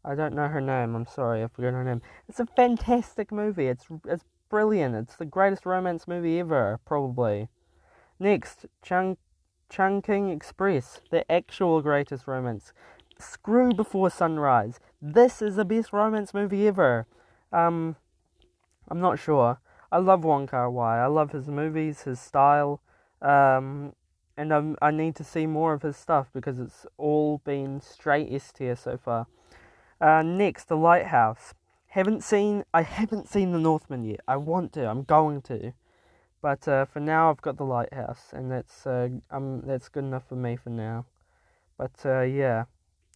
I 0.04 0.14
don't 0.14 0.32
know 0.32 0.46
her 0.46 0.60
name. 0.60 0.94
I'm 0.94 1.06
sorry, 1.06 1.42
I 1.42 1.48
forgot 1.48 1.72
her 1.72 1.84
name. 1.84 2.02
It's 2.28 2.38
a 2.38 2.46
fantastic 2.46 3.32
movie. 3.32 3.66
It's 3.66 3.86
it's 4.06 4.24
brilliant. 4.48 4.94
It's 4.94 5.16
the 5.16 5.24
greatest 5.24 5.66
romance 5.66 6.06
movie 6.06 6.38
ever, 6.38 6.78
probably. 6.84 7.48
Next, 8.18 8.66
Chung 8.82 9.16
Chungking 9.68 10.30
Express, 10.30 11.00
the 11.10 11.30
actual 11.30 11.82
greatest 11.82 12.26
romance. 12.26 12.72
Screw 13.18 13.72
Before 13.72 14.10
Sunrise. 14.10 14.78
This 15.02 15.42
is 15.42 15.56
the 15.56 15.64
best 15.64 15.92
romance 15.92 16.32
movie 16.32 16.68
ever. 16.68 17.06
Um, 17.52 17.96
I'm 18.88 19.00
not 19.00 19.18
sure. 19.18 19.58
I 19.90 19.98
love 19.98 20.24
Wong 20.24 20.46
Kar 20.46 20.70
Wai. 20.70 20.98
I 20.98 21.06
love 21.06 21.32
his 21.32 21.48
movies, 21.48 22.02
his 22.02 22.20
style. 22.20 22.80
Um, 23.20 23.92
and 24.36 24.52
I'm, 24.52 24.76
I 24.82 24.90
need 24.90 25.16
to 25.16 25.24
see 25.24 25.46
more 25.46 25.72
of 25.72 25.82
his 25.82 25.96
stuff 25.96 26.28
because 26.32 26.58
it's 26.58 26.86
all 26.98 27.38
been 27.44 27.80
straight 27.80 28.32
S 28.32 28.52
tier 28.52 28.76
so 28.76 28.96
far. 28.96 29.26
Uh, 30.00 30.22
next, 30.22 30.68
The 30.68 30.76
Lighthouse. 30.76 31.54
Haven't 31.88 32.22
seen. 32.22 32.64
I 32.74 32.82
haven't 32.82 33.28
seen 33.28 33.52
The 33.52 33.58
Northman 33.58 34.04
yet. 34.04 34.20
I 34.28 34.36
want 34.36 34.72
to. 34.74 34.88
I'm 34.88 35.02
going 35.02 35.40
to. 35.42 35.72
But 36.46 36.68
uh, 36.68 36.84
for 36.84 37.00
now, 37.00 37.28
I've 37.28 37.42
got 37.42 37.56
The 37.56 37.64
Lighthouse, 37.64 38.26
and 38.32 38.52
that's 38.52 38.86
uh, 38.86 39.08
um, 39.32 39.62
that's 39.66 39.88
good 39.88 40.04
enough 40.04 40.28
for 40.28 40.36
me 40.36 40.54
for 40.54 40.70
now. 40.70 41.04
But 41.76 41.90
uh, 42.04 42.20
yeah, 42.20 42.66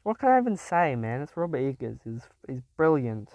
what 0.02 0.18
can 0.18 0.30
I 0.30 0.40
even 0.40 0.56
say, 0.56 0.96
man? 0.96 1.20
It's 1.20 1.36
Robert 1.36 1.58
Eggers. 1.58 1.98
He's 2.02 2.22
he's 2.48 2.62
brilliant. 2.76 3.28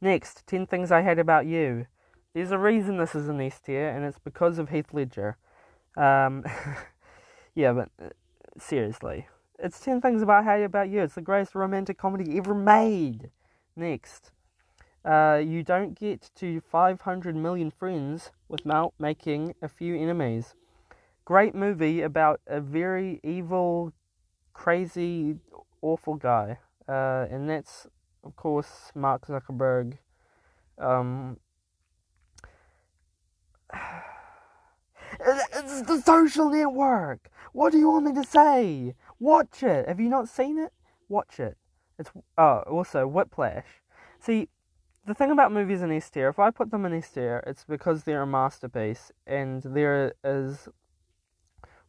Next, 0.00 0.48
ten 0.48 0.66
things 0.66 0.90
I 0.90 1.02
hate 1.02 1.20
about 1.20 1.46
you. 1.46 1.86
There's 2.34 2.50
a 2.50 2.58
reason 2.58 2.96
this 2.96 3.14
is 3.14 3.28
an 3.28 3.40
S 3.40 3.60
tier, 3.60 3.88
and 3.88 4.04
it's 4.04 4.18
because 4.18 4.58
of 4.58 4.70
Heath 4.70 4.92
Ledger. 4.92 5.36
Um, 5.96 6.44
yeah, 7.54 7.72
but 7.72 7.90
uh, 8.04 8.08
seriously, 8.58 9.28
it's 9.60 9.78
10 9.78 10.00
Things 10.00 10.22
About 10.22 10.44
How 10.44 10.58
About 10.58 10.88
You. 10.88 11.02
It's 11.02 11.14
the 11.14 11.20
greatest 11.20 11.54
romantic 11.54 11.98
comedy 11.98 12.36
ever 12.36 12.56
made. 12.56 13.30
Next, 13.76 14.32
uh, 15.04 15.40
you 15.44 15.62
don't 15.62 15.98
get 15.98 16.30
to 16.36 16.60
500 16.60 17.34
million 17.34 17.70
friends 17.70 18.30
without 18.48 18.92
making 18.98 19.54
a 19.62 19.68
few 19.68 19.96
enemies. 19.96 20.54
Great 21.24 21.54
movie 21.54 22.02
about 22.02 22.40
a 22.46 22.60
very 22.60 23.20
evil, 23.22 23.92
crazy, 24.52 25.36
awful 25.80 26.14
guy. 26.14 26.58
Uh, 26.88 27.26
and 27.30 27.48
that's, 27.48 27.86
of 28.24 28.36
course, 28.36 28.90
Mark 28.94 29.26
Zuckerberg. 29.26 29.98
Um, 30.78 31.38
It's 35.22 35.82
the 35.82 36.00
social 36.00 36.50
network. 36.50 37.30
What 37.52 37.72
do 37.72 37.78
you 37.78 37.90
want 37.90 38.06
me 38.06 38.14
to 38.14 38.24
say? 38.24 38.94
Watch 39.18 39.62
it. 39.62 39.88
Have 39.88 40.00
you 40.00 40.08
not 40.08 40.28
seen 40.28 40.58
it? 40.58 40.72
Watch 41.08 41.40
it. 41.40 41.56
It's 41.98 42.10
oh, 42.38 42.62
also 42.70 43.06
Whiplash. 43.06 43.66
See, 44.20 44.48
the 45.06 45.14
thing 45.14 45.30
about 45.30 45.52
movies 45.52 45.82
in 45.82 45.92
S 45.92 46.10
tier, 46.10 46.28
if 46.28 46.38
I 46.38 46.50
put 46.50 46.70
them 46.70 46.84
in 46.84 46.92
S 46.92 47.10
tier, 47.10 47.42
it's 47.46 47.64
because 47.64 48.04
they're 48.04 48.22
a 48.22 48.26
masterpiece, 48.26 49.12
and 49.26 49.62
there 49.62 50.14
is 50.24 50.68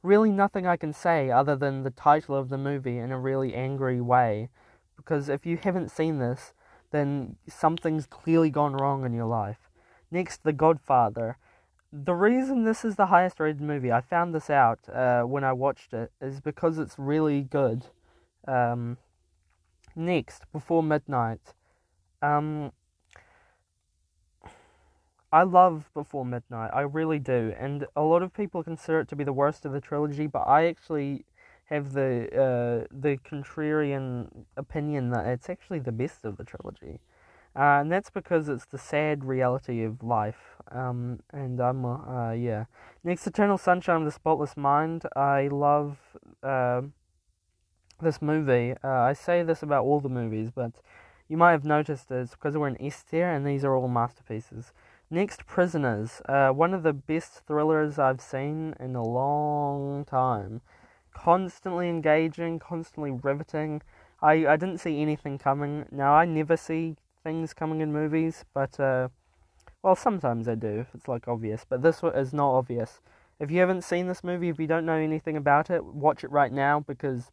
really 0.04 0.32
nothing 0.32 0.66
I 0.66 0.78
can 0.78 0.94
say 0.94 1.30
other 1.30 1.56
than 1.56 1.84
the 1.84 1.92
title 1.92 2.36
of 2.36 2.50
the 2.50 2.58
movie 2.58 2.98
in 2.98 3.12
a 3.12 3.20
really 3.20 3.54
angry 3.54 4.02
way. 4.02 4.50
Because 4.96 5.30
if 5.30 5.46
you 5.46 5.58
haven't 5.58 5.92
seen 5.92 6.20
this, 6.20 6.54
then 6.92 7.36
something's 7.48 8.06
clearly 8.06 8.50
gone 8.50 8.74
wrong 8.74 9.06
in 9.06 9.14
your 9.14 9.26
life. 9.26 9.70
Next, 10.12 10.44
The 10.44 10.54
Godfather 10.54 11.38
the 11.92 12.14
reason 12.14 12.64
this 12.64 12.86
is 12.86 12.96
the 12.96 13.08
highest 13.08 13.40
rated 13.40 13.62
movie, 13.62 13.92
I 13.92 14.02
found 14.02 14.34
this 14.34 14.50
out 14.50 14.80
uh, 14.90 15.24
when 15.24 15.44
I 15.44 15.52
watched 15.52 15.94
it, 15.94 16.12
is 16.22 16.40
because 16.40 16.78
it's 16.78 16.98
really 16.98 17.42
good. 17.42 17.88
Um, 18.48 18.98
next, 19.96 20.44
Before 20.54 20.82
Midnight. 20.82 21.54
Um, 22.22 22.72
I 25.32 25.44
love 25.44 25.90
Before 25.94 26.26
Midnight, 26.26 26.72
I 26.74 26.82
really 26.82 27.20
do, 27.20 27.54
and 27.58 27.88
a 27.96 28.02
lot 28.02 28.22
of 28.22 28.34
people 28.34 28.64
consider 28.64 29.00
it 29.00 29.08
to 29.10 29.16
be 29.16 29.24
the 29.24 29.32
worst 29.32 29.66
of 29.66 29.72
the 29.72 29.80
trilogy, 29.80 30.28
but 30.28 30.42
I 30.42 30.66
actually 30.66 31.26
have 31.66 31.94
the 31.94 32.28
uh, 32.34 32.88
the 32.92 33.18
contrarian 33.18 34.28
opinion 34.58 35.10
that 35.12 35.26
it's 35.26 35.50
actually 35.50 35.80
the 35.80 35.94
best 35.94 36.26
of 36.26 36.36
the 36.36 36.44
trilogy. 36.44 37.00
Uh, 37.56 37.80
and 37.80 37.92
that's 37.92 38.10
because 38.10 38.48
it's 38.50 38.66
the 38.66 38.78
sad 38.78 39.26
reality 39.26 39.84
of 39.84 40.04
life. 40.04 40.56
Um, 40.72 41.20
and 41.34 41.60
I'm, 41.60 41.84
uh, 41.86 42.32
yeah. 42.32 42.66
Next, 43.04 43.28
Eternal 43.28 43.58
Sunshine 43.58 43.98
of 43.98 44.06
the 44.06 44.12
Spotless 44.12 44.56
Mind. 44.56 45.04
I 45.18 45.50
love 45.50 45.98
uh, 46.42 46.84
this 48.02 48.22
movie. 48.22 48.74
Uh, 48.82 48.88
I 48.88 49.14
say 49.14 49.44
this 49.44 49.64
about 49.64 49.84
all 49.84 50.00
the 50.00 50.08
movies, 50.08 50.50
but 50.50 50.72
you 51.28 51.36
might 51.36 51.52
have 51.52 51.66
noticed 51.66 52.10
it's 52.10 52.32
because 52.32 52.58
we're 52.58 52.70
in 52.70 52.82
S 52.82 53.04
tier, 53.04 53.30
and 53.30 53.46
these 53.46 53.66
are 53.66 53.76
all 53.76 53.90
masterpieces. 53.90 54.72
Next, 55.14 55.46
Prisoners. 55.46 56.22
Uh, 56.30 56.52
one 56.52 56.74
of 56.74 56.84
the 56.84 56.94
best 56.94 57.46
thrillers 57.46 58.00
I've 58.00 58.22
seen 58.22 58.74
in 58.80 58.96
a 58.96 59.04
long 59.04 60.06
time. 60.06 60.62
Constantly 61.14 61.90
engaging, 61.90 62.60
constantly 62.60 63.12
riveting. 63.12 63.82
I, 64.22 64.48
I 64.48 64.56
didn't 64.56 64.78
see 64.78 65.02
anything 65.02 65.38
coming. 65.38 65.86
Now, 65.92 66.14
I 66.14 66.24
never 66.24 66.56
see 66.56 66.96
things 67.26 67.54
coming 67.54 67.82
in 67.82 67.92
movies, 67.92 68.46
but 68.54 68.80
uh, 68.80 69.10
well, 69.84 69.98
sometimes 69.98 70.48
I 70.48 70.56
do 70.56 70.86
it's 70.94 71.10
like 71.10 71.28
obvious. 71.28 71.66
But 71.68 71.82
this 71.82 72.02
is 72.16 72.32
not 72.32 72.56
obvious. 72.56 73.02
If 73.38 73.52
you 73.52 73.60
haven't 73.60 73.84
seen 73.84 74.08
this 74.08 74.24
movie, 74.24 74.48
if 74.48 74.62
you 74.62 74.68
don't 74.68 74.86
know 74.86 74.94
anything 74.94 75.36
about 75.36 75.70
it, 75.70 75.84
watch 75.84 76.24
it 76.24 76.32
right 76.32 76.54
now 76.54 76.80
because 76.80 77.32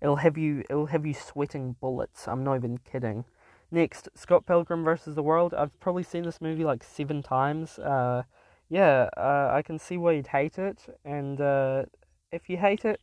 it'll 0.00 0.16
have 0.16 0.36
you 0.36 0.64
it'll 0.68 0.86
have 0.86 1.06
you 1.06 1.14
sweating 1.14 1.76
bullets. 1.80 2.26
I'm 2.26 2.42
not 2.42 2.56
even 2.56 2.78
kidding. 2.78 3.26
Next, 3.74 4.08
Scott 4.14 4.46
Pilgrim 4.46 4.84
versus 4.84 5.16
the 5.16 5.22
World. 5.24 5.52
I've 5.52 5.80
probably 5.80 6.04
seen 6.04 6.22
this 6.22 6.40
movie 6.40 6.62
like 6.62 6.84
seven 6.84 7.24
times. 7.24 7.76
Uh, 7.76 8.22
yeah, 8.68 9.10
uh, 9.16 9.50
I 9.52 9.62
can 9.62 9.80
see 9.80 9.96
why 9.96 10.12
you'd 10.12 10.28
hate 10.28 10.60
it, 10.60 10.96
and 11.04 11.40
uh, 11.40 11.86
if 12.30 12.48
you 12.48 12.56
hate 12.56 12.84
it, 12.84 13.00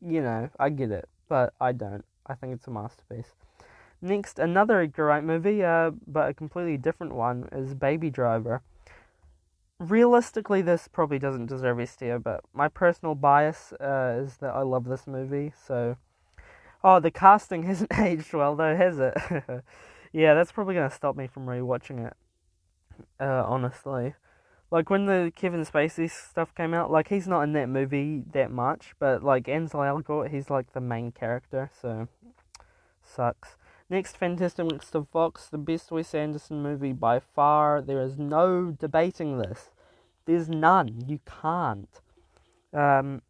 you 0.00 0.20
know, 0.20 0.50
I 0.58 0.70
get 0.70 0.90
it, 0.90 1.08
but 1.28 1.54
I 1.60 1.70
don't. 1.70 2.04
I 2.26 2.34
think 2.34 2.52
it's 2.52 2.66
a 2.66 2.72
masterpiece. 2.72 3.36
Next, 4.00 4.40
another 4.40 4.84
great 4.88 5.22
movie, 5.22 5.62
uh, 5.62 5.92
but 6.08 6.30
a 6.30 6.34
completely 6.34 6.78
different 6.78 7.14
one, 7.14 7.48
is 7.52 7.74
Baby 7.74 8.10
Driver. 8.10 8.60
Realistically, 9.78 10.62
this 10.62 10.88
probably 10.88 11.20
doesn't 11.20 11.46
deserve 11.46 11.78
S 11.78 11.94
tier, 11.94 12.18
but 12.18 12.40
my 12.52 12.66
personal 12.66 13.14
bias 13.14 13.72
uh, 13.74 14.20
is 14.20 14.38
that 14.38 14.52
I 14.52 14.62
love 14.62 14.86
this 14.86 15.06
movie, 15.06 15.52
so. 15.64 15.96
Oh, 16.82 16.98
the 16.98 17.12
casting 17.12 17.62
hasn't 17.68 17.96
aged 17.96 18.32
well, 18.32 18.56
though, 18.56 18.74
has 18.74 18.98
it? 18.98 19.14
yeah, 20.12 20.34
that's 20.34 20.52
probably 20.52 20.74
to 20.74 20.90
stop 20.90 21.16
me 21.16 21.26
from 21.26 21.46
rewatching 21.46 22.06
it, 22.06 22.14
uh, 23.20 23.44
honestly. 23.46 24.14
Like, 24.70 24.88
when 24.88 25.06
the 25.06 25.32
Kevin 25.36 25.64
Spacey 25.66 26.10
stuff 26.10 26.54
came 26.54 26.72
out, 26.72 26.90
like, 26.90 27.08
he's 27.08 27.28
not 27.28 27.42
in 27.42 27.52
that 27.52 27.68
movie 27.68 28.22
that 28.32 28.50
much, 28.50 28.94
but, 28.98 29.22
like, 29.22 29.48
Ansel 29.48 29.80
Elgort, 29.80 30.30
he's, 30.30 30.48
like, 30.48 30.72
the 30.72 30.80
main 30.80 31.12
character, 31.12 31.70
so. 31.80 32.08
Sucks. 33.02 33.56
Next, 33.90 34.16
Fantastic 34.16 34.64
Mr. 34.64 35.06
Fox, 35.06 35.48
the 35.48 35.58
best 35.58 35.90
Wes 35.90 36.14
Anderson 36.14 36.62
movie 36.62 36.94
by 36.94 37.20
far. 37.20 37.82
There 37.82 38.00
is 38.00 38.16
no 38.18 38.70
debating 38.70 39.36
this. 39.36 39.70
There's 40.24 40.48
none. 40.48 41.04
You 41.06 41.20
can't. 41.26 42.00
Um, 42.72 43.20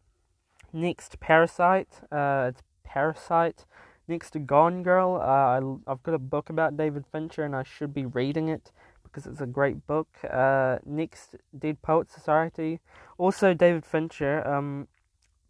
next, 0.71 1.19
Parasite. 1.19 1.99
Uh, 2.09 2.51
it's 2.53 2.61
Parasite. 2.85 3.65
Next 4.07 4.31
to 4.31 4.39
Gone 4.39 4.83
Girl. 4.83 5.15
Uh, 5.15 5.25
I, 5.25 5.91
I've 5.91 6.03
got 6.03 6.13
a 6.13 6.19
book 6.19 6.49
about 6.49 6.75
David 6.77 7.05
Fincher 7.11 7.43
and 7.43 7.55
I 7.55 7.63
should 7.63 7.93
be 7.93 8.05
reading 8.05 8.49
it 8.49 8.71
because 9.03 9.25
it's 9.25 9.41
a 9.41 9.45
great 9.45 9.87
book. 9.87 10.07
Uh, 10.29 10.79
next, 10.85 11.35
Dead 11.57 11.81
Poet 11.81 12.11
Society. 12.11 12.79
Also, 13.17 13.53
David 13.53 13.85
Fincher. 13.85 14.45
Um, 14.47 14.87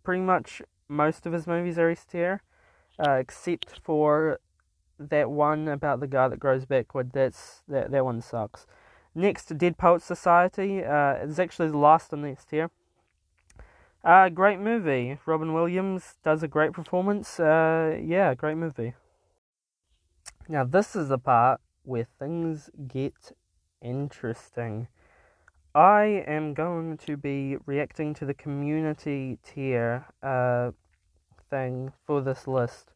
pretty 0.03 0.21
much 0.21 0.61
most 0.87 1.25
of 1.25 1.33
his 1.33 1.47
movies 1.47 1.79
are 1.79 1.89
S 1.89 2.05
tier, 2.05 2.41
uh, 2.99 3.13
except 3.13 3.79
for 3.81 4.39
that 4.99 5.31
one 5.31 5.67
about 5.67 5.99
the 5.99 6.07
guy 6.07 6.27
that 6.27 6.39
grows 6.39 6.65
backward. 6.65 7.11
That's 7.13 7.63
that 7.67 7.91
that 7.91 8.05
one 8.05 8.21
sucks. 8.21 8.67
Next, 9.15 9.57
Dead 9.57 9.77
Poets 9.77 10.05
Society. 10.05 10.83
Uh, 10.83 11.13
it's 11.13 11.39
actually 11.39 11.69
the 11.69 11.77
last 11.77 12.13
on 12.13 12.21
the 12.21 12.29
this 12.29 12.45
tier. 12.45 12.69
Uh, 14.03 14.27
great 14.27 14.59
movie. 14.59 15.17
Robin 15.25 15.53
Williams 15.53 16.15
does 16.25 16.43
a 16.43 16.47
great 16.47 16.73
performance. 16.73 17.39
Uh, 17.39 17.97
yeah, 18.03 18.33
great 18.33 18.57
movie. 18.57 18.95
Now 20.49 20.65
this 20.65 20.93
is 20.93 21.07
the 21.07 21.17
part 21.17 21.61
where 21.83 22.07
things 22.19 22.69
get 22.87 23.31
interesting. 23.81 24.87
I 25.73 26.23
am 26.27 26.53
going 26.53 26.97
to 26.97 27.15
be 27.15 27.57
reacting 27.65 28.13
to 28.15 28.25
the 28.25 28.33
community 28.33 29.39
tier 29.43 30.05
uh, 30.21 30.71
thing 31.49 31.93
for 32.05 32.21
this 32.21 32.45
list. 32.45 32.91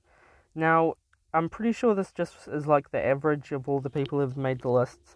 Now, 0.54 0.96
I'm 1.34 1.50
pretty 1.50 1.72
sure 1.72 1.96
this 1.96 2.12
just 2.12 2.48
is 2.48 2.68
like 2.68 2.92
the 2.92 3.04
average 3.04 3.52
of 3.52 3.68
all 3.68 3.80
the 3.80 3.90
people 3.90 4.20
who've 4.20 4.38
made 4.38 4.62
the 4.62 4.70
lists. 4.70 5.16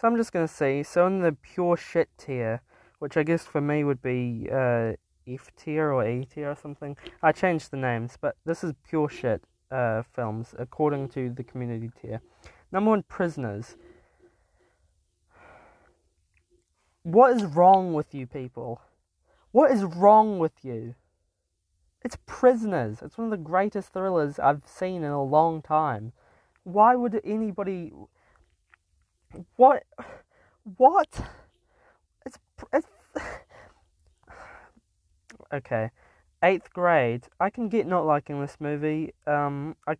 So 0.00 0.08
I'm 0.08 0.16
just 0.16 0.32
going 0.32 0.46
to 0.46 0.52
see. 0.52 0.82
So 0.82 1.06
in 1.06 1.20
the 1.20 1.32
pure 1.32 1.76
shit 1.76 2.08
tier, 2.16 2.62
which 2.98 3.16
I 3.16 3.24
guess 3.24 3.44
for 3.44 3.60
me 3.60 3.84
would 3.84 4.00
be 4.00 4.48
uh, 4.50 4.92
F 5.26 5.50
tier 5.56 5.92
or 5.92 6.06
E 6.06 6.24
tier 6.24 6.50
or 6.50 6.56
something. 6.56 6.96
I 7.22 7.32
changed 7.32 7.70
the 7.70 7.76
names, 7.76 8.16
but 8.20 8.36
this 8.44 8.64
is 8.64 8.72
pure 8.88 9.08
shit 9.08 9.42
uh, 9.70 10.02
films 10.02 10.54
according 10.58 11.08
to 11.10 11.30
the 11.30 11.42
community 11.42 11.90
tier. 12.00 12.20
Number 12.70 12.90
one, 12.90 13.02
Prisoners. 13.02 13.76
What 17.02 17.36
is 17.36 17.44
wrong 17.44 17.94
with 17.94 18.14
you 18.14 18.26
people? 18.26 18.80
What 19.50 19.70
is 19.70 19.82
wrong 19.82 20.38
with 20.38 20.52
you? 20.62 20.94
It's 22.04 22.16
Prisoners. 22.26 22.98
It's 23.02 23.18
one 23.18 23.26
of 23.26 23.30
the 23.30 23.36
greatest 23.36 23.92
thrillers 23.92 24.38
I've 24.38 24.62
seen 24.66 25.04
in 25.04 25.10
a 25.10 25.22
long 25.22 25.62
time. 25.62 26.12
Why 26.64 26.94
would 26.94 27.20
anybody. 27.24 27.92
What? 29.56 29.84
What? 30.76 31.26
It's. 32.24 32.38
it's 32.72 32.86
okay. 35.52 35.90
Eighth 36.42 36.72
grade. 36.72 37.28
I 37.38 37.50
can 37.50 37.68
get 37.68 37.86
not 37.86 38.06
liking 38.06 38.40
this 38.40 38.56
movie. 38.58 39.14
Um, 39.26 39.76
I. 39.86 39.96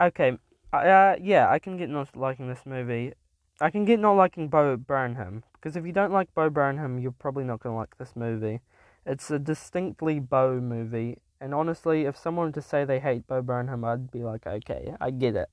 Okay. 0.00 0.38
Uh, 0.72 1.16
yeah, 1.20 1.48
I 1.50 1.58
can 1.58 1.76
get 1.76 1.88
not 1.88 2.16
liking 2.16 2.48
this 2.48 2.66
movie. 2.66 3.12
I 3.60 3.70
can 3.70 3.84
get 3.84 4.00
not 4.00 4.14
liking 4.14 4.48
Bo 4.48 4.76
Burnham. 4.76 5.44
Because 5.54 5.76
if 5.76 5.86
you 5.86 5.92
don't 5.92 6.12
like 6.12 6.34
Bo 6.34 6.50
Burnham, 6.50 6.98
you're 6.98 7.12
probably 7.12 7.44
not 7.44 7.62
to 7.62 7.70
like 7.70 7.96
this 7.96 8.14
movie. 8.14 8.60
It's 9.06 9.30
a 9.30 9.38
distinctly 9.38 10.18
Bo 10.18 10.60
movie, 10.60 11.18
and 11.40 11.52
honestly, 11.52 12.04
if 12.04 12.16
someone 12.16 12.46
were 12.46 12.52
to 12.52 12.62
say 12.62 12.84
they 12.84 13.00
hate 13.00 13.26
Bo 13.26 13.42
Burnham, 13.42 13.84
I'd 13.84 14.10
be 14.10 14.22
like, 14.22 14.46
okay, 14.46 14.94
I 14.98 15.10
get 15.10 15.36
it. 15.36 15.50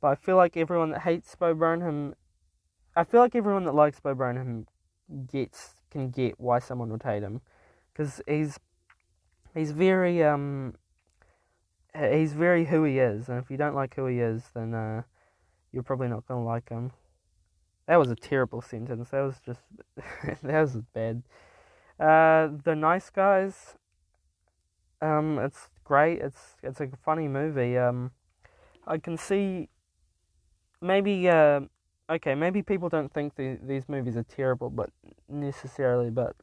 But 0.00 0.08
I 0.08 0.14
feel 0.14 0.36
like 0.36 0.56
everyone 0.56 0.90
that 0.90 1.02
hates 1.02 1.34
Bo 1.34 1.54
Burnham, 1.54 2.14
I 2.96 3.04
feel 3.04 3.20
like 3.20 3.34
everyone 3.34 3.64
that 3.64 3.74
likes 3.74 4.00
Bo 4.00 4.14
Burnham 4.14 4.66
gets 5.30 5.74
can 5.90 6.10
get 6.10 6.40
why 6.40 6.60
someone 6.60 6.90
would 6.90 7.02
hate 7.02 7.22
him, 7.22 7.42
because 7.98 8.22
he's 8.26 8.58
he's 9.54 9.72
very 9.72 10.22
um 10.22 10.74
he's 11.98 12.32
very 12.32 12.66
who 12.66 12.84
he 12.84 12.98
is, 12.98 13.28
and 13.28 13.38
if 13.38 13.50
you 13.50 13.56
don't 13.56 13.74
like 13.74 13.94
who 13.94 14.06
he 14.06 14.20
is, 14.20 14.44
then 14.54 14.72
uh, 14.72 15.02
you're 15.72 15.82
probably 15.82 16.08
not 16.08 16.26
gonna 16.26 16.44
like 16.44 16.68
him. 16.68 16.92
That 17.86 17.96
was 17.96 18.10
a 18.10 18.16
terrible 18.16 18.60
sentence. 18.60 19.10
That 19.10 19.22
was 19.22 19.36
just 19.44 19.60
that 20.42 20.60
was 20.60 20.76
bad. 20.94 21.22
Uh, 21.98 22.50
the 22.62 22.76
Nice 22.76 23.10
Guys. 23.10 23.74
Um, 25.00 25.38
it's 25.38 25.68
great. 25.84 26.20
It's 26.20 26.56
it's 26.62 26.80
a 26.80 26.88
funny 27.04 27.26
movie. 27.26 27.76
Um, 27.76 28.12
I 28.86 28.98
can 28.98 29.16
see. 29.16 29.68
Maybe 30.80 31.28
uh, 31.28 31.60
okay. 32.08 32.36
Maybe 32.36 32.62
people 32.62 32.88
don't 32.88 33.12
think 33.12 33.34
the, 33.34 33.58
these 33.60 33.88
movies 33.88 34.16
are 34.16 34.22
terrible, 34.22 34.70
but 34.70 34.90
necessarily, 35.28 36.10
but 36.10 36.36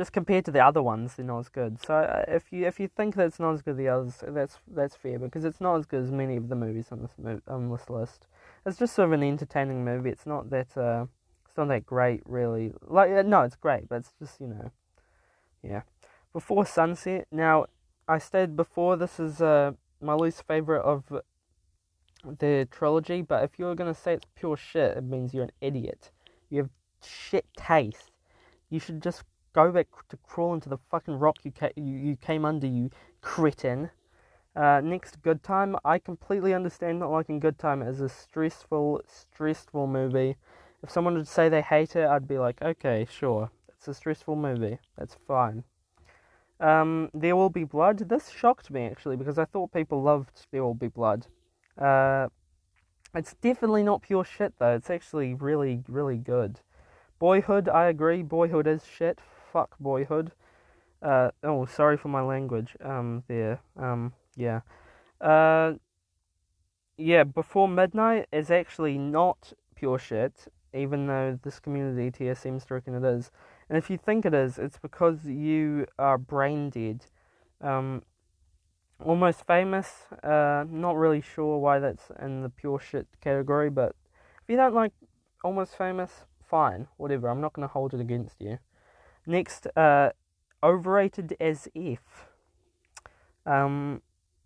just 0.00 0.14
compared 0.14 0.46
to 0.46 0.50
the 0.50 0.64
other 0.64 0.82
ones, 0.82 1.12
they're 1.14 1.26
not 1.26 1.40
as 1.40 1.50
good. 1.50 1.78
So 1.84 1.94
uh, 1.94 2.24
if 2.26 2.50
you 2.50 2.66
if 2.66 2.80
you 2.80 2.88
think 2.88 3.16
that 3.16 3.26
it's 3.26 3.38
not 3.38 3.52
as 3.52 3.60
good 3.60 3.72
as 3.72 3.76
the 3.76 3.88
others, 3.88 4.24
that's 4.28 4.56
that's 4.66 4.96
fair 4.96 5.18
because 5.18 5.44
it's 5.44 5.60
not 5.60 5.76
as 5.76 5.84
good 5.84 6.02
as 6.02 6.10
many 6.10 6.36
of 6.36 6.48
the 6.48 6.56
movies 6.56 6.86
on 6.90 7.02
this 7.02 7.42
on 7.46 7.70
this 7.70 7.90
list. 7.90 8.26
It's 8.64 8.78
just 8.78 8.94
sort 8.94 9.08
of 9.08 9.12
an 9.12 9.22
entertaining 9.22 9.84
movie. 9.84 10.08
It's 10.08 10.24
not 10.24 10.48
that 10.48 10.74
uh, 10.74 11.04
it's 11.46 11.58
not 11.58 11.68
that 11.68 11.84
great, 11.84 12.22
really. 12.24 12.72
Like, 12.80 13.10
uh, 13.10 13.20
no, 13.20 13.42
it's 13.42 13.56
great, 13.56 13.90
but 13.90 13.96
it's 13.96 14.14
just, 14.18 14.40
you 14.40 14.46
know, 14.46 14.70
yeah. 15.62 15.82
Before 16.32 16.64
Sunset, 16.64 17.26
now, 17.30 17.66
I 18.08 18.16
said 18.16 18.56
before 18.56 18.96
this 18.96 19.20
is 19.20 19.42
uh, 19.42 19.72
my 20.00 20.14
least 20.14 20.46
favorite 20.46 20.80
of 20.80 21.12
the 22.38 22.68
trilogy, 22.70 23.20
but 23.20 23.44
if 23.44 23.58
you're 23.58 23.74
going 23.74 23.92
to 23.92 24.00
say 24.00 24.14
it's 24.14 24.26
pure 24.34 24.56
shit, 24.56 24.96
it 24.96 25.04
means 25.04 25.34
you're 25.34 25.44
an 25.44 25.52
idiot. 25.60 26.10
You 26.48 26.58
have 26.62 26.70
shit 27.04 27.44
taste. 27.58 28.12
You 28.70 28.80
should 28.80 29.02
just 29.02 29.24
go 29.52 29.70
back 29.72 29.88
to 30.08 30.16
crawl 30.18 30.54
into 30.54 30.68
the 30.68 30.78
fucking 30.90 31.14
rock 31.14 31.38
you, 31.44 31.52
ca- 31.52 31.72
you, 31.76 31.96
you 31.96 32.16
came 32.16 32.44
under, 32.44 32.66
you 32.66 32.90
cretin. 33.20 33.90
Uh, 34.56 34.80
next, 34.82 35.22
Good 35.22 35.42
Time. 35.42 35.76
I 35.84 35.98
completely 35.98 36.54
understand 36.54 36.98
not 36.98 37.10
liking 37.10 37.40
Good 37.40 37.58
Time 37.58 37.82
as 37.82 38.00
a 38.00 38.08
stressful, 38.08 39.02
stressful 39.06 39.86
movie 39.86 40.36
if 40.82 40.90
someone 40.90 41.14
would 41.14 41.28
say 41.28 41.48
they 41.48 41.62
hate 41.62 41.96
it, 41.96 42.06
I'd 42.06 42.28
be 42.28 42.38
like, 42.38 42.62
okay, 42.62 43.06
sure, 43.10 43.50
it's 43.68 43.88
a 43.88 43.94
stressful 43.94 44.36
movie. 44.36 44.78
That's 44.96 45.16
fine. 45.26 45.64
Um, 46.58 47.10
there 47.14 47.36
Will 47.36 47.50
Be 47.50 47.64
Blood. 47.64 48.08
This 48.08 48.30
shocked 48.30 48.70
me 48.70 48.86
actually 48.86 49.16
because 49.16 49.38
I 49.38 49.44
thought 49.44 49.72
people 49.72 50.02
loved 50.02 50.46
There 50.50 50.62
Will 50.62 50.74
Be 50.74 50.88
Blood. 50.88 51.26
Uh, 51.78 52.28
it's 53.14 53.34
definitely 53.34 53.82
not 53.82 54.02
pure 54.02 54.24
shit 54.24 54.54
though. 54.58 54.74
It's 54.74 54.90
actually 54.90 55.34
really, 55.34 55.82
really 55.88 56.18
good. 56.18 56.60
Boyhood, 57.18 57.68
I 57.68 57.86
agree. 57.88 58.22
Boyhood 58.22 58.66
is 58.66 58.82
shit. 58.86 59.18
Fuck 59.52 59.76
Boyhood. 59.78 60.32
Uh, 61.02 61.30
oh, 61.42 61.64
sorry 61.66 61.96
for 61.96 62.08
my 62.08 62.22
language. 62.22 62.76
Um, 62.84 63.24
there. 63.28 63.60
Um, 63.76 64.12
yeah. 64.36 64.60
Uh, 65.20 65.74
yeah. 66.96 67.24
Before 67.24 67.68
Midnight 67.68 68.26
is 68.32 68.50
actually 68.50 68.98
not 68.98 69.52
pure 69.74 69.98
shit 69.98 70.48
even 70.72 71.06
though 71.06 71.38
this 71.42 71.58
community 71.58 72.10
tier 72.10 72.34
seems 72.34 72.64
to 72.64 72.74
reckon 72.74 72.94
it 72.94 73.04
is. 73.04 73.30
And 73.68 73.76
if 73.76 73.90
you 73.90 73.98
think 73.98 74.24
it 74.24 74.34
is, 74.34 74.58
it's 74.58 74.78
because 74.78 75.26
you 75.26 75.86
are 75.98 76.18
brain 76.18 76.70
dead. 76.70 77.06
Um, 77.60 78.02
almost 79.04 79.46
famous, 79.46 80.06
uh, 80.22 80.64
not 80.68 80.96
really 80.96 81.20
sure 81.20 81.58
why 81.58 81.78
that's 81.78 82.10
in 82.20 82.42
the 82.42 82.48
pure 82.48 82.78
shit 82.78 83.06
category, 83.20 83.70
but 83.70 83.94
if 84.42 84.48
you 84.48 84.56
don't 84.56 84.74
like 84.74 84.92
almost 85.42 85.76
famous, 85.76 86.24
fine, 86.42 86.86
whatever. 86.96 87.28
I'm 87.28 87.40
not 87.40 87.52
going 87.52 87.66
to 87.66 87.72
hold 87.72 87.94
it 87.94 88.00
against 88.00 88.40
you. 88.40 88.58
Next, 89.26 89.66
uh, 89.76 90.10
overrated 90.62 91.36
as 91.40 91.68
F. 91.76 92.28
Um, 93.46 94.02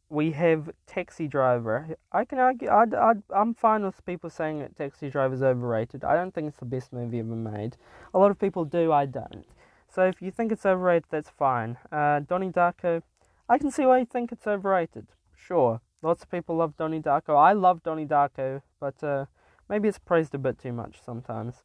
we 0.09 0.33
have 0.33 0.71
Taxi 0.87 1.27
Driver. 1.27 1.97
I 2.13 2.25
can 2.25 2.39
argue. 2.39 2.69
I'd, 2.69 2.95
I'm 3.35 3.55
fine 3.55 3.85
with 3.85 4.05
people 4.07 4.31
saying 4.31 4.61
that 4.61 4.77
Taxi 4.77 5.11
Driver 5.11 5.35
is 5.35 5.43
overrated. 5.43 6.05
I 6.05 6.15
don't 6.17 6.33
think 6.33 6.49
it's 6.49 6.59
the 6.59 6.67
best 6.67 6.93
movie 6.93 7.19
ever 7.19 7.35
made. 7.35 7.77
A 8.13 8.19
lot 8.19 8.31
of 8.31 8.39
people 8.39 8.65
do. 8.65 8.93
I 8.93 9.07
don't. 9.07 9.47
So 9.89 10.05
if 10.07 10.21
you 10.21 10.31
think 10.31 10.53
it's 10.53 10.67
overrated, 10.67 11.07
that's 11.11 11.31
fine. 11.31 11.79
Uh, 11.91 12.21
Donnie 12.21 12.51
Darko. 12.51 13.03
I 13.49 13.59
can 13.59 13.71
see 13.71 13.87
why 13.87 13.99
you 13.99 14.07
think 14.07 14.33
it's 14.33 14.47
overrated. 14.47 15.07
Sure, 15.37 15.81
lots 16.03 16.23
of 16.23 16.31
people 16.31 16.57
love 16.57 16.77
Donnie 16.77 17.01
Darko. 17.01 17.37
I 17.37 17.53
love 17.53 17.83
Donnie 17.83 18.07
Darko, 18.07 18.63
but 18.81 19.03
uh, 19.03 19.27
maybe 19.69 19.89
it's 19.89 19.99
praised 19.99 20.35
a 20.35 20.39
bit 20.39 20.59
too 20.59 20.73
much 20.73 21.01
sometimes. 21.05 21.63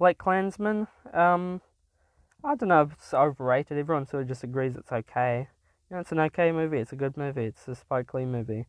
BlacKkKlansman. 0.00 0.88
Um, 1.12 1.60
I 2.44 2.54
don't 2.54 2.68
know 2.68 2.82
if 2.82 2.92
it's 2.92 3.14
overrated. 3.14 3.78
Everyone 3.78 4.06
sort 4.06 4.24
of 4.24 4.28
just 4.28 4.44
agrees 4.44 4.76
it's 4.76 4.92
okay. 4.92 5.48
You 5.88 5.96
know, 5.96 6.00
it's 6.00 6.12
an 6.12 6.20
okay 6.20 6.52
movie. 6.52 6.78
It's 6.78 6.92
a 6.92 6.96
good 6.96 7.16
movie. 7.16 7.46
It's 7.46 7.66
a 7.66 7.74
Spike 7.74 8.12
Lee 8.12 8.26
movie. 8.26 8.66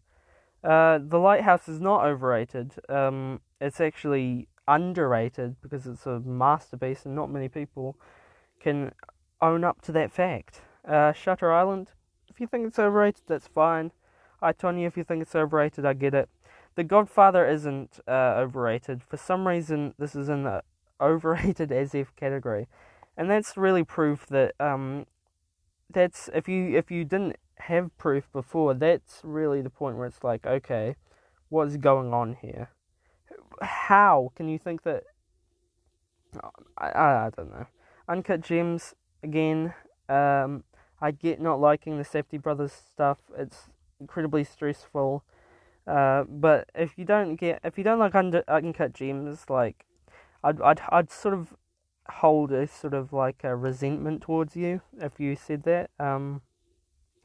Uh, 0.63 0.99
the 1.01 1.19
Lighthouse 1.19 1.67
is 1.67 1.81
not 1.81 2.05
overrated. 2.05 2.75
Um, 2.87 3.41
it's 3.59 3.81
actually 3.81 4.47
underrated 4.65 5.57
because 5.61 5.87
it's 5.87 6.05
a 6.05 6.21
masterpiece, 6.21 7.05
and 7.05 7.15
not 7.15 7.29
many 7.29 7.49
people 7.49 7.97
can 8.61 8.93
own 9.41 9.65
up 9.65 9.81
to 9.81 9.91
that 9.91 10.11
fact. 10.11 10.61
Uh, 10.87 11.11
Shutter 11.11 11.51
Island. 11.51 11.91
If 12.29 12.39
you 12.39 12.47
think 12.47 12.67
it's 12.67 12.79
overrated, 12.79 13.23
that's 13.27 13.47
fine. 13.47 13.91
I 14.41 14.53
Tonya, 14.53 14.87
if 14.87 14.95
you 14.95 15.03
think 15.03 15.21
it's 15.21 15.35
overrated, 15.35 15.85
I 15.85 15.93
get 15.93 16.13
it. 16.13 16.29
The 16.75 16.83
Godfather 16.83 17.45
isn't 17.45 17.99
uh, 18.07 18.35
overrated. 18.37 19.03
For 19.03 19.17
some 19.17 19.47
reason, 19.47 19.93
this 19.99 20.15
is 20.15 20.29
in 20.29 20.43
the 20.43 20.63
overrated 21.01 21.73
as 21.73 21.93
if 21.93 22.15
category 22.15 22.67
and 23.17 23.29
that's 23.29 23.57
really 23.57 23.83
proof 23.83 24.25
that 24.27 24.53
um, 24.59 25.05
that's 25.89 26.29
if 26.33 26.47
you 26.47 26.77
if 26.77 26.91
you 26.91 27.03
didn't 27.03 27.37
have 27.57 27.95
proof 27.97 28.31
before, 28.31 28.73
that's 28.73 29.21
really 29.23 29.61
the 29.61 29.69
point 29.69 29.97
where 29.97 30.07
it's 30.07 30.23
like, 30.23 30.45
okay, 30.45 30.95
what's 31.49 31.77
going 31.77 32.13
on 32.13 32.37
here? 32.41 32.69
How 33.61 34.31
can 34.35 34.49
you 34.49 34.59
think 34.59 34.83
that? 34.83 35.03
I 36.77 36.89
I, 36.89 37.25
I 37.25 37.29
don't 37.35 37.51
know. 37.51 37.65
Uncut 38.07 38.41
Gems 38.41 38.93
again. 39.23 39.73
Um, 40.09 40.63
I 41.01 41.11
get 41.11 41.41
not 41.41 41.59
liking 41.59 41.97
the 41.97 42.03
Safdie 42.03 42.41
Brothers 42.41 42.73
stuff. 42.73 43.17
It's 43.37 43.69
incredibly 43.99 44.43
stressful. 44.43 45.23
Uh, 45.87 46.23
but 46.27 46.69
if 46.73 46.97
you 46.97 47.05
don't 47.05 47.35
get 47.35 47.59
if 47.63 47.77
you 47.77 47.83
don't 47.83 47.99
like 47.99 48.15
under, 48.15 48.43
Uncut 48.47 48.93
Gems, 48.93 49.45
like 49.49 49.85
I'd 50.43 50.61
I'd 50.61 50.81
I'd 50.89 51.11
sort 51.11 51.33
of 51.33 51.53
hold 52.09 52.51
a 52.51 52.67
sort 52.67 52.93
of 52.93 53.13
like 53.13 53.43
a 53.43 53.55
resentment 53.55 54.21
towards 54.21 54.55
you 54.55 54.81
if 54.99 55.19
you 55.19 55.35
said 55.35 55.63
that. 55.63 55.89
Um, 55.99 56.41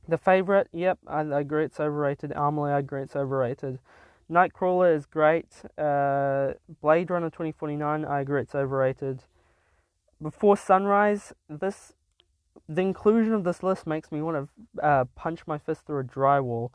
the 0.08 0.18
favorite, 0.18 0.68
yep, 0.72 0.98
I, 1.06 1.20
I 1.20 1.40
agree 1.40 1.64
it's 1.64 1.80
overrated. 1.80 2.32
Amelie, 2.34 2.72
I 2.72 2.78
agree 2.78 3.02
it's 3.02 3.16
overrated. 3.16 3.78
Nightcrawler 4.30 4.94
is 4.94 5.06
great. 5.06 5.62
Uh, 5.76 6.54
Blade 6.80 7.10
Runner 7.10 7.30
2049, 7.30 8.04
I 8.04 8.20
agree 8.20 8.42
it's 8.42 8.54
overrated. 8.54 9.24
Before 10.22 10.56
Sunrise, 10.56 11.32
this 11.48 11.94
the 12.68 12.82
inclusion 12.82 13.32
of 13.32 13.42
this 13.44 13.62
list 13.62 13.86
makes 13.86 14.12
me 14.12 14.22
want 14.22 14.48
to 14.76 14.84
uh, 14.84 15.04
punch 15.16 15.46
my 15.46 15.58
fist 15.58 15.86
through 15.86 16.00
a 16.00 16.04
drywall 16.04 16.70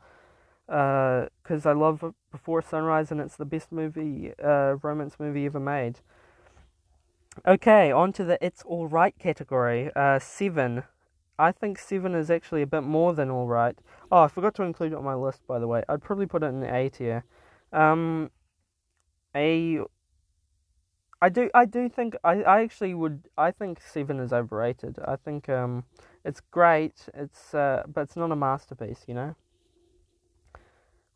because 0.66 1.64
uh, 1.66 1.70
I 1.70 1.72
love 1.72 2.12
Before 2.30 2.60
Sunrise 2.60 3.10
and 3.10 3.20
it's 3.20 3.36
the 3.36 3.44
best 3.44 3.72
movie, 3.72 4.32
uh, 4.42 4.76
romance 4.82 5.16
movie 5.18 5.46
ever 5.46 5.60
made. 5.60 6.00
Okay, 7.46 7.92
on 7.92 8.12
to 8.14 8.24
the 8.24 8.38
it's 8.44 8.62
alright 8.64 9.18
category. 9.18 9.90
Uh, 9.94 10.18
seven. 10.18 10.84
I 11.38 11.52
think 11.52 11.78
seven 11.78 12.14
is 12.14 12.30
actually 12.30 12.62
a 12.62 12.66
bit 12.66 12.82
more 12.82 13.12
than 13.12 13.30
alright. 13.30 13.78
Oh, 14.10 14.22
I 14.22 14.28
forgot 14.28 14.54
to 14.54 14.62
include 14.62 14.92
it 14.92 14.98
on 14.98 15.04
my 15.04 15.14
list, 15.14 15.46
by 15.46 15.58
the 15.58 15.66
way. 15.66 15.82
I'd 15.88 16.02
probably 16.02 16.26
put 16.26 16.42
it 16.42 16.46
in 16.46 16.60
the 16.60 16.74
A 16.74 16.88
tier. 16.88 17.24
Um, 17.72 18.30
a. 19.34 19.80
I 21.20 21.28
do. 21.28 21.50
I 21.54 21.66
do 21.66 21.88
think. 21.88 22.16
I. 22.24 22.42
I 22.42 22.62
actually 22.62 22.94
would. 22.94 23.28
I 23.36 23.50
think 23.50 23.80
seven 23.82 24.18
is 24.18 24.32
overrated. 24.32 24.98
I 25.06 25.16
think. 25.16 25.48
Um, 25.48 25.84
it's 26.24 26.40
great. 26.40 27.08
It's. 27.14 27.54
Uh, 27.54 27.82
but 27.86 28.02
it's 28.02 28.16
not 28.16 28.32
a 28.32 28.36
masterpiece. 28.36 29.04
You 29.06 29.14
know. 29.14 29.36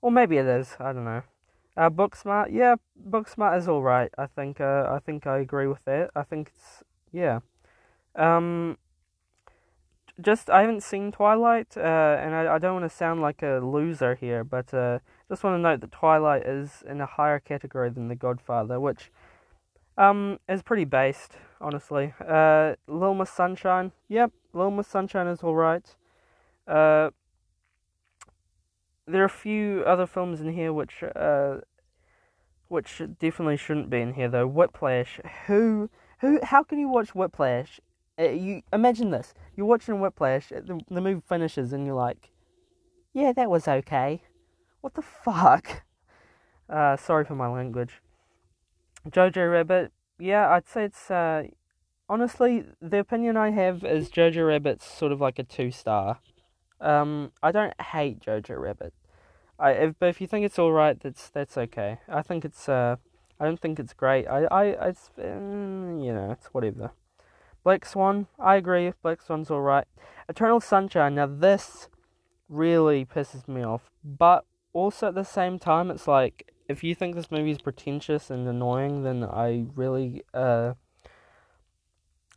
Or 0.02 0.10
maybe 0.10 0.36
it 0.36 0.46
is. 0.46 0.76
I 0.78 0.92
don't 0.92 1.04
know. 1.04 1.22
Uh, 1.80 1.88
Booksmart, 1.88 2.48
yeah, 2.52 2.74
Booksmart 3.08 3.56
is 3.56 3.66
all 3.66 3.80
right. 3.80 4.10
I 4.18 4.26
think. 4.26 4.60
Uh, 4.60 4.84
I 4.86 4.98
think 4.98 5.26
I 5.26 5.38
agree 5.38 5.66
with 5.66 5.82
that. 5.86 6.10
I 6.14 6.24
think 6.24 6.52
it's 6.54 6.84
yeah. 7.10 7.40
Um, 8.14 8.76
just 10.20 10.50
I 10.50 10.60
haven't 10.60 10.82
seen 10.82 11.10
Twilight, 11.10 11.78
uh, 11.78 12.18
and 12.20 12.34
I, 12.34 12.56
I 12.56 12.58
don't 12.58 12.74
want 12.74 12.90
to 12.90 12.94
sound 12.94 13.22
like 13.22 13.42
a 13.42 13.60
loser 13.62 14.14
here, 14.14 14.44
but 14.44 14.74
uh, 14.74 14.98
just 15.30 15.42
want 15.42 15.54
to 15.54 15.58
note 15.58 15.80
that 15.80 15.90
Twilight 15.90 16.42
is 16.42 16.82
in 16.86 17.00
a 17.00 17.06
higher 17.06 17.40
category 17.40 17.88
than 17.88 18.08
The 18.08 18.14
Godfather, 18.14 18.78
which 18.78 19.10
um 19.96 20.38
is 20.50 20.60
pretty 20.60 20.84
based, 20.84 21.38
honestly. 21.62 22.12
Uh, 22.20 22.74
Little 22.88 23.14
Miss 23.14 23.30
Sunshine, 23.30 23.92
yep, 24.06 24.32
Little 24.52 24.70
Miss 24.70 24.86
Sunshine 24.86 25.28
is 25.28 25.42
all 25.42 25.54
right. 25.54 25.96
Uh, 26.68 27.08
there 29.06 29.22
are 29.22 29.26
a 29.26 29.30
few 29.30 29.82
other 29.86 30.06
films 30.06 30.42
in 30.42 30.52
here 30.52 30.74
which 30.74 31.02
uh, 31.02 31.56
which 32.70 33.02
definitely 33.18 33.56
shouldn't 33.56 33.90
be 33.90 34.00
in 34.00 34.14
here 34.14 34.28
though. 34.28 34.46
Whiplash. 34.46 35.20
Who 35.46 35.90
who? 36.20 36.38
How 36.42 36.62
can 36.62 36.78
you 36.78 36.88
watch 36.88 37.14
Whiplash? 37.14 37.80
Uh, 38.18 38.30
you 38.30 38.62
imagine 38.72 39.10
this: 39.10 39.34
you're 39.56 39.66
watching 39.66 40.00
Whiplash. 40.00 40.52
Uh, 40.52 40.60
the, 40.64 40.80
the 40.88 41.00
movie 41.00 41.22
finishes, 41.28 41.72
and 41.72 41.84
you're 41.84 41.96
like, 41.96 42.30
"Yeah, 43.12 43.32
that 43.32 43.50
was 43.50 43.66
okay." 43.66 44.22
What 44.80 44.94
the 44.94 45.02
fuck? 45.02 45.82
Uh, 46.70 46.96
sorry 46.96 47.24
for 47.24 47.34
my 47.34 47.48
language. 47.48 48.00
Jojo 49.08 49.50
Rabbit. 49.50 49.90
Yeah, 50.20 50.48
I'd 50.48 50.68
say 50.68 50.84
it's. 50.84 51.10
Uh, 51.10 51.48
honestly, 52.08 52.64
the 52.80 52.98
opinion 52.98 53.36
I 53.36 53.50
have 53.50 53.82
is 53.82 54.08
Jojo 54.08 54.46
Rabbit's 54.46 54.86
sort 54.86 55.10
of 55.10 55.20
like 55.20 55.40
a 55.40 55.42
two 55.42 55.72
star. 55.72 56.20
Um, 56.80 57.32
I 57.42 57.50
don't 57.50 57.74
hate 57.80 58.20
Jojo 58.20 58.56
Rabbit. 58.56 58.94
I 59.60 59.72
if, 59.72 59.94
but 59.98 60.08
if 60.08 60.20
you 60.20 60.26
think 60.26 60.44
it's 60.46 60.58
all 60.58 60.72
right, 60.72 60.98
that's 60.98 61.28
that's 61.28 61.56
okay. 61.58 61.98
I 62.08 62.22
think 62.22 62.44
it's 62.44 62.68
uh, 62.68 62.96
I 63.38 63.44
don't 63.44 63.60
think 63.60 63.78
it's 63.78 63.92
great. 63.92 64.26
I 64.26 64.44
I 64.44 64.64
it's 64.88 65.10
um, 65.18 66.00
you 66.00 66.12
know 66.12 66.30
it's 66.32 66.46
whatever. 66.46 66.92
Black 67.62 67.84
Swan, 67.84 68.26
I 68.38 68.56
agree. 68.56 68.92
Black 69.02 69.20
Swan's 69.20 69.50
all 69.50 69.60
right. 69.60 69.86
Eternal 70.28 70.60
Sunshine. 70.60 71.14
Now 71.14 71.26
this 71.26 71.88
really 72.48 73.04
pisses 73.04 73.46
me 73.46 73.62
off, 73.62 73.90
but 74.02 74.46
also 74.72 75.08
at 75.08 75.14
the 75.14 75.24
same 75.24 75.58
time, 75.58 75.90
it's 75.90 76.08
like 76.08 76.52
if 76.68 76.82
you 76.82 76.94
think 76.94 77.14
this 77.14 77.30
movie 77.30 77.50
is 77.50 77.60
pretentious 77.60 78.30
and 78.30 78.48
annoying, 78.48 79.02
then 79.02 79.24
I 79.24 79.66
really 79.74 80.22
uh, 80.32 80.74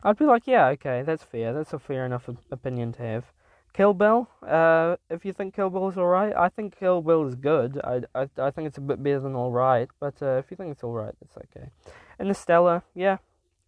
I'd 0.02 0.18
be 0.18 0.26
like, 0.26 0.46
yeah, 0.46 0.66
okay, 0.68 1.02
that's 1.02 1.24
fair. 1.24 1.54
That's 1.54 1.72
a 1.72 1.78
fair 1.78 2.04
enough 2.04 2.28
opinion 2.50 2.92
to 2.92 3.02
have. 3.02 3.32
Kill 3.74 3.92
Bill. 3.92 4.28
Uh, 4.46 4.96
if 5.10 5.24
you 5.24 5.32
think 5.32 5.54
Kill 5.54 5.68
Bill 5.68 5.88
is 5.88 5.98
alright, 5.98 6.34
I 6.34 6.48
think 6.48 6.78
Kill 6.78 7.02
Bill 7.02 7.26
is 7.26 7.34
good. 7.34 7.80
I, 7.82 8.02
I, 8.14 8.28
I 8.38 8.50
think 8.52 8.68
it's 8.68 8.78
a 8.78 8.80
bit 8.80 9.02
better 9.02 9.20
than 9.20 9.34
alright, 9.34 9.88
but 9.98 10.22
uh, 10.22 10.36
if 10.36 10.50
you 10.50 10.56
think 10.56 10.70
it's 10.70 10.84
alright, 10.84 11.14
it's 11.20 11.36
okay. 11.36 11.70
Interstellar, 12.20 12.84
yeah. 12.94 13.18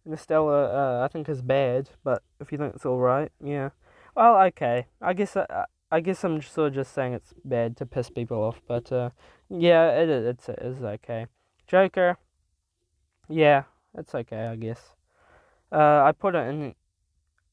Interstellar, 0.05 0.71
uh, 0.71 1.03
I 1.03 1.09
think 1.09 1.27
is 1.27 1.41
bad, 1.41 1.89
but 2.05 2.23
if 2.39 2.53
you 2.53 2.57
think 2.57 2.75
it's 2.75 2.85
alright, 2.85 3.31
yeah. 3.43 3.71
Well, 4.15 4.41
okay. 4.47 4.87
I 5.01 5.11
guess 5.11 5.35
I, 5.35 5.41
uh, 5.41 5.65
I 5.91 5.99
guess 5.99 6.23
I'm 6.23 6.41
sort 6.41 6.69
of 6.69 6.75
just 6.75 6.93
saying 6.93 7.11
it's 7.11 7.33
bad 7.43 7.75
to 7.77 7.85
piss 7.85 8.09
people 8.09 8.41
off, 8.41 8.61
but 8.65 8.89
uh, 8.91 9.09
yeah, 9.49 9.89
it, 9.91 10.09
it's 10.09 10.47
it 10.47 10.59
is 10.61 10.81
okay. 10.81 11.27
Joker, 11.67 12.17
yeah, 13.27 13.63
it's 13.97 14.15
okay, 14.15 14.47
I 14.47 14.55
guess. 14.55 14.93
Uh, 15.69 16.03
I 16.05 16.13
put 16.13 16.33
it 16.33 16.47
in 16.47 16.75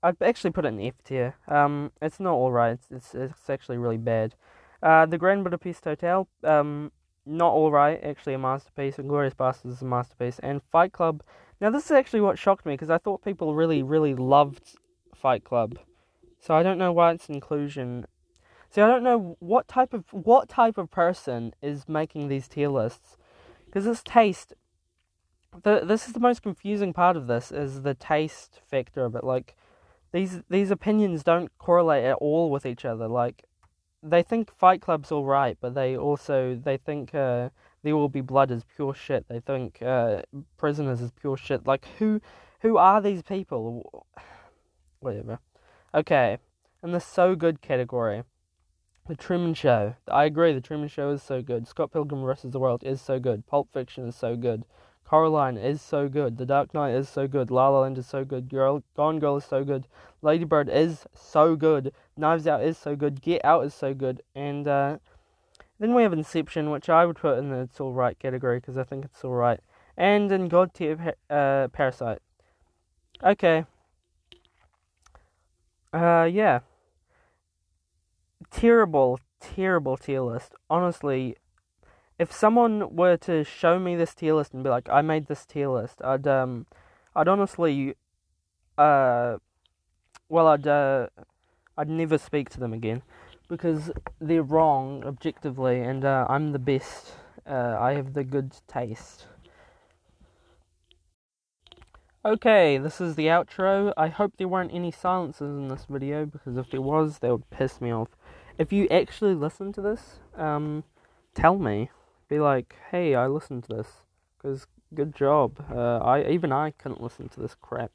I'd 0.04 0.20
actually 0.20 0.50
put 0.50 0.66
it 0.66 0.68
in 0.68 0.80
F 0.82 1.02
tier. 1.02 1.34
Um, 1.48 1.90
it's 2.02 2.20
not 2.20 2.34
alright. 2.34 2.74
It's, 2.74 2.90
it's, 2.90 3.14
it's 3.14 3.48
actually 3.48 3.78
really 3.78 3.96
bad. 3.96 4.34
Uh, 4.82 5.06
the 5.06 5.16
Grand 5.16 5.44
Budapest 5.44 5.82
Hotel. 5.84 6.28
Um, 6.44 6.92
not 7.24 7.54
alright. 7.54 8.04
Actually, 8.04 8.34
a 8.34 8.38
masterpiece. 8.38 8.96
Inglourious 8.96 9.34
Basterds 9.34 9.72
is 9.72 9.82
a 9.82 9.86
masterpiece. 9.86 10.38
And 10.40 10.62
Fight 10.70 10.92
Club. 10.92 11.22
Now, 11.58 11.70
this 11.70 11.86
is 11.86 11.92
actually 11.92 12.20
what 12.20 12.38
shocked 12.38 12.66
me 12.66 12.74
because 12.74 12.90
I 12.90 12.98
thought 12.98 13.24
people 13.24 13.54
really, 13.54 13.82
really 13.82 14.14
loved 14.14 14.76
Fight 15.14 15.42
Club. 15.42 15.78
So 16.38 16.54
I 16.54 16.62
don't 16.62 16.76
know 16.76 16.92
why 16.92 17.12
its 17.12 17.30
inclusion. 17.30 18.04
See, 18.68 18.82
I 18.82 18.86
don't 18.86 19.04
know 19.04 19.38
what 19.38 19.68
type 19.68 19.94
of 19.94 20.04
what 20.12 20.50
type 20.50 20.76
of 20.76 20.90
person 20.90 21.54
is 21.62 21.88
making 21.88 22.28
these 22.28 22.46
tier 22.46 22.68
lists 22.68 23.16
because 23.64 23.86
this 23.86 24.02
taste. 24.02 24.52
The 25.62 25.80
this 25.84 26.08
is 26.08 26.12
the 26.12 26.20
most 26.20 26.42
confusing 26.42 26.92
part 26.92 27.16
of 27.16 27.26
this 27.26 27.50
is 27.50 27.82
the 27.82 27.94
taste 27.94 28.60
factor 28.68 29.04
of 29.06 29.14
it. 29.14 29.24
Like 29.24 29.56
these 30.14 30.42
these 30.48 30.70
opinions 30.70 31.24
don't 31.24 31.50
correlate 31.58 32.04
at 32.04 32.14
all 32.14 32.48
with 32.48 32.64
each 32.64 32.84
other. 32.84 33.08
Like 33.08 33.44
they 34.00 34.22
think 34.22 34.56
Fight 34.56 34.80
Club's 34.80 35.10
all 35.10 35.24
right, 35.24 35.58
but 35.60 35.74
they 35.74 35.96
also 35.96 36.54
they 36.54 36.76
think 36.76 37.12
uh, 37.16 37.48
There 37.82 37.96
Will 37.96 38.08
Be 38.08 38.20
Blood 38.20 38.52
is 38.52 38.62
pure 38.76 38.94
shit. 38.94 39.26
They 39.28 39.40
think 39.40 39.82
uh, 39.82 40.22
Prisoners 40.56 41.00
is 41.00 41.10
pure 41.10 41.36
shit. 41.36 41.66
Like 41.66 41.86
who 41.98 42.20
who 42.60 42.76
are 42.76 43.02
these 43.02 43.22
people? 43.22 44.06
whatever. 45.00 45.40
Okay, 45.92 46.38
in 46.80 46.92
the 46.92 47.00
so 47.00 47.34
good 47.34 47.60
category, 47.60 48.22
The 49.08 49.16
Truman 49.16 49.54
Show. 49.54 49.96
I 50.06 50.26
agree, 50.26 50.52
The 50.52 50.60
Truman 50.60 50.88
Show 50.88 51.10
is 51.10 51.24
so 51.24 51.42
good. 51.42 51.66
Scott 51.66 51.92
Pilgrim 51.92 52.22
vs. 52.22 52.52
the 52.52 52.60
World 52.60 52.84
is 52.84 53.00
so 53.00 53.18
good. 53.18 53.48
Pulp 53.48 53.68
Fiction 53.72 54.06
is 54.06 54.14
so 54.14 54.36
good. 54.36 54.64
Coraline 55.04 55.56
is 55.56 55.82
so 55.82 56.08
good. 56.08 56.38
The 56.38 56.46
Dark 56.46 56.72
Knight 56.72 56.94
is 56.94 57.08
so 57.08 57.28
good. 57.28 57.50
La 57.50 57.68
La 57.68 57.80
Land 57.80 57.98
is 57.98 58.06
so 58.06 58.24
good. 58.24 58.48
Girl, 58.48 58.82
Gone 58.96 59.18
Girl 59.18 59.36
is 59.36 59.44
so 59.44 59.62
good. 59.62 59.86
Lady 60.22 60.44
Bird 60.44 60.68
is 60.68 61.06
so 61.14 61.56
good. 61.56 61.92
Knives 62.16 62.46
Out 62.46 62.64
is 62.64 62.78
so 62.78 62.96
good. 62.96 63.20
Get 63.20 63.44
Out 63.44 63.64
is 63.66 63.74
so 63.74 63.92
good. 63.92 64.22
And 64.34 64.66
uh, 64.66 64.98
then 65.78 65.94
we 65.94 66.02
have 66.02 66.12
Inception, 66.12 66.70
which 66.70 66.88
I 66.88 67.04
would 67.04 67.16
put 67.16 67.38
in 67.38 67.50
the 67.50 67.60
It's 67.60 67.80
Alright 67.80 68.18
category 68.18 68.58
because 68.58 68.78
I 68.78 68.84
think 68.84 69.04
it's 69.04 69.24
alright. 69.24 69.60
And 69.96 70.32
in 70.32 70.48
God 70.48 70.72
tier, 70.74 71.14
uh, 71.30 71.68
Parasite. 71.68 72.20
Okay. 73.22 73.66
Uh, 75.92 76.28
yeah. 76.30 76.60
Terrible, 78.50 79.20
terrible 79.40 79.96
tier 79.96 80.22
list. 80.22 80.54
Honestly, 80.68 81.36
if 82.18 82.32
someone 82.32 82.94
were 82.94 83.16
to 83.18 83.44
show 83.44 83.78
me 83.78 83.96
this 83.96 84.14
tier 84.14 84.34
list 84.34 84.54
and 84.54 84.62
be 84.62 84.70
like, 84.70 84.88
"I 84.88 85.02
made 85.02 85.26
this 85.26 85.44
tier 85.44 85.68
list," 85.68 86.00
I'd 86.02 86.26
um, 86.26 86.66
I'd 87.16 87.28
honestly, 87.28 87.94
uh, 88.78 89.38
well, 90.28 90.46
I'd 90.48 90.66
uh, 90.66 91.08
I'd 91.76 91.88
never 91.88 92.18
speak 92.18 92.50
to 92.50 92.60
them 92.60 92.72
again 92.72 93.02
because 93.48 93.90
they're 94.20 94.42
wrong 94.42 95.04
objectively, 95.04 95.80
and 95.80 96.04
uh, 96.04 96.26
I'm 96.28 96.52
the 96.52 96.58
best. 96.58 97.14
Uh, 97.46 97.76
I 97.78 97.94
have 97.94 98.14
the 98.14 98.24
good 98.24 98.56
taste. 98.66 99.26
Okay, 102.24 102.78
this 102.78 103.02
is 103.02 103.16
the 103.16 103.26
outro. 103.26 103.92
I 103.98 104.08
hope 104.08 104.38
there 104.38 104.48
weren't 104.48 104.72
any 104.72 104.90
silences 104.90 105.58
in 105.58 105.68
this 105.68 105.84
video 105.90 106.24
because 106.24 106.56
if 106.56 106.70
there 106.70 106.80
was, 106.80 107.18
they 107.18 107.30
would 107.30 107.50
piss 107.50 107.82
me 107.82 107.92
off. 107.92 108.08
If 108.56 108.72
you 108.72 108.88
actually 108.88 109.34
listen 109.34 109.74
to 109.74 109.82
this, 109.82 110.20
um, 110.34 110.84
tell 111.34 111.58
me 111.58 111.90
be 112.34 112.40
like, 112.40 112.76
hey, 112.90 113.14
I 113.14 113.26
listened 113.26 113.64
to 113.64 113.76
this 113.76 113.88
because 114.36 114.66
good 114.94 115.14
job. 115.14 115.64
Uh, 115.70 115.98
I 115.98 116.28
even 116.28 116.52
I 116.52 116.72
couldn't 116.72 117.02
listen 117.02 117.28
to 117.30 117.40
this 117.40 117.54
crap, 117.60 117.92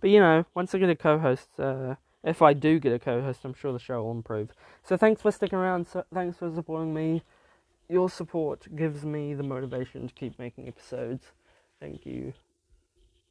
but 0.00 0.10
you 0.10 0.20
know, 0.20 0.44
once 0.54 0.74
I 0.74 0.78
get 0.78 0.90
a 0.90 0.96
co-host, 0.96 1.48
uh, 1.58 1.96
if 2.22 2.40
I 2.40 2.52
do 2.54 2.78
get 2.78 2.92
a 2.92 2.98
co-host, 2.98 3.40
I'm 3.44 3.54
sure 3.54 3.72
the 3.72 3.78
show 3.78 4.02
will 4.02 4.12
improve. 4.12 4.50
So 4.82 4.96
thanks 4.96 5.22
for 5.22 5.30
sticking 5.30 5.58
around. 5.58 5.86
So 5.86 6.04
thanks 6.12 6.38
for 6.38 6.52
supporting 6.54 6.94
me. 6.94 7.22
Your 7.88 8.08
support 8.08 8.74
gives 8.74 9.04
me 9.04 9.34
the 9.34 9.42
motivation 9.42 10.08
to 10.08 10.14
keep 10.14 10.38
making 10.38 10.68
episodes. 10.68 11.32
Thank 11.80 12.06
you, 12.06 12.32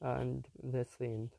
and 0.01 0.47
that's 0.63 0.95
the 0.97 1.05
end. 1.05 1.29